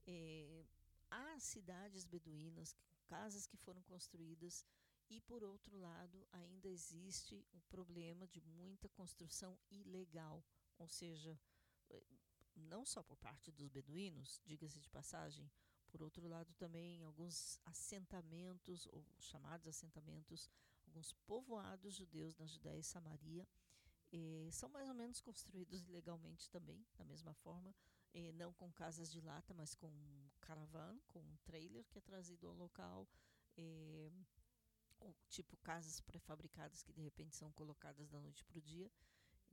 Eh, 0.07 0.65
há 1.11 1.39
cidades 1.39 2.05
beduínas, 2.05 2.77
casas 3.07 3.47
que 3.47 3.57
foram 3.57 3.83
construídas 3.83 4.65
e, 5.09 5.21
por 5.21 5.43
outro 5.43 5.79
lado, 5.79 6.27
ainda 6.31 6.69
existe 6.69 7.43
o 7.53 7.61
problema 7.71 8.27
de 8.27 8.41
muita 8.43 8.89
construção 8.91 9.59
ilegal, 9.71 10.45
ou 10.79 10.89
seja, 10.89 11.39
eh, 11.89 12.03
não 12.55 12.85
só 12.85 13.03
por 13.03 13.17
parte 13.17 13.51
dos 13.51 13.69
beduínos, 13.69 14.41
diga-se 14.45 14.79
de 14.79 14.89
passagem, 14.91 15.51
por 15.89 16.03
outro 16.03 16.29
lado 16.29 16.53
também 16.55 17.03
alguns 17.03 17.59
assentamentos, 17.65 18.87
ou 18.93 19.05
chamados 19.19 19.67
assentamentos, 19.67 20.51
alguns 20.87 21.13
povoados 21.27 21.95
judeus 21.95 22.37
na 22.37 22.47
Judéia 22.47 22.79
e 22.79 22.85
Samaria, 22.85 23.49
eh, 24.13 24.49
são 24.51 24.69
mais 24.69 24.89
ou 24.89 24.95
menos 24.95 25.21
construídos 25.21 25.87
ilegalmente 25.87 26.49
também, 26.51 26.85
da 26.97 27.05
mesma 27.05 27.33
forma, 27.35 27.75
eh, 28.13 28.33
não 28.33 28.53
com 28.53 28.73
casas 28.73 29.11
de 29.11 29.21
lata, 29.21 29.55
mas 29.55 29.75
com 29.75 29.91
caravana, 30.41 31.01
com 31.07 31.21
um 31.21 31.37
trailer 31.45 31.85
que 31.87 31.99
é 31.99 32.01
trazido 32.01 32.47
ao 32.49 32.55
local, 32.55 33.09
eh, 33.57 34.11
ou 34.99 35.15
tipo 35.29 35.57
casas 35.59 36.01
pré-fabricadas 36.01 36.83
que 36.83 36.93
de 36.93 37.03
repente 37.03 37.37
são 37.37 37.51
colocadas 37.53 38.09
da 38.09 38.21
noite 38.21 38.45
para 38.45 38.59
o 38.59 38.63
dia. 38.63 38.91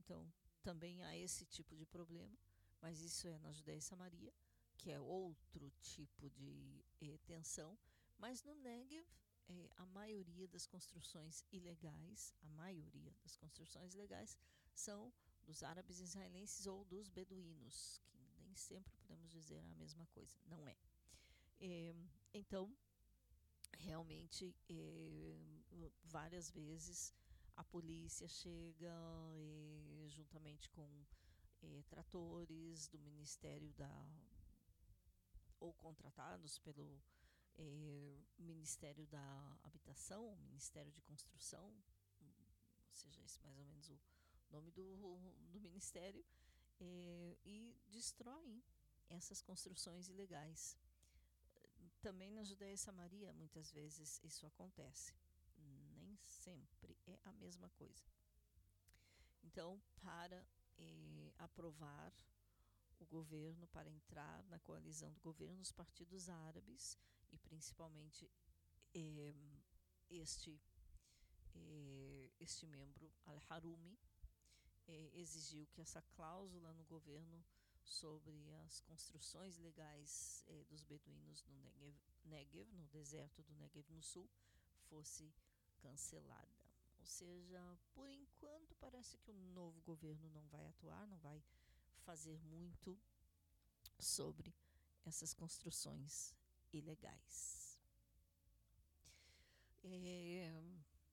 Então, 0.00 0.30
também 0.62 1.02
há 1.04 1.16
esse 1.16 1.46
tipo 1.46 1.74
de 1.76 1.86
problema, 1.86 2.36
mas 2.80 3.00
isso 3.00 3.26
é 3.26 3.38
na 3.38 3.52
Judéia 3.52 3.78
e 3.78 3.82
Samaria, 3.82 4.32
que 4.76 4.90
é 4.90 5.00
outro 5.00 5.70
tipo 5.80 6.28
de 6.30 6.84
eh, 7.00 7.18
tensão. 7.26 7.78
Mas 8.18 8.42
no 8.42 8.54
Negev, 8.56 9.06
eh, 9.48 9.70
a 9.76 9.86
maioria 9.86 10.46
das 10.48 10.66
construções 10.66 11.44
ilegais, 11.52 12.34
a 12.42 12.48
maioria 12.50 13.14
das 13.22 13.36
construções 13.36 13.94
ilegais 13.94 14.38
são 14.74 15.12
dos 15.44 15.62
árabes 15.62 16.00
israelenses 16.00 16.66
ou 16.66 16.84
dos 16.84 17.08
beduínos, 17.08 18.00
que 18.06 18.18
nem 18.42 18.54
sempre 18.54 18.92
podemos 18.98 19.30
dizer 19.30 19.58
a 19.58 19.74
mesma 19.74 20.06
coisa, 20.06 20.36
não 20.46 20.66
é. 20.66 20.76
Eh, 21.60 21.94
então, 22.32 22.76
realmente 23.78 24.54
é, 24.68 25.90
várias 26.04 26.50
vezes 26.50 27.14
a 27.56 27.64
polícia 27.64 28.28
chega 28.28 28.94
é, 29.34 30.06
juntamente 30.08 30.70
com 30.70 30.88
é, 31.62 31.82
tratores 31.88 32.88
do 32.88 32.98
Ministério 32.98 33.72
da 33.74 33.90
ou 35.60 35.72
contratados 35.74 36.58
pelo 36.60 37.02
Ministério 38.38 39.06
da 39.06 39.58
Habitação, 39.64 40.36
Ministério 40.36 40.92
de 40.92 41.00
Construção, 41.02 41.66
ou 42.20 42.94
seja, 42.94 43.22
esse 43.22 43.40
mais 43.42 43.58
ou 43.58 43.64
menos 43.64 43.90
o 43.90 43.98
nome 44.50 44.70
do, 44.70 44.96
do 45.52 45.60
ministério, 45.60 46.24
e 47.44 47.76
destroem 47.88 48.62
essas 49.08 49.40
construções 49.42 50.08
ilegais 50.08 50.78
também 52.00 52.30
na 52.30 52.44
Judéia 52.44 52.72
e 52.74 52.78
Samaria, 52.78 53.32
muitas 53.32 53.70
vezes 53.72 54.20
isso 54.22 54.46
acontece. 54.46 55.14
Nem 55.96 56.16
sempre 56.24 56.96
é 57.06 57.18
a 57.24 57.32
mesma 57.32 57.68
coisa. 57.70 58.04
Então, 59.42 59.80
para 60.00 60.46
eh, 60.78 61.32
aprovar 61.38 62.12
o 63.00 63.06
governo, 63.06 63.66
para 63.68 63.90
entrar 63.90 64.44
na 64.44 64.58
coalizão 64.60 65.12
do 65.12 65.20
governo, 65.20 65.60
os 65.60 65.72
partidos 65.72 66.28
árabes, 66.28 66.96
e 67.32 67.38
principalmente 67.38 68.30
eh, 68.94 69.34
este, 70.10 70.60
eh, 71.54 72.30
este 72.40 72.66
membro, 72.66 73.12
Al-Harumi, 73.26 73.98
exigiu 75.12 75.66
que 75.66 75.82
essa 75.82 76.00
cláusula 76.16 76.72
no 76.72 76.84
governo 76.84 77.44
sobre 77.84 78.54
as 78.66 78.80
construções 78.80 79.58
legais 79.58 80.44
eh, 80.46 80.64
dos 80.64 80.82
beduínos 80.82 81.44
no 81.44 81.56
Negev, 81.58 81.96
Negev, 82.24 82.72
no 82.72 82.86
deserto 82.86 83.42
do 83.42 83.54
Negev 83.54 83.90
no 83.90 84.02
sul, 84.02 84.28
fosse 84.88 85.32
cancelada. 85.78 86.68
Ou 86.98 87.06
seja, 87.06 87.78
por 87.94 88.08
enquanto 88.08 88.74
parece 88.76 89.16
que 89.18 89.30
o 89.30 89.34
novo 89.34 89.80
governo 89.82 90.28
não 90.30 90.46
vai 90.48 90.66
atuar, 90.66 91.06
não 91.06 91.18
vai 91.18 91.42
fazer 92.04 92.38
muito 92.40 92.98
sobre 93.98 94.54
essas 95.04 95.32
construções 95.32 96.34
ilegais. 96.72 97.78
É, 99.84 100.52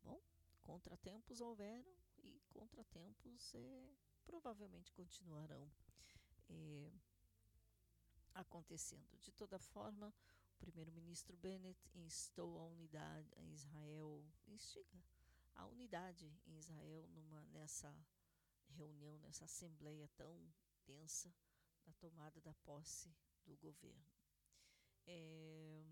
bom, 0.04 0.22
contratempos 0.64 1.40
houveram 1.40 1.96
e 2.24 2.42
contratempos 2.50 3.56
é, 3.56 3.90
provavelmente 4.26 4.92
continuarão 4.92 5.72
é, 6.50 6.92
acontecendo. 8.34 9.18
De 9.20 9.32
toda 9.32 9.58
forma, 9.60 10.14
o 10.56 10.58
primeiro-ministro 10.58 11.38
Bennett 11.38 11.80
instou 11.96 12.60
a 12.60 12.66
unidade 12.66 13.32
em 13.38 13.54
Israel, 13.54 14.26
instiga 14.48 15.02
a 15.56 15.66
unidade 15.68 16.32
em 16.46 16.58
Israel 16.58 17.08
numa, 17.10 17.42
nessa 17.46 17.96
reunião, 18.70 19.18
nessa 19.20 19.46
assembleia 19.46 20.10
tão 20.18 20.38
tensa 20.86 21.34
da 21.86 21.94
tomada 21.94 22.42
da 22.42 22.54
posse 22.66 23.10
do 23.46 23.56
governo. 23.58 24.15
É, 25.08 25.84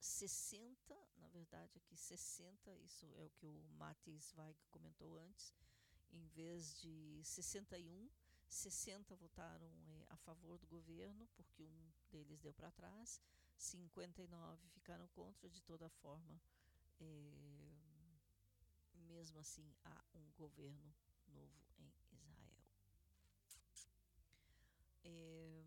60, 0.00 0.96
na 1.18 1.28
verdade 1.28 1.76
aqui 1.76 1.96
60, 1.96 2.74
isso 2.76 3.06
é 3.16 3.24
o 3.24 3.30
que 3.30 3.46
o 3.46 3.62
Mati 3.76 4.18
Zweig 4.18 4.58
comentou 4.70 5.18
antes, 5.18 5.54
em 6.10 6.26
vez 6.28 6.80
de 6.80 7.20
61, 7.24 8.08
60 8.48 9.14
votaram 9.16 9.70
é, 9.88 10.06
a 10.08 10.16
favor 10.16 10.58
do 10.58 10.66
governo, 10.66 11.26
porque 11.34 11.64
um 11.64 11.92
deles 12.10 12.40
deu 12.40 12.54
para 12.54 12.70
trás, 12.70 13.20
59 13.58 14.68
ficaram 14.68 15.06
contra, 15.08 15.48
de 15.50 15.60
toda 15.62 15.88
forma, 15.88 16.40
é, 17.00 17.36
mesmo 18.94 19.38
assim 19.38 19.74
há 19.84 20.04
um 20.14 20.30
governo 20.36 20.94
novo 21.28 21.52
em 21.78 21.86
Israel. 21.86 22.56
É, 25.04 25.64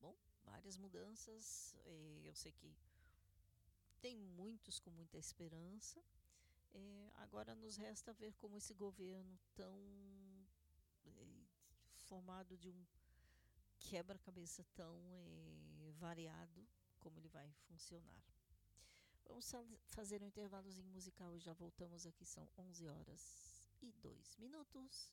bom, 0.00 0.16
várias 0.62 0.76
mudanças, 0.76 1.74
é, 1.84 2.20
eu 2.24 2.34
sei 2.36 2.52
que 2.52 2.72
tem 4.00 4.16
muitos 4.16 4.78
com 4.78 4.92
muita 4.92 5.18
esperança, 5.18 6.00
é, 6.72 7.10
agora 7.16 7.52
nos 7.56 7.76
resta 7.76 8.12
ver 8.12 8.32
como 8.34 8.56
esse 8.56 8.72
governo 8.72 9.36
tão 9.56 9.76
é, 11.04 11.44
formado 12.02 12.56
de 12.56 12.70
um 12.70 12.86
quebra-cabeça 13.80 14.64
tão 14.72 14.96
variado, 15.98 16.64
como 17.00 17.18
ele 17.18 17.28
vai 17.28 17.52
funcionar. 17.66 18.22
Vamos 19.26 19.50
fazer 19.88 20.22
um 20.22 20.26
intervalozinho 20.26 20.92
musical 20.92 21.34
e 21.34 21.40
já 21.40 21.52
voltamos 21.54 22.06
aqui, 22.06 22.24
são 22.24 22.48
11 22.56 22.86
horas 22.86 23.64
e 23.80 23.90
2 23.90 24.36
minutos. 24.36 25.10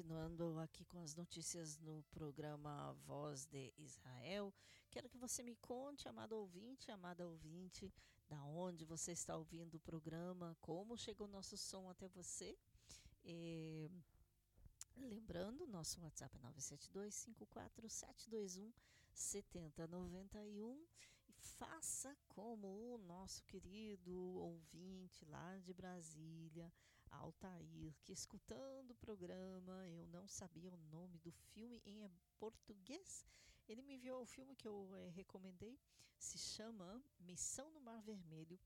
Continuando 0.00 0.58
aqui 0.60 0.82
com 0.86 0.98
as 0.98 1.14
notícias 1.14 1.78
no 1.78 2.02
programa 2.04 2.94
Voz 3.06 3.44
de 3.44 3.70
Israel. 3.76 4.50
Quero 4.90 5.10
que 5.10 5.18
você 5.18 5.42
me 5.42 5.54
conte, 5.56 6.08
amado 6.08 6.32
ouvinte, 6.32 6.90
amada 6.90 7.28
ouvinte, 7.28 7.92
da 8.26 8.42
onde 8.42 8.86
você 8.86 9.12
está 9.12 9.36
ouvindo 9.36 9.74
o 9.74 9.80
programa, 9.80 10.56
como 10.58 10.96
chegou 10.96 11.28
nosso 11.28 11.54
som 11.58 11.90
até 11.90 12.08
você. 12.08 12.56
E, 13.22 13.90
lembrando, 14.96 15.66
nosso 15.66 16.00
WhatsApp 16.00 16.34
é 16.34 16.40
972 16.40 17.26
54721 17.36 18.72
7091 19.12 20.82
e 21.28 21.32
faça 21.34 22.16
como 22.26 22.94
o 22.94 22.96
nosso 22.96 23.44
querido 23.44 24.16
ouvinte 24.18 25.26
lá 25.26 25.58
de 25.58 25.74
Brasília, 25.74 26.72
Altair, 27.10 27.94
que 28.04 28.12
escutando 28.12 28.90
o 28.90 28.96
programa, 28.96 29.88
eu 29.88 30.06
não 30.06 30.26
sabia 30.26 30.72
o 30.72 30.76
nome 30.76 31.18
do 31.18 31.30
filme 31.30 31.82
em 31.84 32.08
português. 32.38 33.26
Ele 33.68 33.82
me 33.82 33.94
enviou 33.94 34.22
o 34.22 34.26
filme 34.26 34.56
que 34.56 34.66
eu 34.66 34.94
é, 34.96 35.08
recomendei, 35.10 35.78
se 36.18 36.38
chama 36.38 37.02
Missão 37.18 37.70
no 37.70 37.80
Mar 37.80 38.00
Vermelho. 38.02 38.58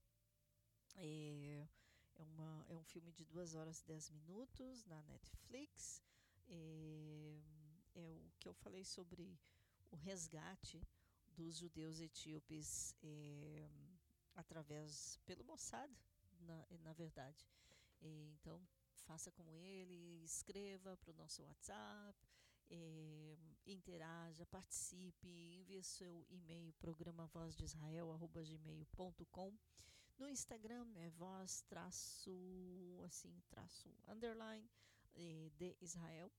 É, 0.97 1.67
é, 2.15 2.23
uma, 2.23 2.65
é 2.69 2.77
um 2.77 2.85
filme 2.85 3.13
de 3.13 3.25
2 3.25 3.55
horas 3.55 3.81
e 3.81 3.87
10 3.87 4.11
minutos 4.11 4.85
na 4.85 5.03
Netflix. 5.03 6.03
É, 6.49 7.41
é 7.95 8.13
o 8.27 8.33
que 8.39 8.49
eu 8.49 8.55
falei 8.55 8.85
sobre 8.85 9.39
o 9.91 9.97
resgate 9.97 10.81
dos 11.29 11.57
judeus 11.57 12.01
etíopes 12.01 12.95
é, 13.03 13.69
através 14.35 15.19
pelo 15.25 15.45
Mossad, 15.45 15.91
na, 16.41 16.67
na 16.83 16.93
verdade. 16.93 17.47
É, 18.05 18.29
então, 18.35 18.61
faça 19.07 19.33
como 19.33 19.57
ele, 19.57 20.23
escreva 20.23 20.95
para 20.99 21.11
o 21.11 21.15
nosso 21.15 21.43
WhatsApp, 21.43 22.19
é, 22.69 23.39
interaja, 23.67 24.45
participe, 24.47 25.27
envie 25.27 25.83
seu 25.83 26.27
e-mail 26.29 26.71
programa 26.75 27.27
voz 27.29 27.57
de 27.57 27.65
Israel@gmail.com. 27.65 29.59
No 30.19 30.29
Instagram 30.29 30.87
é 30.97 31.09
voz 31.11 31.63
traço 31.63 33.01
assim 33.07 33.43
traço 33.49 33.91
underline 34.07 34.71
é, 35.15 35.51
de 35.57 35.75
Israel. 35.81 36.31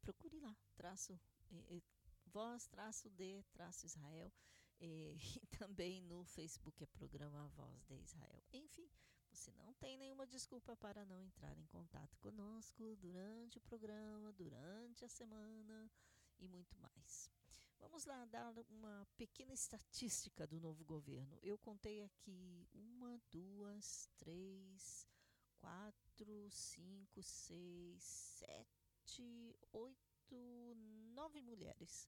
Procure 0.00 0.40
lá 0.40 0.56
traço 0.74 1.20
é 1.50 1.82
voz 2.26 2.66
traço 2.66 3.10
de 3.10 3.42
traço 3.52 3.84
Israel 3.84 4.32
e 4.80 5.18
também 5.58 6.00
no 6.00 6.24
Facebook 6.24 6.82
é 6.82 6.86
programa 6.86 7.46
Voz 7.48 7.84
de 7.84 7.94
Israel. 7.94 8.42
Enfim, 8.52 8.88
você 9.32 9.50
não 9.52 9.72
tem 9.74 9.96
nenhuma 9.96 10.26
desculpa 10.26 10.76
para 10.76 11.06
não 11.06 11.20
entrar 11.22 11.56
em 11.58 11.66
contato 11.66 12.18
conosco 12.18 12.94
durante 12.96 13.56
o 13.56 13.60
programa, 13.62 14.30
durante 14.32 15.04
a 15.04 15.08
semana 15.08 15.90
e 16.38 16.46
muito 16.46 16.78
mais. 16.78 17.30
Vamos 17.78 18.04
lá 18.04 18.24
dar 18.26 18.52
uma 18.70 19.06
pequena 19.16 19.52
estatística 19.52 20.46
do 20.46 20.60
novo 20.60 20.84
governo. 20.84 21.38
Eu 21.42 21.56
contei 21.58 22.02
aqui 22.02 22.68
uma, 22.74 23.18
duas, 23.30 24.08
três, 24.18 25.08
quatro, 25.56 26.50
cinco, 26.50 27.22
seis, 27.22 28.02
sete, 28.02 29.56
oito, 29.72 30.76
nove 31.14 31.40
mulheres 31.40 32.06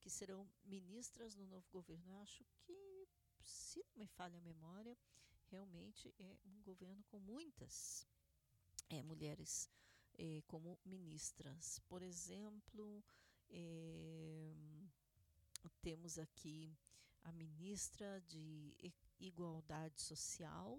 que 0.00 0.10
serão 0.10 0.50
ministras 0.64 1.36
no 1.36 1.46
novo 1.46 1.68
governo. 1.70 2.10
Eu 2.10 2.16
acho 2.16 2.44
que, 2.60 3.08
se 3.40 3.82
não 3.84 3.96
me 3.96 4.06
falha 4.06 4.38
a 4.38 4.42
memória, 4.42 4.98
realmente 5.50 6.14
é 6.18 6.36
um 6.46 6.62
governo 6.62 7.02
com 7.04 7.18
muitas 7.18 8.06
é, 8.88 9.02
mulheres 9.02 9.70
é, 10.16 10.42
como 10.46 10.78
ministras. 10.84 11.78
Por 11.88 12.02
exemplo, 12.02 13.04
é, 13.50 14.54
temos 15.80 16.18
aqui 16.18 16.76
a 17.22 17.32
ministra 17.32 18.20
de 18.22 18.74
Igualdade 19.20 20.00
Social, 20.00 20.78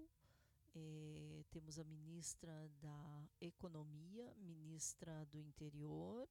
é, 0.74 1.44
temos 1.50 1.78
a 1.78 1.84
ministra 1.84 2.68
da 2.80 3.28
Economia, 3.40 4.34
ministra 4.38 5.24
do 5.26 5.40
Interior, 5.40 6.28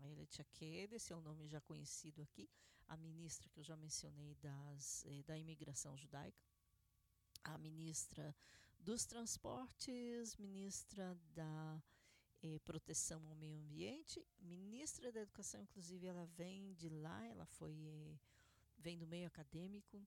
a 0.00 0.44
Queda, 0.52 0.96
esse 0.96 1.12
é 1.12 1.16
o 1.16 1.20
nome 1.20 1.48
já 1.48 1.60
conhecido 1.60 2.22
aqui, 2.22 2.48
a 2.86 2.96
ministra 2.96 3.48
que 3.48 3.58
eu 3.58 3.64
já 3.64 3.76
mencionei 3.76 4.34
das, 4.36 5.04
é, 5.06 5.22
da 5.24 5.36
imigração 5.36 5.96
judaica, 5.96 6.38
a 7.44 7.58
ministra 7.58 8.34
dos 8.78 9.04
Transportes, 9.04 10.36
ministra 10.36 11.14
da 11.34 11.82
eh, 12.42 12.58
Proteção 12.60 13.26
ao 13.26 13.34
Meio 13.34 13.58
Ambiente, 13.58 14.24
ministra 14.38 15.10
da 15.10 15.20
Educação, 15.20 15.60
inclusive 15.60 16.06
ela 16.06 16.26
vem 16.26 16.72
de 16.74 16.88
lá, 16.88 17.24
ela 17.26 17.46
foi 17.46 17.74
eh, 17.86 18.18
vem 18.78 18.96
do 18.96 19.06
meio 19.06 19.26
acadêmico, 19.26 20.06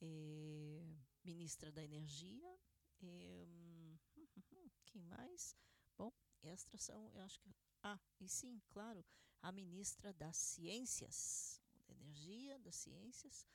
eh, 0.00 0.84
ministra 1.24 1.70
da 1.70 1.82
Energia, 1.84 2.58
hum, 3.00 3.96
quem 4.86 5.02
mais? 5.02 5.56
Bom, 5.96 6.12
estas 6.42 6.82
são, 6.82 7.10
eu 7.14 7.22
acho 7.22 7.38
que 7.40 7.54
ah, 7.84 8.00
e 8.20 8.28
sim, 8.28 8.60
claro, 8.70 9.04
a 9.40 9.50
ministra 9.52 10.12
das 10.12 10.36
Ciências, 10.36 11.60
da 11.86 11.94
Energia, 11.94 12.58
das 12.60 12.76
Ciências. 12.76 13.46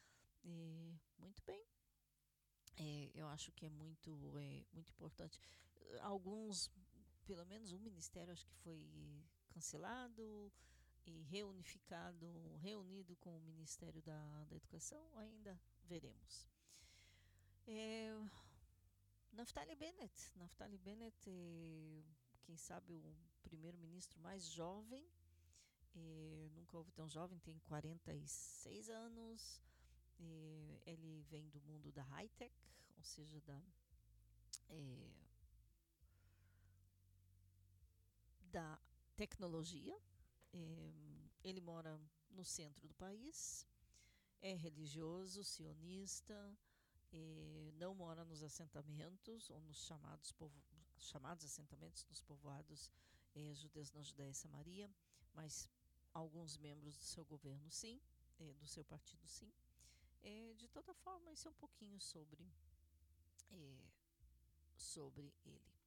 muito 1.17 1.43
bem, 1.43 1.65
é, 2.77 3.11
eu 3.13 3.27
acho 3.27 3.51
que 3.51 3.65
é 3.65 3.69
muito, 3.69 4.11
é, 4.37 4.63
muito 4.73 4.91
importante. 4.91 5.39
Alguns, 6.01 6.71
pelo 7.25 7.45
menos 7.45 7.71
um 7.71 7.79
ministério, 7.79 8.31
acho 8.31 8.45
que 8.45 8.55
foi 8.55 8.87
cancelado 9.49 10.51
e 11.05 11.23
reunificado, 11.23 12.27
reunido 12.57 13.15
com 13.17 13.37
o 13.37 13.41
Ministério 13.41 14.01
da, 14.01 14.43
da 14.45 14.55
Educação, 14.55 15.17
ainda 15.17 15.59
veremos. 15.85 16.47
É, 17.65 18.11
Naftali 19.31 19.75
Bennett. 19.75 20.31
Naftali 20.35 20.77
Bennett 20.77 21.29
é, 21.29 22.03
quem 22.43 22.57
sabe, 22.57 22.93
o 22.93 23.15
primeiro-ministro 23.41 24.19
mais 24.19 24.47
jovem. 24.47 25.05
É, 25.95 26.49
nunca 26.53 26.77
houve 26.77 26.91
tão 26.91 27.09
jovem, 27.09 27.39
tem 27.39 27.57
46 27.59 28.89
anos 28.89 29.61
ele 30.85 31.21
vem 31.29 31.49
do 31.49 31.61
mundo 31.61 31.91
da 31.91 32.03
high-tech, 32.03 32.53
ou 32.97 33.03
seja, 33.03 33.39
da, 33.41 33.61
é, 34.69 35.11
da 38.51 38.79
tecnologia. 39.15 39.99
É, 40.53 40.93
ele 41.43 41.61
mora 41.61 41.99
no 42.31 42.43
centro 42.43 42.87
do 42.87 42.93
país, 42.95 43.67
é 44.41 44.53
religioso, 44.53 45.43
sionista, 45.43 46.57
é, 47.11 47.71
não 47.75 47.93
mora 47.95 48.25
nos 48.25 48.43
assentamentos 48.43 49.49
ou 49.49 49.59
nos 49.61 49.85
chamados, 49.85 50.31
povo, 50.31 50.53
chamados 50.97 51.45
assentamentos 51.45 52.05
nos 52.05 52.21
povoados 52.21 52.91
é, 53.35 53.53
judeus 53.53 53.91
na 53.91 54.01
Judéia 54.01 54.31
e 54.31 54.35
Samaria, 54.35 54.89
mas 55.33 55.69
alguns 56.13 56.57
membros 56.57 56.97
do 56.97 57.03
seu 57.03 57.23
governo 57.25 57.69
sim, 57.69 58.01
é, 58.39 58.53
do 58.53 58.67
seu 58.67 58.83
partido 58.83 59.25
sim. 59.27 59.51
É, 60.23 60.53
de 60.55 60.67
toda 60.67 60.93
forma, 60.93 61.31
isso 61.31 61.47
é 61.47 61.51
um 61.51 61.55
pouquinho 61.55 61.99
sobre, 62.01 62.43
é, 63.51 63.77
sobre 64.75 65.33
ele. 65.45 65.77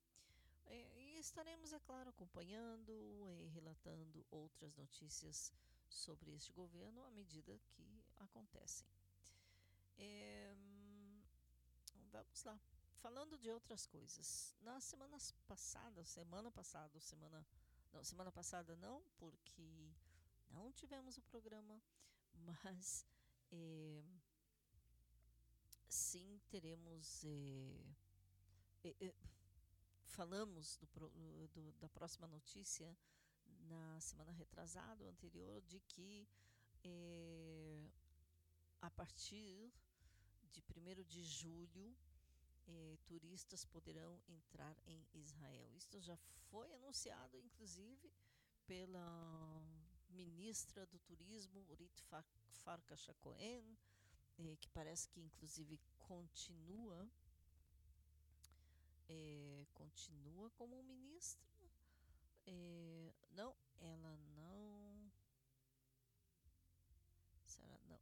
É, 0.66 1.00
e 1.00 1.18
estaremos, 1.18 1.72
é 1.72 1.80
claro, 1.80 2.10
acompanhando 2.10 3.28
e 3.40 3.48
relatando 3.48 4.24
outras 4.30 4.76
notícias 4.76 5.52
sobre 5.88 6.32
este 6.32 6.52
governo 6.52 7.02
à 7.04 7.10
medida 7.10 7.58
que 7.70 8.04
acontecem. 8.18 8.86
É, 9.98 10.54
vamos 12.10 12.44
lá. 12.44 12.58
Falando 13.00 13.38
de 13.38 13.50
outras 13.50 13.86
coisas, 13.86 14.54
nas 14.60 14.84
semanas 14.84 15.32
passadas, 15.48 16.08
semana 16.08 16.50
passada, 16.50 17.00
semana 17.00 17.46
não, 17.92 18.04
semana 18.04 18.30
passada 18.30 18.76
não, 18.76 19.02
porque 19.18 19.90
não 20.50 20.70
tivemos 20.72 21.16
o 21.18 21.22
programa, 21.22 21.80
mas 22.34 23.06
é, 23.50 24.02
sim 25.88 26.40
teremos 26.48 27.24
é, 28.84 29.14
falamos 30.04 30.76
do, 30.76 30.86
do, 31.48 31.72
da 31.80 31.88
próxima 31.88 32.26
notícia 32.28 32.96
na 33.68 34.00
semana 34.00 34.32
retrasada 34.32 35.04
anterior 35.08 35.60
de 35.62 35.80
que 35.80 36.26
a 38.80 38.90
partir 38.90 39.70
de 40.52 40.62
1 40.62 41.04
de 41.04 41.22
julho 41.22 41.94
turistas 43.04 43.64
poderão 43.64 44.20
entrar 44.28 44.76
em 44.86 45.04
Israel. 45.14 45.68
Isso 45.74 46.00
já 46.00 46.16
foi 46.50 46.72
anunciado, 46.74 47.38
inclusive, 47.38 48.12
pela 48.66 49.62
ministra 50.10 50.86
do 50.86 50.98
Turismo, 51.00 51.64
Urit 51.70 52.02
Farkas 52.64 53.06
Cohen, 53.20 53.76
eh, 54.38 54.56
que 54.56 54.68
parece 54.68 55.08
que 55.08 55.20
inclusive 55.20 55.80
continua 55.98 57.10
eh, 59.10 59.66
continua 59.74 60.50
como 60.50 60.82
ministra. 60.82 61.50
É, 62.46 63.12
não, 63.32 63.54
ela 63.80 64.16
não. 64.36 65.12
Será? 67.44 67.78
Não. 67.88 68.00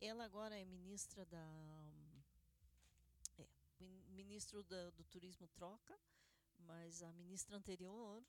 Ela 0.00 0.24
agora 0.24 0.58
é 0.58 0.64
ministra 0.64 1.24
da. 1.26 1.46
É, 3.38 3.46
ministro 4.08 4.62
da, 4.64 4.90
do 4.90 5.04
Turismo 5.04 5.46
troca, 5.48 5.98
mas 6.60 7.02
a 7.02 7.12
ministra 7.12 7.56
anterior, 7.56 8.22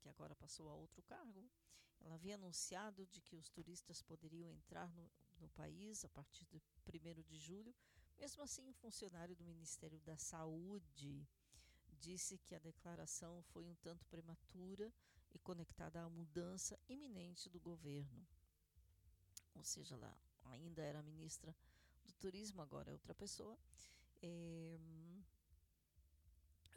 que 0.00 0.08
agora 0.08 0.34
passou 0.34 0.68
a 0.68 0.74
outro 0.74 1.02
cargo, 1.02 1.48
ela 2.00 2.14
havia 2.14 2.34
anunciado 2.34 3.06
de 3.06 3.20
que 3.20 3.36
os 3.36 3.48
turistas 3.48 4.02
poderiam 4.02 4.50
entrar 4.50 4.92
no, 4.92 5.10
no 5.40 5.48
país 5.50 6.04
a 6.04 6.08
partir 6.08 6.44
de 6.46 6.60
1 6.86 7.22
de 7.22 7.38
julho. 7.38 7.74
Mesmo 8.18 8.42
assim, 8.42 8.68
o 8.68 8.72
funcionário 8.74 9.36
do 9.36 9.44
Ministério 9.44 10.00
da 10.00 10.16
Saúde 10.16 11.26
disse 12.00 12.38
que 12.38 12.54
a 12.54 12.58
declaração 12.58 13.42
foi 13.42 13.64
um 13.66 13.74
tanto 13.76 14.04
prematura 14.06 14.92
e 15.32 15.38
conectada 15.38 16.02
à 16.02 16.10
mudança 16.10 16.78
iminente 16.88 17.48
do 17.48 17.60
governo. 17.60 18.26
Ou 19.54 19.64
seja, 19.64 19.96
lá 19.96 20.16
ainda 20.44 20.82
era 20.82 21.02
ministra 21.02 21.54
do 22.04 22.12
Turismo, 22.14 22.60
agora 22.60 22.90
é 22.90 22.92
outra 22.92 23.14
pessoa. 23.14 23.56
É, 24.20 24.78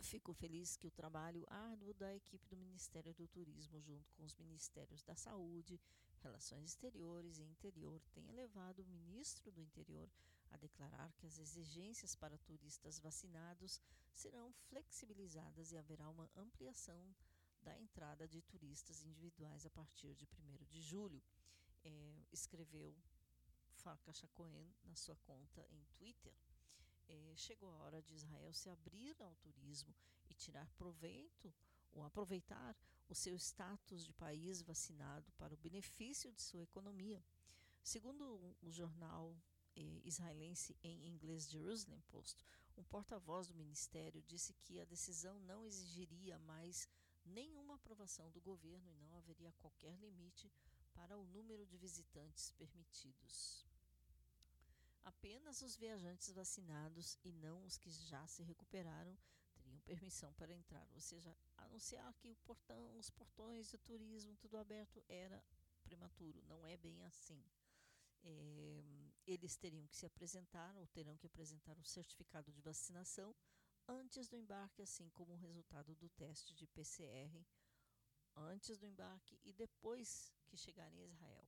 Fico 0.02 0.34
feliz 0.34 0.76
que 0.76 0.88
o 0.88 0.92
trabalho 0.92 1.46
árduo 1.50 1.94
da 1.94 2.14
equipe 2.16 2.46
do 2.48 2.58
Ministério 2.58 3.14
do 3.14 3.28
Turismo, 3.28 3.82
junto 3.82 4.12
com 4.14 4.24
os 4.24 4.36
Ministérios 4.36 5.02
da 5.04 5.16
Saúde, 5.16 5.80
Relações 6.22 6.72
Exteriores 6.72 7.40
e 7.40 7.44
Interior, 7.44 8.02
tenha 8.14 8.32
levado 8.32 8.80
o 8.80 8.88
ministro 8.88 9.52
do 9.52 9.62
Interior 9.62 10.10
a 10.52 10.58
declarar 10.58 11.12
que 11.14 11.26
as 11.26 11.38
exigências 11.38 12.16
para 12.16 12.38
turistas 12.38 13.00
vacinados 13.00 13.82
serão 14.14 14.52
flexibilizadas 14.70 15.72
e 15.72 15.78
haverá 15.78 16.10
uma 16.10 16.30
ampliação 16.36 17.16
da 17.62 17.78
entrada 17.80 18.28
de 18.28 18.42
turistas 18.42 19.04
individuais 19.04 19.66
a 19.66 19.70
partir 19.70 20.14
de 20.16 20.28
1 20.28 20.66
de 20.66 20.82
julho, 20.82 21.22
é, 21.84 22.26
escreveu 22.32 22.96
Farca 23.74 24.14
Chacoen 24.14 24.74
na 24.84 24.96
sua 24.96 25.16
conta 25.18 25.66
em 25.72 25.84
Twitter 25.86 26.34
é, 27.08 27.34
chegou 27.36 27.72
a 27.72 27.84
hora 27.84 28.02
de 28.02 28.14
Israel 28.14 28.54
se 28.54 28.70
abrir 28.70 29.16
ao 29.22 29.36
turismo 29.36 29.94
e 30.30 30.34
tirar 30.34 30.70
proveito 30.78 31.54
ou 31.92 32.04
aproveitar 32.04 32.76
o 33.08 33.16
seu 33.16 33.36
status 33.38 34.06
de 34.06 34.14
país 34.14 34.62
vacinado 34.62 35.32
para 35.34 35.54
o 35.54 35.58
benefício 35.58 36.32
de 36.32 36.42
sua 36.42 36.64
economia. 36.64 37.24
Segundo 37.84 38.56
o 38.62 38.72
jornal 38.72 39.36
eh, 39.76 40.02
israelense 40.04 40.76
em 40.84 41.08
inglês 41.08 41.50
Jerusalem 41.50 42.02
Post, 42.10 42.44
um 42.78 42.84
porta-voz 42.84 43.48
do 43.48 43.56
ministério 43.56 44.22
disse 44.24 44.54
que 44.54 44.82
a 44.82 44.86
decisão 44.86 45.40
não 45.40 45.66
exigiria 45.66 46.38
mais 46.40 46.90
nenhuma 47.24 47.76
aprovação 47.76 48.30
do 48.32 48.42
governo 48.42 48.92
e 48.92 48.98
não 48.98 49.16
haveria 49.16 49.54
qualquer 49.54 49.96
limite 49.98 50.52
para 50.94 51.18
o 51.18 51.26
número 51.26 51.66
de 51.66 51.78
visitantes 51.78 52.52
permitidos. 52.52 53.66
Apenas 55.06 55.62
os 55.62 55.78
viajantes 55.78 56.32
vacinados 56.32 57.18
e 57.24 57.32
não 57.32 57.64
os 57.64 57.78
que 57.78 57.90
já 57.90 58.26
se 58.28 58.44
recuperaram 58.44 59.18
teriam 59.54 59.80
permissão 59.82 60.34
para 60.34 60.54
entrar. 60.54 60.88
Ou 60.94 61.00
seja, 61.00 61.36
anunciar 61.58 62.14
que 62.16 62.30
o 62.30 62.36
portão, 62.38 62.98
os 62.98 63.10
portões 63.10 63.70
de 63.70 63.78
turismo, 63.78 64.36
tudo 64.36 64.58
aberto, 64.58 65.02
era 65.08 65.42
prematuro. 65.84 66.42
Não 66.48 66.66
é 66.66 66.76
bem 66.76 67.04
assim. 67.06 67.42
É, 68.24 68.84
eles 69.28 69.56
teriam 69.56 69.86
que 69.88 69.96
se 69.96 70.06
apresentar 70.06 70.76
ou 70.78 70.88
terão 70.88 71.16
que 71.16 71.28
apresentar 71.28 71.78
o 71.78 71.84
certificado 71.84 72.52
de 72.52 72.62
vacinação 72.62 73.36
antes 73.88 74.28
do 74.28 74.36
embarque, 74.36 74.82
assim 74.82 75.10
como 75.12 75.34
o 75.34 75.38
resultado 75.38 75.96
do 75.96 76.10
teste 76.10 76.56
de 76.56 76.66
PCR 76.68 77.46
antes 78.36 78.78
do 78.80 78.86
embarque 78.86 79.40
e 79.44 79.54
depois 79.54 80.34
que 80.48 80.58
chegarem 80.58 81.02
a 81.02 81.08
Israel. 81.08 81.48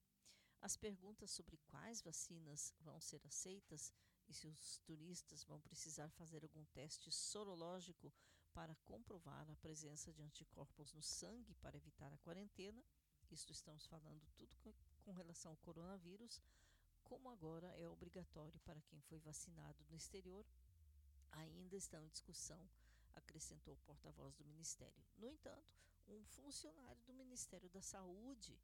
As 0.62 0.76
perguntas 0.76 1.32
sobre 1.32 1.58
quais 1.58 2.02
vacinas 2.02 2.74
vão 2.80 3.00
ser 3.00 3.22
aceitas 3.26 3.94
e 4.28 4.34
se 4.34 4.48
os 4.48 4.80
turistas 4.80 5.44
vão 5.44 5.60
precisar 5.62 6.10
fazer 6.10 6.44
algum 6.44 6.66
teste 6.66 7.12
sorológico 7.12 8.12
para 8.54 8.76
comprovar 8.84 9.50
a 9.50 9.56
presença 9.58 10.12
de 10.12 10.22
anticorpos 10.22 10.94
no 10.94 11.02
sangue 11.02 11.54
para 11.56 11.78
evitar 11.78 12.12
a 12.12 12.18
quarentena, 12.18 12.84
isto 13.30 13.52
estamos 13.52 13.86
falando 13.86 14.26
tudo 14.36 14.76
com 15.04 15.12
relação 15.12 15.52
ao 15.52 15.58
coronavírus, 15.58 16.42
como 17.04 17.30
agora 17.30 17.68
é 17.78 17.88
obrigatório 17.88 18.60
para 18.62 18.82
quem 18.82 19.00
foi 19.02 19.20
vacinado 19.20 19.86
no 19.90 19.96
exterior, 19.96 20.46
ainda 21.32 21.76
estão 21.76 22.04
em 22.04 22.10
discussão, 22.10 22.68
acrescentou 23.16 23.76
o 23.76 23.86
porta-voz 23.86 24.36
do 24.36 24.44
Ministério. 24.46 25.06
No 25.18 25.28
entanto, 25.28 25.74
um 26.08 26.24
funcionário 26.26 27.02
do 27.04 27.14
Ministério 27.14 27.70
da 27.70 27.82
Saúde 27.82 28.58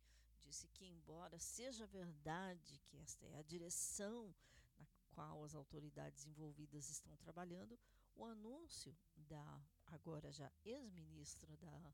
disse 0.44 0.68
que, 0.68 0.86
embora 0.86 1.40
seja 1.40 1.86
verdade 1.88 2.80
que 2.86 2.98
esta 2.98 3.26
é 3.26 3.38
a 3.38 3.44
direção 3.44 4.34
na 4.78 4.86
qual 5.11 5.44
as 5.44 5.56
autoridades 5.56 6.26
envolvidas 6.26 6.90
estão 6.90 7.15
trabalhando, 7.18 7.80
o 8.15 8.26
anúncio 8.26 8.95
da 9.15 9.61
agora 9.88 10.32
já 10.32 10.52
ex-ministra 10.64 11.56
da 11.57 11.94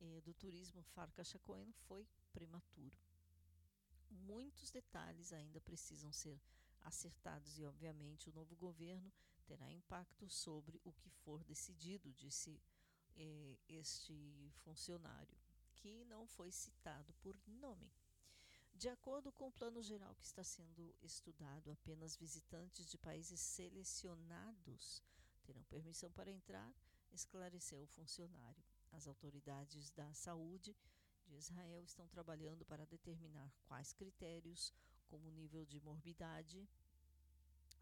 eh, 0.00 0.20
do 0.20 0.32
turismo 0.34 0.82
Farca 0.82 1.24
Chacoen 1.24 1.72
foi 1.86 2.06
prematuro. 2.32 2.96
Muitos 4.10 4.70
detalhes 4.70 5.32
ainda 5.32 5.60
precisam 5.60 6.12
ser 6.12 6.40
acertados 6.82 7.58
e, 7.58 7.64
obviamente, 7.64 8.28
o 8.28 8.32
novo 8.32 8.54
governo 8.56 9.12
terá 9.44 9.70
impacto 9.72 10.28
sobre 10.28 10.80
o 10.84 10.92
que 10.92 11.10
for 11.10 11.42
decidido, 11.44 12.12
disse 12.12 12.60
eh, 13.16 13.58
este 13.68 14.52
funcionário 14.62 15.36
que 15.78 16.04
não 16.04 16.26
foi 16.26 16.50
citado 16.50 17.12
por 17.14 17.36
nome. 17.46 17.90
De 18.74 18.88
acordo 18.88 19.32
com 19.32 19.48
o 19.48 19.52
plano 19.52 19.82
geral 19.82 20.14
que 20.16 20.24
está 20.24 20.44
sendo 20.44 20.94
estudado, 21.02 21.70
apenas 21.70 22.16
visitantes 22.16 22.86
de 22.86 22.98
países 22.98 23.40
selecionados 23.40 25.02
terão 25.42 25.62
permissão 25.64 26.10
para 26.12 26.30
entrar, 26.30 26.72
esclareceu 27.10 27.82
o 27.82 27.86
funcionário. 27.86 28.62
As 28.92 29.06
autoridades 29.06 29.90
da 29.90 30.12
saúde 30.14 30.76
de 31.26 31.36
Israel 31.36 31.82
estão 31.82 32.06
trabalhando 32.08 32.64
para 32.64 32.86
determinar 32.86 33.52
quais 33.66 33.92
critérios, 33.92 34.72
como 35.08 35.30
nível 35.30 35.64
de 35.64 35.80
morbidade, 35.80 36.68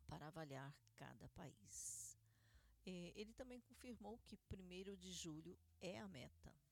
para 0.07 0.29
avaliar 0.29 0.75
cada 0.97 1.29
país. 1.31 2.17
Eh, 2.85 3.13
ele 3.17 3.33
também 3.35 3.61
confirmou 3.61 4.19
que 4.19 4.39
1 4.51 4.97
de 4.97 5.13
julho 5.13 5.59
é 5.81 5.99
a 5.99 6.09
meta. 6.09 6.66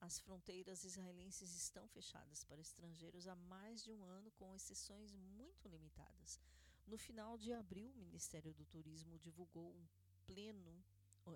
As 0.00 0.18
fronteiras 0.18 0.84
israelenses 0.84 1.56
estão 1.56 1.88
fechadas 1.88 2.44
para 2.44 2.60
estrangeiros 2.60 3.26
há 3.26 3.34
mais 3.34 3.82
de 3.82 3.92
um 3.92 4.04
ano, 4.04 4.30
com 4.32 4.54
exceções 4.54 5.12
muito 5.12 5.68
limitadas. 5.68 6.38
No 6.86 6.98
final 6.98 7.36
de 7.36 7.52
abril, 7.52 7.90
o 7.90 7.98
Ministério 7.98 8.52
do 8.54 8.64
Turismo 8.66 9.18
divulgou 9.18 9.72
um 9.72 9.86
pleno, 10.26 10.84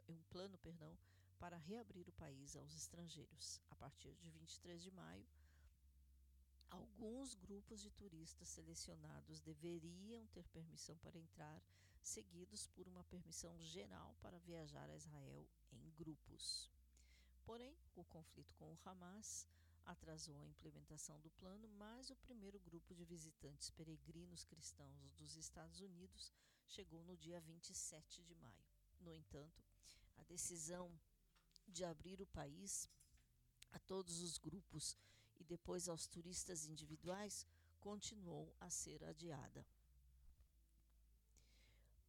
um 0.08 0.22
plano, 0.30 0.56
perdão, 0.58 0.96
para 1.38 1.56
reabrir 1.56 2.08
o 2.08 2.12
país 2.12 2.54
aos 2.54 2.74
estrangeiros. 2.74 3.60
A 3.70 3.74
partir 3.74 4.14
de 4.16 4.30
23 4.30 4.82
de 4.82 4.90
maio, 4.90 5.26
alguns 6.70 7.34
grupos 7.34 7.80
de 7.80 7.90
turistas 7.90 8.48
selecionados 8.48 9.40
deveriam 9.40 10.26
ter 10.28 10.46
permissão 10.48 10.96
para 10.98 11.18
entrar, 11.18 11.60
seguidos 12.02 12.66
por 12.68 12.86
uma 12.86 13.02
permissão 13.04 13.58
geral 13.58 14.14
para 14.20 14.38
viajar 14.38 14.88
a 14.88 14.96
Israel 14.96 15.48
em 15.72 15.90
grupos. 15.92 16.70
Porém, 17.50 17.76
o 17.96 18.04
conflito 18.04 18.54
com 18.54 18.72
o 18.72 18.78
Hamas 18.84 19.44
atrasou 19.84 20.38
a 20.38 20.46
implementação 20.46 21.18
do 21.18 21.28
plano, 21.30 21.68
mas 21.70 22.08
o 22.08 22.14
primeiro 22.14 22.60
grupo 22.60 22.94
de 22.94 23.04
visitantes 23.04 23.70
peregrinos 23.70 24.44
cristãos 24.44 25.10
dos 25.16 25.34
Estados 25.34 25.80
Unidos 25.80 26.32
chegou 26.68 27.02
no 27.02 27.16
dia 27.16 27.40
27 27.40 28.22
de 28.22 28.36
maio. 28.36 28.64
No 29.00 29.12
entanto, 29.12 29.64
a 30.18 30.22
decisão 30.22 30.96
de 31.66 31.84
abrir 31.84 32.22
o 32.22 32.26
país 32.28 32.88
a 33.72 33.80
todos 33.80 34.20
os 34.20 34.38
grupos 34.38 34.96
e 35.40 35.42
depois 35.42 35.88
aos 35.88 36.06
turistas 36.06 36.66
individuais 36.66 37.44
continuou 37.80 38.54
a 38.60 38.70
ser 38.70 39.02
adiada. 39.02 39.66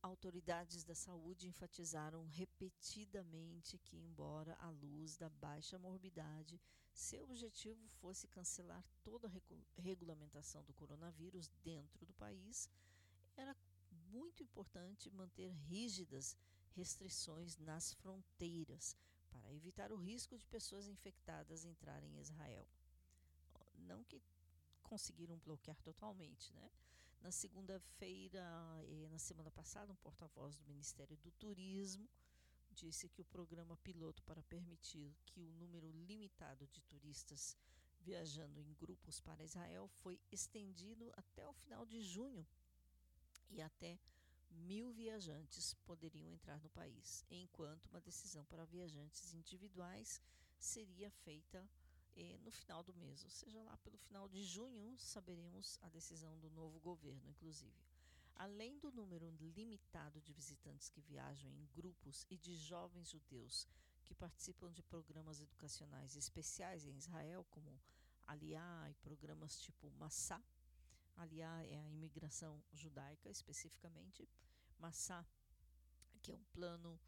Autoridades 0.04 0.84
da 0.84 0.96
saúde 0.96 1.48
enfatizaram 1.48 2.24
repetidamente 2.26 3.78
que, 3.78 3.96
embora 3.96 4.56
à 4.60 4.70
luz 4.70 5.16
da 5.16 5.30
baixa 5.30 5.78
morbidade, 5.78 6.60
seu 6.92 7.24
objetivo 7.24 7.88
fosse 8.00 8.28
cancelar 8.28 8.84
toda 9.04 9.28
a 9.28 9.82
regulamentação 9.82 10.64
do 10.64 10.74
coronavírus 10.74 11.48
dentro 11.64 12.04
do 12.06 12.14
país, 12.16 12.68
era 13.38 13.56
muito 14.10 14.42
importante 14.42 15.10
manter 15.12 15.52
rígidas 15.52 16.36
restrições 16.72 17.58
nas 17.58 17.94
fronteiras 17.94 18.96
para 19.30 19.54
evitar 19.54 19.92
o 19.92 19.98
risco 19.98 20.38
de 20.38 20.48
pessoas 20.48 20.88
infectadas 20.88 21.64
entrarem 21.64 22.12
em 22.16 22.20
Israel. 22.20 22.68
Não 23.76 24.04
que 24.04 24.22
conseguiram 24.82 25.38
bloquear 25.38 25.78
totalmente, 25.82 26.54
né? 26.54 26.70
Na 27.22 27.32
segunda-feira, 27.32 28.44
eh, 28.88 29.08
na 29.10 29.20
semana 29.20 29.52
passada, 29.52 29.94
um 29.94 29.96
porta-voz 29.96 30.56
do 30.58 30.66
Ministério 30.66 31.16
do 31.18 31.30
Turismo 31.32 32.10
disse 32.72 33.08
que 33.10 33.22
o 33.22 33.26
programa 33.26 33.78
piloto 33.78 34.24
para 34.24 34.42
permitir 34.42 35.16
que 35.28 35.40
o 35.40 35.52
número 35.52 35.92
limitado 35.92 36.66
de 36.68 36.82
turistas 36.82 37.56
viajando 38.00 38.60
em 38.60 38.74
grupos 38.74 39.22
para 39.22 39.44
Israel 39.44 39.88
foi 39.88 40.20
estendido 40.32 41.12
até 41.16 41.48
o 41.48 41.54
final 41.54 41.86
de 41.86 42.02
junho 42.02 42.44
e 43.52 43.62
até 43.62 44.00
mil 44.50 44.92
viajantes 44.92 45.76
poderiam 45.86 46.28
entrar 46.28 46.60
no 46.60 46.70
país, 46.70 47.24
enquanto 47.30 47.86
uma 47.86 48.02
decisão 48.02 48.44
para 48.46 48.66
viajantes 48.66 49.32
individuais 49.36 50.20
seria 50.58 51.12
feita 51.12 51.70
eh, 52.22 52.38
no 52.44 52.52
final 52.52 52.84
do 52.84 52.94
mês, 52.94 53.24
ou 53.24 53.32
seja, 53.32 53.64
lá 53.64 53.76
pelo 53.78 53.98
final 53.98 54.30
de 54.30 54.44
junho 54.44 54.96
saberemos 55.00 55.80
a 55.82 55.90
decisão 55.90 56.38
do 56.38 56.52
novo 56.52 56.80
governo, 56.80 57.28
inclusive. 57.28 57.84
Além 58.36 58.78
do 58.78 58.92
número 58.92 59.28
limitado 59.40 60.22
de 60.22 60.32
visitantes 60.32 60.88
que 60.88 61.02
viajam 61.02 61.52
em 61.52 61.66
grupos 61.74 62.28
e 62.30 62.38
de 62.38 62.56
jovens 62.56 63.10
judeus 63.10 63.68
que 64.06 64.14
participam 64.14 64.72
de 64.72 64.84
programas 64.84 65.42
educacionais 65.42 66.16
especiais 66.16 66.86
em 66.86 66.96
Israel, 66.96 67.44
como 67.50 67.82
Aliá 68.28 68.88
e 68.90 68.94
programas 68.96 69.60
tipo 69.60 69.90
Massá. 69.92 70.40
Aliá 71.18 71.64
é 71.66 71.80
a 71.80 71.90
imigração 71.90 72.64
judaica 72.72 73.30
especificamente. 73.30 74.30
Massá, 74.78 75.26
que 76.22 76.32
é 76.32 76.36
um 76.36 76.44
plano, 76.54 77.00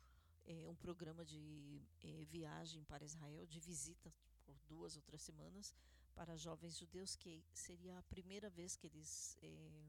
é, 0.45 0.67
um 0.67 0.75
programa 0.75 1.23
de 1.23 1.83
é, 2.01 2.25
viagem 2.25 2.83
para 2.85 3.05
Israel, 3.05 3.45
de 3.45 3.59
visita 3.59 4.11
por 4.45 4.57
duas 4.67 4.95
ou 4.95 5.01
três 5.01 5.21
semanas 5.21 5.73
para 6.13 6.37
jovens 6.37 6.77
judeus, 6.77 7.15
que 7.15 7.43
seria 7.53 7.97
a 7.97 8.03
primeira 8.03 8.49
vez 8.49 8.75
que 8.75 8.87
eles 8.87 9.37
é, 9.41 9.83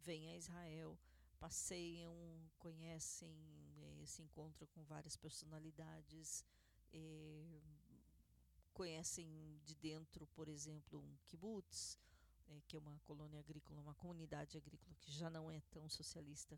vêm 0.00 0.28
a 0.28 0.36
Israel, 0.36 0.98
passeiam, 1.42 2.16
conhecem, 2.56 3.36
eh, 3.76 4.06
se 4.06 4.22
encontram 4.22 4.64
com 4.68 4.84
várias 4.84 5.16
personalidades, 5.16 6.44
eh, 6.92 7.60
conhecem 8.72 9.60
de 9.64 9.74
dentro, 9.74 10.24
por 10.28 10.48
exemplo, 10.48 11.00
um 11.00 11.16
kibbutz, 11.26 11.98
eh, 12.46 12.60
que 12.68 12.76
é 12.76 12.78
uma 12.78 12.96
colônia 13.00 13.40
agrícola, 13.40 13.80
uma 13.80 13.94
comunidade 13.94 14.56
agrícola 14.56 14.94
que 15.00 15.10
já 15.10 15.28
não 15.28 15.50
é 15.50 15.60
tão 15.72 15.88
socialista 15.88 16.56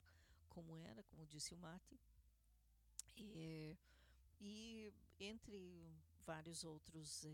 como 0.50 0.76
era, 0.76 1.02
como 1.04 1.26
disse 1.26 1.54
o 1.54 1.56
Mate. 1.56 1.98
e 4.40 4.92
entre 5.18 5.58
vários 6.24 6.64
outros 6.64 7.24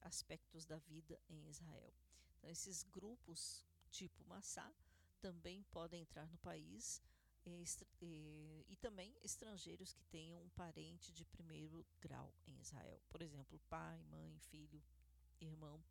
aspectos 0.00 0.64
da 0.64 0.78
vida 0.78 1.18
em 1.28 1.48
Israel. 1.48 1.92
Então, 2.36 2.50
esses 2.50 2.82
grupos, 2.82 3.64
tipo 3.90 4.24
Massá, 4.26 4.72
também 5.20 5.62
podem 5.64 6.02
entrar 6.02 6.26
no 6.28 6.38
país 6.38 7.02
e, 7.44 7.64
e, 8.00 8.66
e, 8.68 8.76
também 8.76 9.16
estrangeiros 9.22 9.92
que 9.92 10.04
tenham 10.04 10.42
um 10.42 10.48
parente 10.50 11.12
de 11.12 11.24
primeiro 11.24 11.84
grau 12.00 12.32
em 12.46 12.60
Israel, 12.60 13.00
por 13.08 13.22
exemplo, 13.22 13.58
pai, 13.68 14.02
mãe, 14.04 14.38
filho, 14.38 14.82
irmão. 15.40 15.82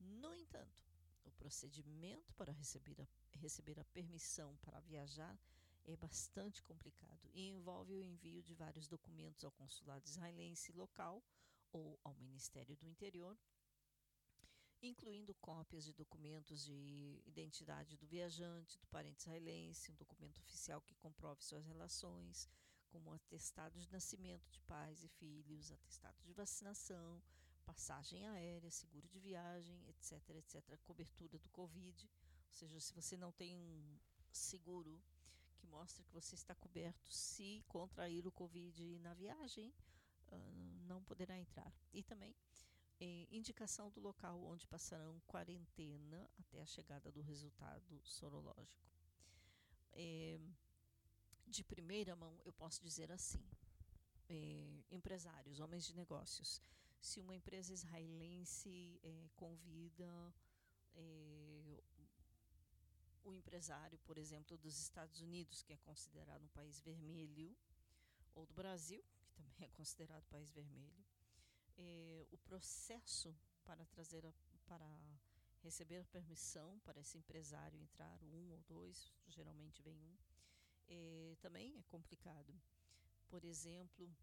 No 0.00 0.34
entanto, 0.34 0.84
o 1.24 1.30
procedimento 1.32 2.34
para 2.34 2.52
receber 2.52 3.00
a, 3.00 3.06
receber 3.38 3.78
a 3.78 3.84
permissão 3.84 4.56
para 4.58 4.80
viajar 4.80 5.38
é 5.84 5.96
bastante 5.96 6.62
complicado 6.62 7.28
e 7.32 7.48
envolve 7.48 7.94
o 7.94 8.02
envio 8.02 8.42
de 8.42 8.54
vários 8.54 8.86
documentos 8.86 9.44
ao 9.44 9.52
consulado 9.52 10.06
israelense 10.06 10.72
local 10.72 11.22
ou 11.72 11.98
ao 12.04 12.14
Ministério 12.14 12.76
do 12.76 12.86
Interior 12.86 13.36
incluindo 14.82 15.34
cópias 15.34 15.84
de 15.84 15.92
documentos 15.92 16.64
de 16.64 17.22
identidade 17.26 17.96
do 17.96 18.06
viajante, 18.06 18.78
do 18.78 18.86
parente 18.86 19.20
israelense, 19.20 19.92
um 19.92 19.96
documento 19.96 20.38
oficial 20.38 20.80
que 20.80 20.94
comprove 20.94 21.42
suas 21.42 21.66
relações, 21.66 22.48
como 22.88 23.12
atestado 23.12 23.78
de 23.78 23.90
nascimento 23.90 24.48
de 24.50 24.60
pais 24.60 25.04
e 25.04 25.08
filhos, 25.08 25.70
atestado 25.70 26.22
de 26.22 26.32
vacinação, 26.32 27.22
passagem 27.64 28.26
aérea, 28.26 28.70
seguro 28.70 29.06
de 29.08 29.20
viagem, 29.20 29.86
etc, 29.88 30.12
etc, 30.30 30.78
cobertura 30.82 31.38
do 31.38 31.48
Covid, 31.50 32.08
ou 32.46 32.52
seja, 32.52 32.80
se 32.80 32.94
você 32.94 33.16
não 33.16 33.30
tem 33.32 33.56
um 33.56 33.98
seguro 34.32 35.00
que 35.58 35.66
mostra 35.66 36.02
que 36.02 36.12
você 36.12 36.34
está 36.34 36.54
coberto 36.54 37.12
se 37.12 37.62
contrair 37.68 38.26
o 38.26 38.32
Covid 38.32 38.98
na 39.00 39.12
viagem, 39.12 39.72
não 40.86 41.02
poderá 41.02 41.38
entrar. 41.38 41.72
E 41.92 42.02
também 42.02 42.34
é, 43.00 43.26
indicação 43.30 43.90
do 43.90 44.00
local 44.00 44.42
onde 44.44 44.66
passarão 44.66 45.20
quarentena 45.26 46.30
até 46.38 46.60
a 46.60 46.66
chegada 46.66 47.10
do 47.10 47.20
resultado 47.20 48.00
sorológico. 48.04 48.88
É, 49.92 50.38
de 51.46 51.64
primeira 51.64 52.14
mão, 52.14 52.38
eu 52.44 52.52
posso 52.52 52.82
dizer 52.82 53.10
assim: 53.10 53.42
é, 54.28 54.84
empresários, 54.90 55.60
homens 55.60 55.86
de 55.86 55.96
negócios, 55.96 56.60
se 57.00 57.20
uma 57.20 57.34
empresa 57.34 57.72
israelense 57.72 59.00
é, 59.02 59.28
convida 59.34 60.34
é, 60.94 61.82
o 63.24 63.32
empresário, 63.32 63.98
por 64.00 64.18
exemplo, 64.18 64.56
dos 64.58 64.78
Estados 64.78 65.20
Unidos, 65.20 65.62
que 65.62 65.72
é 65.72 65.76
considerado 65.78 66.42
um 66.44 66.48
país 66.48 66.80
vermelho, 66.80 67.56
ou 68.34 68.46
do 68.46 68.54
Brasil, 68.54 69.02
também 69.40 69.66
é 69.66 69.68
considerado 69.68 70.24
país 70.28 70.50
vermelho, 70.50 71.04
eh, 71.78 72.26
o 72.30 72.38
processo 72.38 73.34
para 73.64 73.84
trazer 73.86 74.26
a, 74.26 74.32
para 74.66 74.86
receber 75.62 76.00
a 76.00 76.04
permissão 76.06 76.78
para 76.80 77.00
esse 77.00 77.16
empresário 77.18 77.80
entrar 77.80 78.22
um 78.22 78.52
ou 78.52 78.62
dois 78.62 79.12
geralmente 79.28 79.82
vem 79.82 79.98
um 80.02 80.16
eh, 80.88 81.36
também 81.40 81.78
é 81.78 81.82
complicado. 81.84 82.60
Por 83.28 83.44
exemplo 83.44 84.14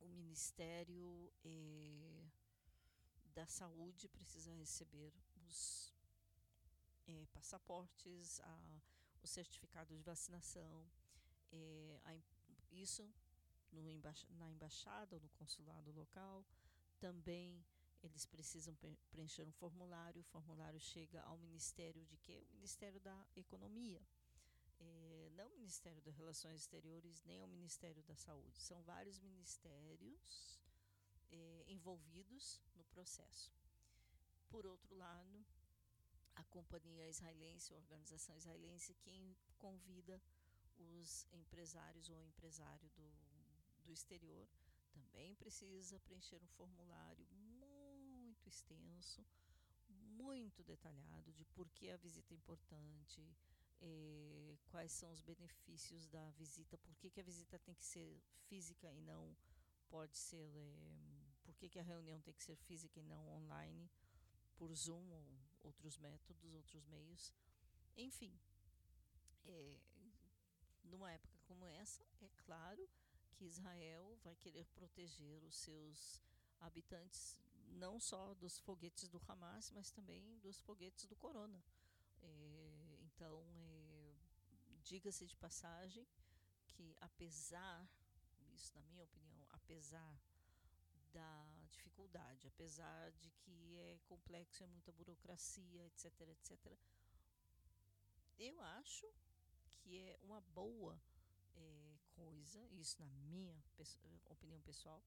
o 0.00 0.08
Ministério 0.08 1.32
eh, 1.44 2.26
da 3.34 3.46
Saúde 3.46 4.08
precisa 4.08 4.52
receber 4.52 5.12
os 5.46 5.94
eh, 7.06 7.26
passaportes 7.32 8.40
a, 8.40 8.80
o 9.22 9.26
certificado 9.26 9.94
de 9.94 10.02
vacinação 10.02 10.86
a, 12.04 12.16
isso 12.72 13.08
na 13.82 14.50
embaixada 14.50 15.16
ou 15.16 15.20
no 15.20 15.28
consulado 15.30 15.90
local 15.92 16.44
também 16.98 17.64
eles 18.02 18.24
precisam 18.24 18.74
preencher 19.10 19.46
um 19.46 19.52
formulário. 19.52 20.20
O 20.20 20.24
formulário 20.24 20.80
chega 20.80 21.20
ao 21.22 21.36
Ministério 21.38 22.04
de 22.06 22.16
quê? 22.18 22.44
O 22.50 22.54
Ministério 22.54 23.00
da 23.00 23.26
Economia. 23.34 24.02
É, 24.78 25.30
não 25.34 25.48
o 25.48 25.56
Ministério 25.56 26.00
das 26.02 26.14
Relações 26.16 26.60
Exteriores, 26.60 27.22
nem 27.24 27.42
o 27.42 27.46
Ministério 27.46 28.02
da 28.04 28.14
Saúde. 28.14 28.60
São 28.60 28.82
vários 28.82 29.18
ministérios 29.20 30.60
é, 31.30 31.64
envolvidos 31.66 32.60
no 32.74 32.84
processo. 32.84 33.52
Por 34.48 34.66
outro 34.66 34.94
lado, 34.94 35.44
a 36.36 36.44
companhia 36.44 37.08
israelense, 37.08 37.74
a 37.74 37.78
organização 37.78 38.36
israelense, 38.36 38.94
quem 38.94 39.36
convida 39.58 40.20
os 40.78 41.26
empresários 41.32 42.10
ou 42.10 42.22
empresário 42.22 42.88
do, 42.90 43.25
do 43.86 43.92
exterior 43.92 44.46
também 44.92 45.34
precisa 45.36 45.98
preencher 46.00 46.42
um 46.42 46.48
formulário 46.48 47.26
muito 47.58 48.48
extenso, 48.48 49.24
muito 49.88 50.62
detalhado 50.64 51.32
de 51.32 51.44
por 51.46 51.68
que 51.70 51.90
a 51.90 51.96
visita 51.96 52.34
é 52.34 52.36
importante, 52.36 53.22
eh, 53.80 54.56
quais 54.70 54.92
são 54.92 55.12
os 55.12 55.22
benefícios 55.22 56.08
da 56.08 56.30
visita, 56.32 56.76
por 56.78 56.94
que, 56.96 57.10
que 57.10 57.20
a 57.20 57.22
visita 57.22 57.58
tem 57.58 57.74
que 57.74 57.84
ser 57.84 58.20
física 58.48 58.92
e 58.92 59.00
não 59.00 59.36
pode 59.88 60.16
ser, 60.16 60.50
eh, 60.56 61.34
por 61.44 61.54
que, 61.56 61.68
que 61.68 61.78
a 61.78 61.82
reunião 61.82 62.20
tem 62.20 62.34
que 62.34 62.42
ser 62.42 62.56
física 62.56 62.98
e 62.98 63.04
não 63.04 63.28
online, 63.28 63.90
por 64.56 64.74
Zoom 64.74 65.10
ou 65.10 65.38
outros 65.62 65.98
métodos, 65.98 66.54
outros 66.54 66.84
meios. 66.86 67.32
Enfim, 67.96 68.32
é, 69.44 69.78
numa 70.84 71.12
época 71.12 71.38
como 71.44 71.66
essa, 71.66 72.04
é 72.20 72.28
claro 72.44 72.88
que 73.36 73.44
Israel 73.44 74.18
vai 74.24 74.34
querer 74.36 74.66
proteger 74.74 75.44
os 75.44 75.56
seus 75.56 76.22
habitantes 76.60 77.38
não 77.68 78.00
só 78.00 78.34
dos 78.34 78.58
foguetes 78.58 79.08
do 79.08 79.20
Hamas, 79.28 79.70
mas 79.72 79.90
também 79.90 80.38
dos 80.38 80.60
foguetes 80.60 81.06
do 81.06 81.16
Corona. 81.16 81.62
É, 82.22 82.98
então, 83.02 83.44
é, 83.54 84.14
diga-se 84.82 85.26
de 85.26 85.36
passagem 85.36 86.06
que 86.66 86.96
apesar, 87.00 87.88
isso 88.54 88.74
na 88.74 88.82
minha 88.82 89.04
opinião, 89.04 89.46
apesar 89.50 90.18
da 91.12 91.46
dificuldade, 91.70 92.46
apesar 92.46 93.10
de 93.12 93.30
que 93.30 93.78
é 93.78 93.98
complexo, 94.06 94.62
é 94.62 94.66
muita 94.66 94.92
burocracia, 94.92 95.86
etc, 95.86 96.20
etc, 96.28 96.78
eu 98.38 98.60
acho 98.60 99.06
que 99.78 99.98
é 99.98 100.18
uma 100.22 100.40
boa 100.40 101.00
é, 101.54 101.85
coisa, 102.16 102.60
isso 102.72 102.96
na 102.98 103.06
minha 103.06 103.54
opinião 104.30 104.60
pessoal, 104.62 105.02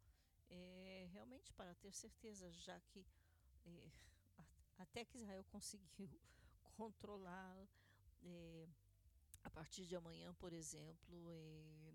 é 0.49 1.07
realmente 1.11 1.52
para 1.53 1.73
ter 1.76 1.91
certeza, 1.91 2.52
já 2.52 2.80
que 2.80 3.06
é, 3.65 3.91
até 4.77 5.03
que 5.03 5.18
Israel 5.18 5.44
conseguiu 5.45 6.10
controlar 6.77 7.68
é, 8.23 8.68
a 9.44 9.49
partir 9.49 9.86
de 9.86 9.95
amanhã, 9.95 10.34
por 10.36 10.53
exemplo, 10.53 11.18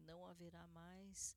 não 0.06 0.26
haverá 0.26 0.66
mais 0.68 1.36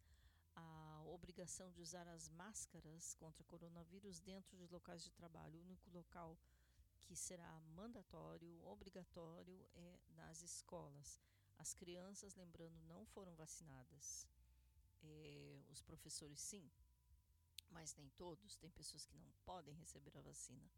a 0.56 1.04
obrigação 1.06 1.72
de 1.72 1.82
usar 1.82 2.08
as 2.08 2.30
máscaras 2.30 3.14
contra 3.16 3.44
coronavírus 3.44 4.20
dentro 4.20 4.58
de 4.58 4.66
locais 4.68 5.04
de 5.04 5.12
trabalho. 5.12 5.60
O 5.60 5.64
único 5.64 5.90
local 5.92 6.38
que 7.02 7.16
será 7.16 7.60
mandatório, 7.76 8.62
obrigatório, 8.66 9.66
é 9.76 10.00
nas 10.16 10.42
escolas. 10.42 11.20
As 11.58 11.74
crianças, 11.74 12.36
lembrando, 12.36 12.80
não 12.88 13.06
foram 13.06 13.36
vacinadas. 13.36 14.28
É, 15.04 15.62
os 15.70 15.82
professores, 15.82 16.40
sim, 16.40 16.70
mas 17.70 17.96
nem 17.96 18.10
todos. 18.10 18.56
Tem 18.58 18.70
pessoas 18.72 19.06
que 19.06 19.18
não 19.18 19.32
podem 19.46 19.76
receber 19.76 20.18
a 20.18 20.22
vacina. 20.22 20.70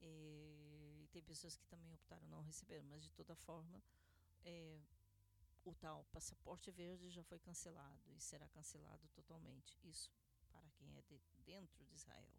É, 0.00 1.00
e 1.02 1.08
tem 1.12 1.22
pessoas 1.22 1.56
que 1.56 1.66
também 1.66 1.92
optaram 1.92 2.26
não 2.28 2.42
receber, 2.42 2.82
mas 2.82 3.02
de 3.02 3.10
toda 3.10 3.34
forma, 3.34 3.82
é, 4.44 4.80
o 5.64 5.74
tal 5.74 6.04
passaporte 6.12 6.70
verde 6.70 7.10
já 7.10 7.22
foi 7.24 7.38
cancelado 7.38 8.02
e 8.12 8.20
será 8.20 8.48
cancelado 8.48 9.08
totalmente. 9.08 9.78
Isso 9.82 10.10
para 10.50 10.68
quem 10.70 10.96
é 10.96 11.02
de 11.02 11.20
dentro 11.44 11.84
de 11.84 11.94
Israel. 11.94 12.34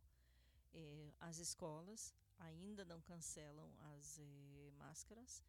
É, 0.74 1.14
as 1.20 1.38
escolas 1.38 2.14
ainda 2.38 2.84
não 2.86 3.02
cancelam 3.02 3.72
as 3.96 4.20
é, 4.20 4.72
máscaras, 4.78 5.44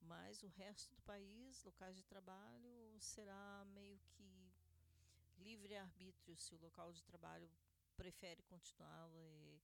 mas 0.00 0.42
o 0.42 0.48
resto 0.48 0.94
do 0.94 1.02
país, 1.02 1.62
locais 1.64 1.96
de 1.96 2.04
trabalho, 2.04 3.00
será 3.00 3.64
meio 3.66 3.98
que 4.00 4.52
livre 5.38 5.76
arbítrio 5.76 6.36
se 6.36 6.54
o 6.54 6.58
local 6.58 6.92
de 6.92 7.02
trabalho 7.02 7.50
prefere 7.96 8.42
continuar 8.44 9.10
é, 9.12 9.60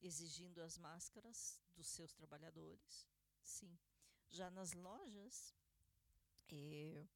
exigindo 0.00 0.60
as 0.60 0.78
máscaras 0.78 1.60
dos 1.76 1.86
seus 1.86 2.12
trabalhadores. 2.12 3.08
Sim. 3.42 3.78
Já 4.30 4.50
nas 4.50 4.72
lojas, 4.72 5.54
é, 6.48 7.06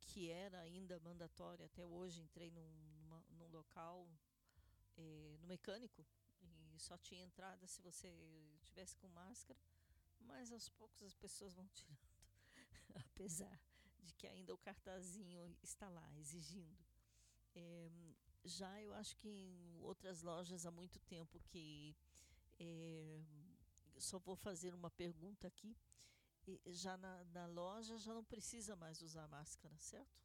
que 0.00 0.30
era 0.30 0.60
ainda 0.60 0.98
mandatória 1.00 1.66
até 1.66 1.84
hoje, 1.84 2.20
entrei 2.20 2.50
num, 2.50 2.70
numa, 3.00 3.24
num 3.30 3.48
local 3.48 4.08
é, 4.96 5.36
no 5.40 5.46
mecânico 5.46 6.04
e 6.40 6.78
só 6.78 6.96
tinha 6.98 7.22
entrada 7.22 7.66
se 7.66 7.80
você 7.82 8.12
tivesse 8.64 8.96
com 8.96 9.08
máscara, 9.08 9.58
mas 10.28 10.52
aos 10.52 10.68
poucos 10.68 11.02
as 11.02 11.14
pessoas 11.14 11.54
vão 11.54 11.66
tirando, 11.68 12.08
apesar 13.12 13.60
de 14.02 14.12
que 14.14 14.26
ainda 14.26 14.54
o 14.54 14.58
cartazinho 14.58 15.56
está 15.62 15.88
lá 15.88 16.06
exigindo. 16.16 16.78
É, 17.54 17.90
já 18.44 18.80
eu 18.80 18.94
acho 18.94 19.16
que 19.16 19.28
em 19.28 19.80
outras 19.80 20.22
lojas 20.22 20.64
há 20.64 20.70
muito 20.70 20.98
tempo 21.00 21.40
que 21.40 21.96
é, 22.58 23.20
só 23.98 24.18
vou 24.18 24.36
fazer 24.36 24.74
uma 24.74 24.90
pergunta 24.90 25.46
aqui 25.46 25.76
já 26.66 26.96
na, 26.96 27.24
na, 27.24 27.46
loja 27.46 27.98
já 27.98 28.14
não 28.14 28.24
precisa 28.24 28.74
mais 28.76 29.02
usar 29.02 29.26
máscara, 29.28 29.76
certo? 29.78 30.18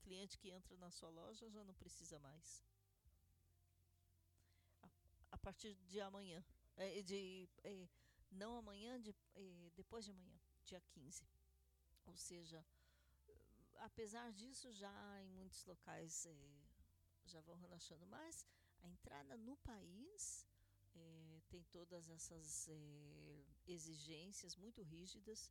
Cliente 0.00 0.38
que 0.38 0.50
entra 0.50 0.76
na 0.76 0.90
sua 0.90 1.10
loja 1.10 1.48
já 1.50 1.62
não 1.64 1.74
precisa 1.74 2.18
mais. 2.18 2.62
A, 4.82 4.88
a 5.32 5.38
partir 5.38 5.74
de 5.74 6.00
amanhã. 6.00 6.44
É, 6.76 7.02
de, 7.02 7.48
é, 7.64 7.88
não 8.30 8.56
amanhã, 8.56 9.00
de, 9.00 9.14
é, 9.34 9.70
depois 9.74 10.04
de 10.04 10.10
amanhã, 10.10 10.38
dia 10.64 10.80
15. 10.80 11.26
Ou 12.06 12.16
seja, 12.16 12.64
apesar 13.80 14.32
disso, 14.32 14.72
já 14.72 15.22
em 15.22 15.30
muitos 15.30 15.64
locais 15.64 16.26
é, 16.26 16.36
já 17.24 17.40
vão 17.40 17.56
relaxando 17.56 18.06
mais. 18.06 18.46
A 18.82 18.88
entrada 18.88 19.36
no 19.36 19.56
país 19.58 20.46
é, 20.94 21.40
tem 21.48 21.62
todas 21.64 22.08
essas 22.08 22.68
é, 22.68 23.44
exigências 23.66 24.56
muito 24.56 24.82
rígidas 24.82 25.50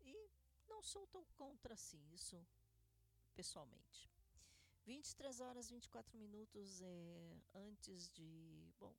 e 0.00 0.30
não 0.68 0.82
sou 0.82 1.06
tão 1.06 1.24
contra 1.36 1.74
assim, 1.74 2.02
isso 2.12 2.36
pessoalmente. 3.34 4.10
23 4.84 5.40
horas 5.40 5.70
24 5.70 6.18
minutos 6.18 6.80
é, 6.82 7.36
antes 7.54 8.08
de. 8.10 8.72
Bom, 8.80 8.94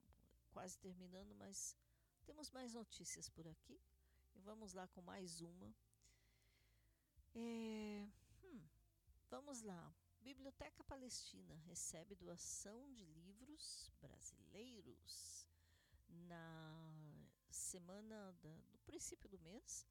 quase 0.52 0.78
terminando, 0.78 1.36
mas 1.36 1.76
temos 2.24 2.52
mais 2.52 2.74
notícias 2.74 3.30
por 3.30 3.48
aqui. 3.48 3.80
E 4.36 4.40
vamos 4.40 4.74
lá 4.74 4.88
com 4.88 5.02
mais 5.02 5.42
uma. 5.42 5.74
É, 7.36 8.08
hum, 8.44 8.62
vamos 9.30 9.62
lá. 9.62 9.94
Biblioteca 10.22 10.84
Palestina 10.84 11.56
recebe 11.68 12.16
doação 12.16 12.92
de 12.94 13.04
livros 13.06 13.92
brasileiros 14.02 15.48
na 16.08 17.28
semana 17.50 18.32
da, 18.42 18.56
do 18.72 18.80
princípio 18.86 19.30
do 19.30 19.40
mês, 19.40 19.86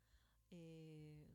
é, 0.51 1.27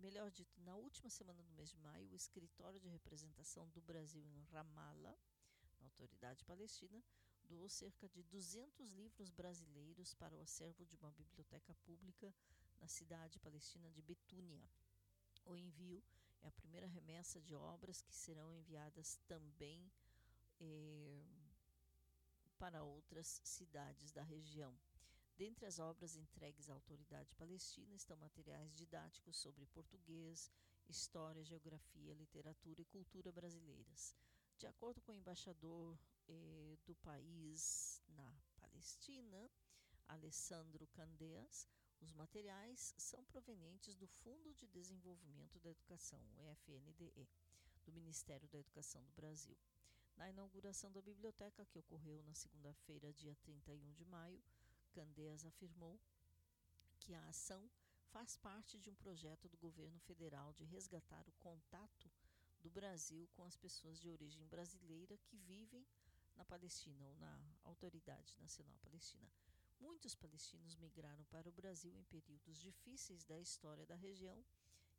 melhor 0.00 0.30
dito, 0.30 0.60
na 0.60 0.74
última 0.76 1.08
semana 1.08 1.42
do 1.42 1.52
mês 1.52 1.70
de 1.70 1.78
maio, 1.78 2.10
o 2.10 2.14
escritório 2.14 2.78
de 2.78 2.88
representação 2.88 3.68
do 3.70 3.80
Brasil 3.80 4.24
em 4.24 4.42
Ramallah, 4.52 5.16
na 5.80 5.86
autoridade 5.86 6.44
palestina, 6.44 7.02
doou 7.46 7.68
cerca 7.68 8.08
de 8.08 8.22
200 8.24 8.90
livros 8.90 9.30
brasileiros 9.30 10.14
para 10.14 10.34
o 10.34 10.40
acervo 10.40 10.84
de 10.84 10.96
uma 10.96 11.10
biblioteca 11.12 11.74
pública 11.86 12.34
na 12.80 12.88
cidade 12.88 13.38
palestina 13.38 13.90
de 13.90 14.02
Betúnia. 14.02 14.68
O 15.44 15.56
envio 15.56 16.02
é 16.42 16.48
a 16.48 16.52
primeira 16.52 16.86
remessa 16.86 17.40
de 17.40 17.54
obras 17.54 18.02
que 18.02 18.14
serão 18.14 18.52
enviadas 18.52 19.18
também 19.26 19.90
é, 20.60 21.24
para 22.58 22.82
outras 22.82 23.40
cidades 23.44 24.12
da 24.12 24.22
região. 24.22 24.76
Dentre 25.36 25.66
as 25.66 25.78
obras 25.78 26.16
entregues 26.16 26.70
à 26.70 26.72
autoridade 26.72 27.34
palestina 27.34 27.94
estão 27.94 28.16
materiais 28.16 28.74
didáticos 28.74 29.36
sobre 29.36 29.66
português, 29.66 30.50
história, 30.88 31.44
geografia, 31.44 32.14
literatura 32.14 32.80
e 32.80 32.86
cultura 32.86 33.30
brasileiras. 33.30 34.16
De 34.58 34.66
acordo 34.66 35.02
com 35.02 35.12
o 35.12 35.14
embaixador 35.14 35.98
eh, 36.28 36.76
do 36.84 36.94
país 36.96 38.02
na 38.08 38.38
Palestina, 38.56 39.50
Alessandro 40.08 40.86
Candeias, 40.88 41.66
os 42.00 42.12
materiais 42.12 42.94
são 42.96 43.24
provenientes 43.24 43.96
do 43.96 44.06
Fundo 44.06 44.52
de 44.54 44.66
Desenvolvimento 44.66 45.58
da 45.60 45.70
Educação, 45.70 46.22
o 46.36 46.48
FNDE, 46.50 47.28
do 47.84 47.92
Ministério 47.92 48.48
da 48.48 48.58
Educação 48.58 49.02
do 49.04 49.12
Brasil. 49.12 49.56
Na 50.16 50.28
inauguração 50.28 50.90
da 50.92 51.02
biblioteca, 51.02 51.64
que 51.64 51.78
ocorreu 51.78 52.22
na 52.22 52.34
segunda-feira, 52.34 53.12
dia 53.12 53.34
31 53.36 53.92
de 53.92 54.04
maio, 54.04 54.42
Candeias 54.92 55.44
afirmou 55.44 56.00
que 57.00 57.14
a 57.14 57.28
ação 57.28 57.70
faz 58.06 58.36
parte 58.36 58.78
de 58.78 58.88
um 58.90 58.94
projeto 58.94 59.48
do 59.48 59.56
governo 59.58 59.98
federal 60.00 60.52
de 60.54 60.64
resgatar 60.64 61.28
o 61.28 61.32
contato 61.32 62.10
do 62.60 62.70
Brasil 62.70 63.28
com 63.34 63.44
as 63.44 63.56
pessoas 63.56 64.00
de 64.00 64.08
origem 64.08 64.46
brasileira 64.46 65.16
que 65.18 65.36
vivem 65.36 65.86
na 66.36 66.44
Palestina 66.44 67.04
ou 67.06 67.16
na 67.16 67.56
Autoridade 67.64 68.36
Nacional 68.38 68.76
Palestina. 68.78 69.28
Muitos 69.78 70.14
palestinos 70.14 70.76
migraram 70.76 71.24
para 71.24 71.48
o 71.48 71.52
Brasil 71.52 71.94
em 71.96 72.04
períodos 72.04 72.58
difíceis 72.58 73.24
da 73.24 73.38
história 73.38 73.84
da 73.84 73.94
região 73.94 74.44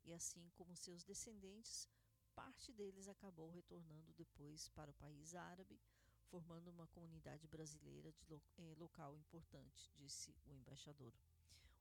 e, 0.03 0.14
assim 0.14 0.49
como 0.55 0.76
seus 0.76 1.03
descendentes, 1.03 1.89
parte 2.35 2.72
deles 2.72 3.07
acabou 3.07 3.49
retornando 3.49 4.14
depois 4.14 4.69
para 4.69 4.91
o 4.91 4.93
país 4.93 5.34
árabe, 5.34 5.80
formando 6.27 6.69
uma 6.69 6.85
comunidade 6.88 7.47
brasileira 7.47 8.11
de 8.11 8.26
lo, 8.30 8.41
eh, 8.57 8.76
local 8.77 9.18
importante, 9.18 9.91
disse 9.95 10.35
o 10.45 10.53
embaixador. 10.53 11.14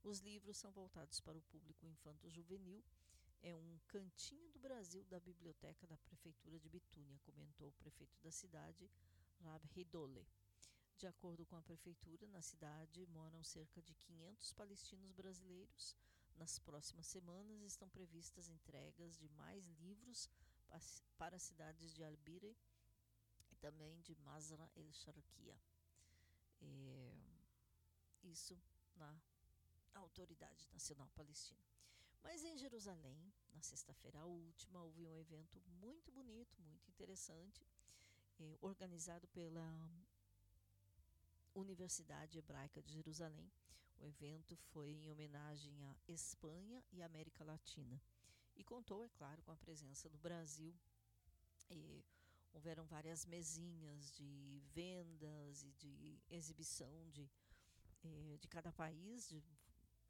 Os 0.02 0.20
livros 0.20 0.56
são 0.56 0.70
voltados 0.70 1.20
para 1.20 1.36
o 1.36 1.42
público 1.42 1.84
infanto-juvenil. 1.84 2.82
É 3.42 3.54
um 3.54 3.78
cantinho 3.88 4.48
do 4.50 4.58
Brasil 4.58 5.04
da 5.04 5.20
biblioteca 5.20 5.86
da 5.86 5.98
prefeitura 5.98 6.58
de 6.58 6.68
Bitúnia, 6.68 7.18
comentou 7.24 7.68
o 7.68 7.72
prefeito 7.72 8.18
da 8.22 8.30
cidade, 8.30 8.88
De 10.96 11.06
acordo 11.06 11.44
com 11.44 11.56
a 11.56 11.62
prefeitura, 11.62 12.26
na 12.28 12.40
cidade 12.40 13.06
moram 13.06 13.44
cerca 13.44 13.82
de 13.82 13.94
500 13.94 14.52
palestinos 14.54 15.12
brasileiros. 15.12 15.94
Nas 16.36 16.58
próximas 16.58 17.06
semanas 17.06 17.62
estão 17.62 17.88
previstas 17.88 18.48
entregas 18.48 19.16
de 19.16 19.28
mais 19.28 19.66
livros 19.80 20.28
para 21.18 21.36
as 21.36 21.42
cidades 21.42 21.92
de 21.92 22.02
Albire 22.02 22.56
e 23.50 23.56
também 23.56 24.00
de 24.00 24.14
Masra 24.16 24.70
el-Sharkia. 24.74 25.60
É, 26.60 27.14
isso 28.22 28.58
na 28.96 29.20
Autoridade 29.94 30.68
Nacional 30.72 31.08
Palestina. 31.14 31.60
Mas 32.22 32.42
em 32.42 32.56
Jerusalém, 32.56 33.32
na 33.52 33.62
sexta-feira 33.62 34.24
última, 34.24 34.82
houve 34.82 35.06
um 35.06 35.14
evento 35.14 35.60
muito 35.68 36.10
bonito, 36.10 36.60
muito 36.62 36.88
interessante, 36.88 37.64
é, 38.38 38.58
organizado 38.60 39.26
pela 39.28 39.90
Universidade 41.54 42.38
Hebraica 42.38 42.82
de 42.82 42.92
Jerusalém. 42.92 43.50
O 43.98 44.04
evento 44.04 44.56
foi 44.56 44.90
em 44.90 45.10
homenagem 45.10 45.84
à 45.86 45.96
Espanha 46.06 46.84
e 46.92 47.02
América 47.02 47.44
Latina 47.44 48.00
e 48.54 48.62
contou, 48.62 49.04
é 49.04 49.08
claro, 49.08 49.42
com 49.42 49.52
a 49.52 49.56
presença 49.56 50.08
do 50.08 50.18
Brasil. 50.18 50.74
Houveram 52.52 52.86
várias 52.86 53.26
mesinhas 53.26 54.12
de 54.12 54.62
vendas 54.72 55.62
e 55.62 55.72
de 55.72 56.18
exibição 56.30 57.08
de, 57.10 57.28
eh, 58.02 58.38
de 58.40 58.48
cada 58.48 58.72
país 58.72 59.28
de, 59.28 59.42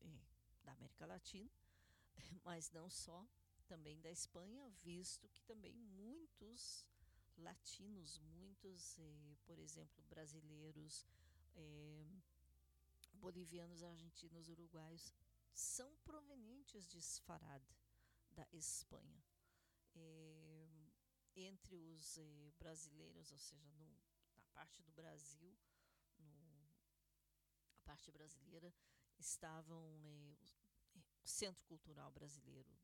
eh, 0.01 0.21
da 0.63 0.73
América 0.73 1.07
Latina, 1.07 1.51
mas 2.45 2.71
não 2.71 2.89
só, 2.89 3.27
também 3.67 4.01
da 4.01 4.11
Espanha, 4.11 4.71
visto 4.83 5.29
que 5.29 5.43
também 5.43 5.75
muitos 5.75 6.87
latinos, 7.37 8.19
muitos, 8.19 8.99
eh, 8.99 9.37
por 9.45 9.59
exemplo, 9.59 10.03
brasileiros, 10.05 11.07
eh, 11.55 12.07
bolivianos, 13.15 13.83
argentinos, 13.83 14.49
uruguaios, 14.49 15.13
são 15.53 15.97
provenientes 16.05 16.87
de 16.87 16.99
Sfarad, 17.01 17.63
da 18.31 18.47
Espanha. 18.53 19.25
Eh, 19.95 20.69
entre 21.35 21.77
os 21.77 22.19
brasileiros, 22.59 23.31
ou 23.31 23.39
seja, 23.39 23.69
no, 23.79 23.87
na 24.37 24.45
parte 24.55 24.83
do 24.83 24.93
Brasil, 24.93 25.55
no, 26.19 26.71
a 27.75 27.81
parte 27.85 28.11
brasileira, 28.11 28.73
estavam 29.19 29.83
o 31.23 31.29
Centro 31.29 31.63
Cultural 31.67 32.11
Brasileiro, 32.11 32.75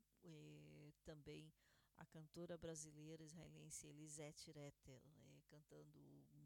também 1.03 1.51
a 2.03 2.05
cantora 2.07 2.57
brasileira 2.57 3.23
israelense 3.23 3.87
Elisete 3.87 4.51
Retter, 4.51 5.01
é, 5.05 5.41
cantando 5.49 5.99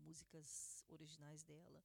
músicas 0.04 0.84
originais 0.88 1.44
dela. 1.44 1.84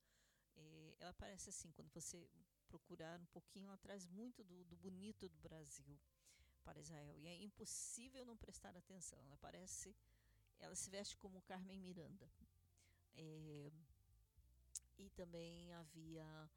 É, 0.55 0.97
ela 1.01 1.15
parece 1.15 1.49
assim, 1.49 1.71
quando 1.73 1.91
você 1.91 2.29
procurar 2.69 3.19
um 3.19 3.27
pouquinho, 3.27 3.69
ela 3.69 3.79
traz 3.79 4.07
muito 4.07 4.45
do, 4.45 4.65
do, 4.65 4.77
bonito 4.77 5.29
do 5.29 5.39
Brasil 5.39 5.99
para 6.63 6.81
Israel. 6.81 7.19
E 7.19 7.27
é 7.27 7.35
impossível 7.43 8.25
não 8.27 8.37
prestar 8.37 8.77
atenção. 8.77 9.19
Ela 9.25 9.39
parece, 9.39 9.97
ela 10.59 10.75
se 10.75 10.91
veste 10.91 11.17
como 11.17 11.41
Carmen 11.43 11.81
Miranda. 11.81 12.31
É, 13.15 13.73
e 14.99 15.09
também 15.11 15.73
havia 15.73 16.51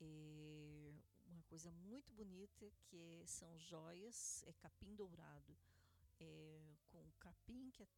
é, 0.00 0.92
uma 1.26 1.42
coisa 1.44 1.70
muito 1.72 2.12
bonita 2.12 2.70
que 2.84 3.24
são 3.26 3.58
joias, 3.58 4.44
é 4.46 4.52
capim 4.52 4.94
dourado 4.94 5.56
é, 6.20 6.76
com 6.88 7.10
capim 7.18 7.70
que 7.70 7.82
é 7.82 7.88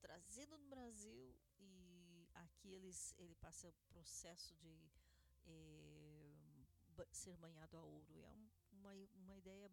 trazido 0.00 0.56
no 0.58 0.68
Brasil 0.68 1.34
e 1.58 2.28
aqui 2.34 2.72
eles, 2.72 3.14
ele 3.18 3.34
passa 3.36 3.68
o 3.68 3.72
processo 3.88 4.54
de 4.56 4.90
é, 5.46 6.28
ser 7.12 7.36
banhado 7.36 7.76
a 7.76 7.82
ouro. 7.82 8.22
É 8.22 8.30
um, 8.30 8.48
uma, 8.72 8.92
uma 9.16 9.36
ideia 9.36 9.70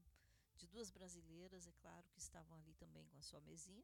de 0.58 0.68
duas 0.68 0.90
brasileiras, 0.90 1.68
é 1.68 1.74
claro, 1.74 2.08
que 2.10 2.20
estavam 2.20 2.56
ali 2.58 2.74
também 2.76 3.06
com 3.08 3.18
a 3.18 3.22
sua 3.22 3.42
mesinha. 3.42 3.84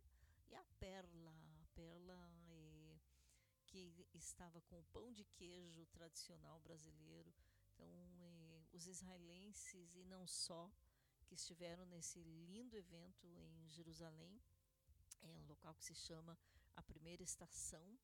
E 0.49 0.55
a 0.55 0.63
Perla, 0.79 1.33
a 1.61 1.65
Perla 1.75 2.33
é, 2.47 2.99
que 3.67 4.05
estava 4.13 4.61
com 4.61 4.79
o 4.79 4.83
pão 4.85 5.11
de 5.11 5.23
queijo 5.23 5.85
tradicional 5.87 6.59
brasileiro. 6.59 7.33
Então, 7.73 7.87
é, 8.21 8.63
os 8.73 8.85
israelenses 8.87 9.95
e 9.95 10.03
não 10.03 10.27
só 10.27 10.71
que 11.31 11.35
estiveram 11.35 11.85
nesse 11.85 12.19
lindo 12.19 12.75
evento 12.75 13.25
em 13.25 13.69
Jerusalém, 13.69 14.37
é 15.21 15.27
um 15.31 15.45
local 15.47 15.73
que 15.75 15.85
se 15.85 15.95
chama 15.95 16.37
a 16.75 16.83
Primeira 16.83 17.23
Estação, 17.23 17.97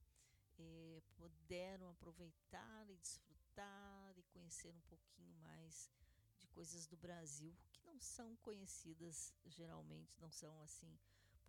é, 0.58 1.02
puderam 1.18 1.90
aproveitar 1.90 2.90
e 2.90 2.96
desfrutar 2.96 4.18
e 4.18 4.24
conhecer 4.32 4.74
um 4.74 4.80
pouquinho 4.88 5.36
mais 5.40 5.92
de 6.40 6.48
coisas 6.48 6.88
do 6.88 6.96
Brasil 6.96 7.54
que 7.74 7.82
não 7.82 8.00
são 8.00 8.34
conhecidas 8.38 9.34
geralmente, 9.46 10.18
não 10.22 10.32
são 10.32 10.62
assim, 10.62 10.98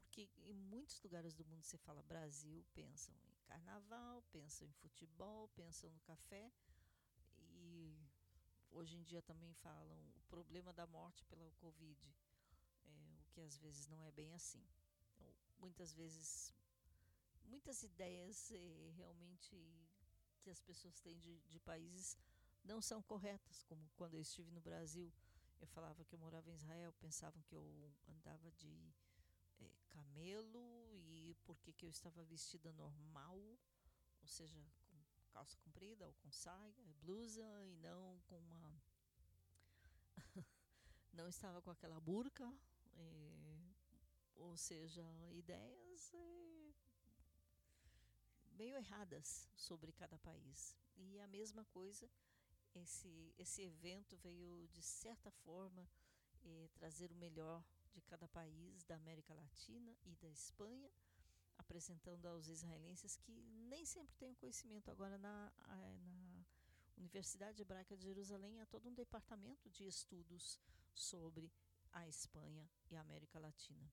porque 0.00 0.28
em 0.46 0.54
muitos 0.54 1.00
lugares 1.00 1.32
do 1.32 1.44
mundo 1.44 1.64
você 1.64 1.78
fala 1.78 2.02
Brasil, 2.02 2.66
pensam 2.74 3.14
em 3.28 3.36
carnaval, 3.46 4.20
pensam 4.32 4.66
em 4.66 4.72
futebol, 4.72 5.46
pensam 5.54 5.88
no 5.90 6.00
café 6.00 6.50
hoje 8.78 8.96
em 8.96 9.02
dia 9.02 9.20
também 9.22 9.52
falam 9.54 9.98
o 10.16 10.22
problema 10.28 10.72
da 10.72 10.86
morte 10.86 11.24
pela 11.24 11.50
Covid, 11.52 12.14
é, 12.86 13.16
o 13.20 13.24
que 13.32 13.40
às 13.40 13.58
vezes 13.58 13.88
não 13.88 14.02
é 14.04 14.12
bem 14.12 14.32
assim. 14.34 14.64
Então, 15.14 15.28
muitas 15.58 15.92
vezes, 15.92 16.54
muitas 17.44 17.82
ideias 17.82 18.52
é, 18.52 18.92
realmente 18.96 19.56
que 20.40 20.50
as 20.50 20.60
pessoas 20.60 21.00
têm 21.00 21.18
de, 21.18 21.40
de 21.48 21.58
países 21.58 22.16
não 22.64 22.80
são 22.80 23.02
corretas, 23.02 23.64
como 23.64 23.90
quando 23.96 24.14
eu 24.14 24.20
estive 24.20 24.50
no 24.52 24.60
Brasil, 24.60 25.12
eu 25.60 25.66
falava 25.66 26.04
que 26.04 26.14
eu 26.14 26.18
morava 26.18 26.48
em 26.48 26.54
Israel, 26.54 26.92
pensavam 27.00 27.42
que 27.42 27.54
eu 27.54 27.92
andava 28.06 28.48
de 28.52 28.94
é, 29.60 29.70
camelo 29.88 30.62
e 30.92 31.34
por 31.44 31.58
que 31.58 31.84
eu 31.84 31.90
estava 31.90 32.22
vestida 32.24 32.70
normal, 32.72 33.38
ou 34.22 34.28
seja, 34.28 34.60
calça 35.38 35.56
comprida 35.58 36.04
ou 36.04 36.12
com 36.14 36.32
saia, 36.32 36.74
blusa 37.00 37.46
e 37.64 37.76
não 37.76 38.20
com 38.26 38.36
uma. 38.54 38.82
não 41.12 41.28
estava 41.28 41.62
com 41.62 41.70
aquela 41.70 42.00
burca, 42.00 42.52
é, 42.96 43.56
ou 44.34 44.56
seja, 44.56 45.04
ideias 45.30 46.12
é, 46.12 46.72
meio 48.50 48.76
erradas 48.76 49.48
sobre 49.54 49.92
cada 49.92 50.18
país. 50.18 50.76
E 50.96 51.20
a 51.20 51.28
mesma 51.28 51.64
coisa, 51.66 52.10
esse, 52.74 53.32
esse 53.38 53.62
evento 53.62 54.16
veio 54.16 54.66
de 54.72 54.82
certa 54.82 55.30
forma 55.30 55.88
é, 56.42 56.68
trazer 56.74 57.12
o 57.12 57.14
melhor 57.14 57.62
de 57.92 58.02
cada 58.02 58.26
país 58.26 58.82
da 58.82 58.96
América 58.96 59.32
Latina 59.34 59.96
e 60.02 60.16
da 60.16 60.28
Espanha 60.28 60.90
apresentando 61.58 62.26
aos 62.26 62.48
israelenses 62.48 63.16
que 63.16 63.32
nem 63.68 63.84
sempre 63.84 64.16
têm 64.16 64.34
conhecimento. 64.34 64.90
Agora, 64.90 65.18
na, 65.18 65.52
na 65.66 66.44
Universidade 66.96 67.62
Hebraica 67.62 67.96
de 67.96 68.04
Jerusalém, 68.04 68.60
há 68.60 68.66
todo 68.66 68.88
um 68.88 68.94
departamento 68.94 69.68
de 69.70 69.86
estudos 69.86 70.58
sobre 70.94 71.52
a 71.92 72.06
Espanha 72.06 72.68
e 72.90 72.96
a 72.96 73.00
América 73.00 73.38
Latina. 73.38 73.90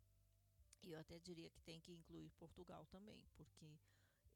E 0.83 0.91
eu 0.91 0.99
até 0.99 1.19
diria 1.19 1.49
que 1.49 1.61
tem 1.61 1.79
que 1.79 1.91
incluir 1.91 2.29
Portugal 2.31 2.85
também, 2.85 3.23
porque 3.35 3.79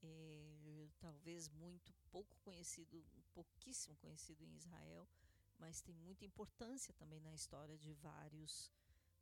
é, 0.02 0.90
talvez 1.00 1.50
muito 1.50 1.94
pouco 2.12 2.36
conhecido, 2.40 3.06
pouquíssimo 3.34 3.96
conhecido 3.98 4.44
em 4.44 4.56
Israel, 4.56 5.08
mas 5.58 5.82
tem 5.82 5.96
muita 5.96 6.26
importância 6.26 6.94
também 6.94 7.20
na 7.20 7.34
história 7.34 7.78
de 7.78 7.94
vários 7.94 8.72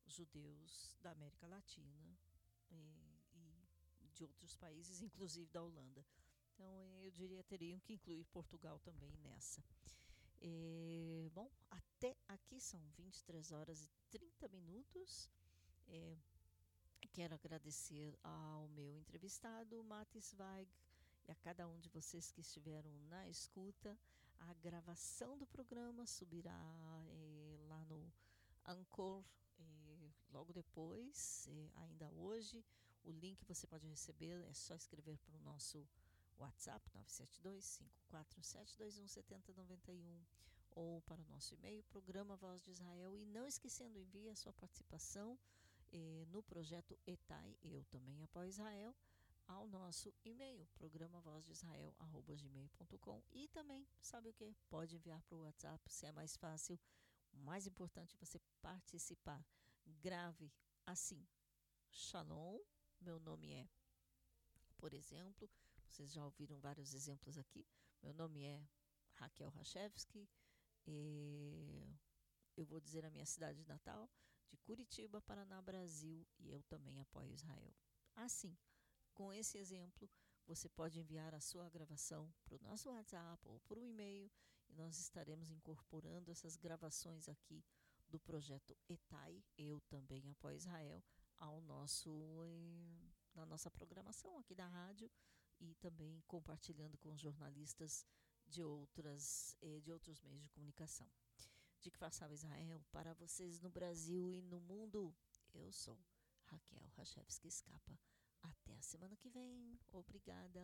judeus 0.06 0.96
da 1.02 1.12
América 1.12 1.48
Latina. 1.48 2.18
De 4.18 4.24
outros 4.24 4.56
países, 4.56 5.00
inclusive 5.04 5.52
da 5.52 5.62
Holanda. 5.62 6.04
Então, 6.54 7.00
eu 7.04 7.12
diria 7.12 7.44
teriam 7.44 7.80
que 7.80 7.94
incluir 7.94 8.26
Portugal 8.26 8.80
também 8.80 9.16
nessa. 9.18 9.64
É, 10.42 11.30
bom, 11.34 11.52
até 11.70 12.18
aqui 12.28 12.60
são 12.60 12.82
23 12.98 13.52
horas 13.52 13.84
e 13.84 13.90
30 14.10 14.48
minutos. 14.48 15.30
É, 15.88 16.18
quero 17.14 17.36
agradecer 17.36 18.18
ao 18.24 18.68
meu 18.70 18.98
entrevistado, 18.98 19.84
Matis 19.84 20.34
Weig, 20.34 20.68
e 21.28 21.32
a 21.32 21.36
cada 21.36 21.68
um 21.68 21.80
de 21.80 21.90
vocês 21.90 22.32
que 22.32 22.42
estiveram 22.42 22.92
na 23.10 23.30
escuta. 23.30 23.96
A 24.40 24.54
gravação 24.56 25.38
do 25.38 25.46
programa 25.46 26.08
subirá 26.08 26.60
é, 27.10 27.58
lá 27.68 27.86
no 27.86 28.12
Anchor 28.66 29.24
é, 29.60 30.10
logo 30.32 30.54
depois, 30.54 31.48
é, 31.50 31.70
ainda 31.76 32.10
hoje. 32.14 32.64
O 33.08 33.12
link 33.12 33.44
você 33.46 33.66
pode 33.66 33.88
receber, 33.88 34.46
é 34.50 34.54
só 34.54 34.76
escrever 34.76 35.18
para 35.20 35.38
o 35.38 35.40
nosso 35.40 35.88
WhatsApp 36.38 36.86
972-547-21791 38.12 40.26
ou 40.72 41.02
para 41.04 41.22
o 41.22 41.26
nosso 41.26 41.54
e-mail, 41.54 41.82
programa 41.86 42.36
Voz 42.36 42.62
de 42.62 42.72
Israel. 42.72 43.16
E 43.16 43.26
não 43.26 43.48
esquecendo, 43.48 43.98
envie 43.98 44.30
a 44.30 44.36
sua 44.36 44.52
participação 44.52 45.40
eh, 45.94 46.26
no 46.28 46.44
projeto 46.44 47.00
ETAI, 47.08 47.58
Eu 47.64 47.86
Também 47.86 48.22
Apoio 48.24 48.50
Israel, 48.50 48.94
ao 49.48 49.70
nosso 49.70 50.14
e-mail, 50.26 50.68
programa 50.76 51.22
Voz 51.22 51.46
de 51.46 51.54
Israel, 51.54 51.96
gmail.com. 52.26 53.24
E 53.32 53.48
também, 53.48 53.88
sabe 54.02 54.28
o 54.28 54.34
que? 54.34 54.54
Pode 54.70 54.98
enviar 54.98 55.22
para 55.22 55.38
o 55.38 55.44
WhatsApp, 55.44 55.90
se 55.90 56.06
é 56.06 56.12
mais 56.12 56.36
fácil. 56.36 56.78
O 57.32 57.38
mais 57.38 57.66
importante 57.66 58.14
é 58.16 58.18
você 58.20 58.42
participar. 58.62 59.42
Grave 59.86 60.52
assim. 60.86 61.26
Shalom 61.90 62.60
meu 63.02 63.20
nome 63.20 63.52
é, 63.54 63.68
por 64.78 64.94
exemplo, 64.94 65.50
vocês 65.88 66.12
já 66.12 66.24
ouviram 66.24 66.60
vários 66.60 66.94
exemplos 66.94 67.38
aqui. 67.38 67.66
Meu 68.02 68.14
nome 68.14 68.44
é 68.44 68.68
Raquel 69.14 69.50
Rachevski. 69.50 70.30
eu 72.56 72.66
vou 72.66 72.80
dizer 72.80 73.06
a 73.06 73.10
minha 73.10 73.26
cidade 73.26 73.64
natal, 73.66 74.10
de 74.50 74.58
Curitiba, 74.58 75.22
Paraná, 75.22 75.62
Brasil, 75.62 76.26
e 76.40 76.50
eu 76.50 76.64
também 76.64 77.00
apoio 77.00 77.34
Israel. 77.34 77.76
Assim, 78.16 78.58
com 79.14 79.34
esse 79.34 79.58
exemplo, 79.58 80.10
você 80.46 80.70
pode 80.70 81.00
enviar 81.00 81.34
a 81.34 81.42
sua 81.42 81.70
gravação 81.70 82.34
para 82.44 82.56
o 82.56 82.60
nosso 82.60 82.90
WhatsApp 82.90 83.48
ou 83.48 83.60
por 83.62 83.78
um 83.78 83.84
e-mail 83.84 84.32
e 84.70 84.74
nós 84.74 84.98
estaremos 84.98 85.50
incorporando 85.50 86.32
essas 86.32 86.56
gravações 86.56 87.28
aqui 87.28 87.64
do 88.08 88.20
projeto 88.20 88.76
ETAI, 88.88 89.44
Eu 89.58 89.82
Também 89.82 90.30
Apoio 90.30 90.56
Israel, 90.56 91.04
ao 91.40 91.62
nosso 91.62 92.12
na 93.34 93.46
nossa 93.46 93.70
programação 93.70 94.38
aqui 94.40 94.56
da 94.56 94.68
rádio 94.68 95.10
e 95.60 95.76
também 95.76 96.22
compartilhando 96.28 96.98
com 96.98 97.16
jornalistas 97.16 98.06
de 98.48 98.64
outras 98.64 99.56
eh, 99.62 99.80
de 99.82 99.92
outros 99.92 100.22
meios 100.22 100.42
de 100.42 100.50
comunicação. 100.50 101.08
De 101.80 101.92
que 101.92 101.98
façava 101.98 102.34
Israel 102.34 102.84
para 102.92 103.14
vocês 103.14 103.60
no 103.60 103.70
Brasil 103.70 104.32
e 104.32 104.42
no 104.42 104.60
mundo. 104.60 105.16
Eu 105.54 105.72
sou 105.72 105.98
Raquel 106.46 106.88
Rachevski 106.96 107.48
Escapa. 107.48 108.00
Até 108.42 108.74
a 108.76 108.82
semana 108.82 109.16
que 109.16 109.30
vem. 109.30 109.80
Obrigada. 109.92 110.62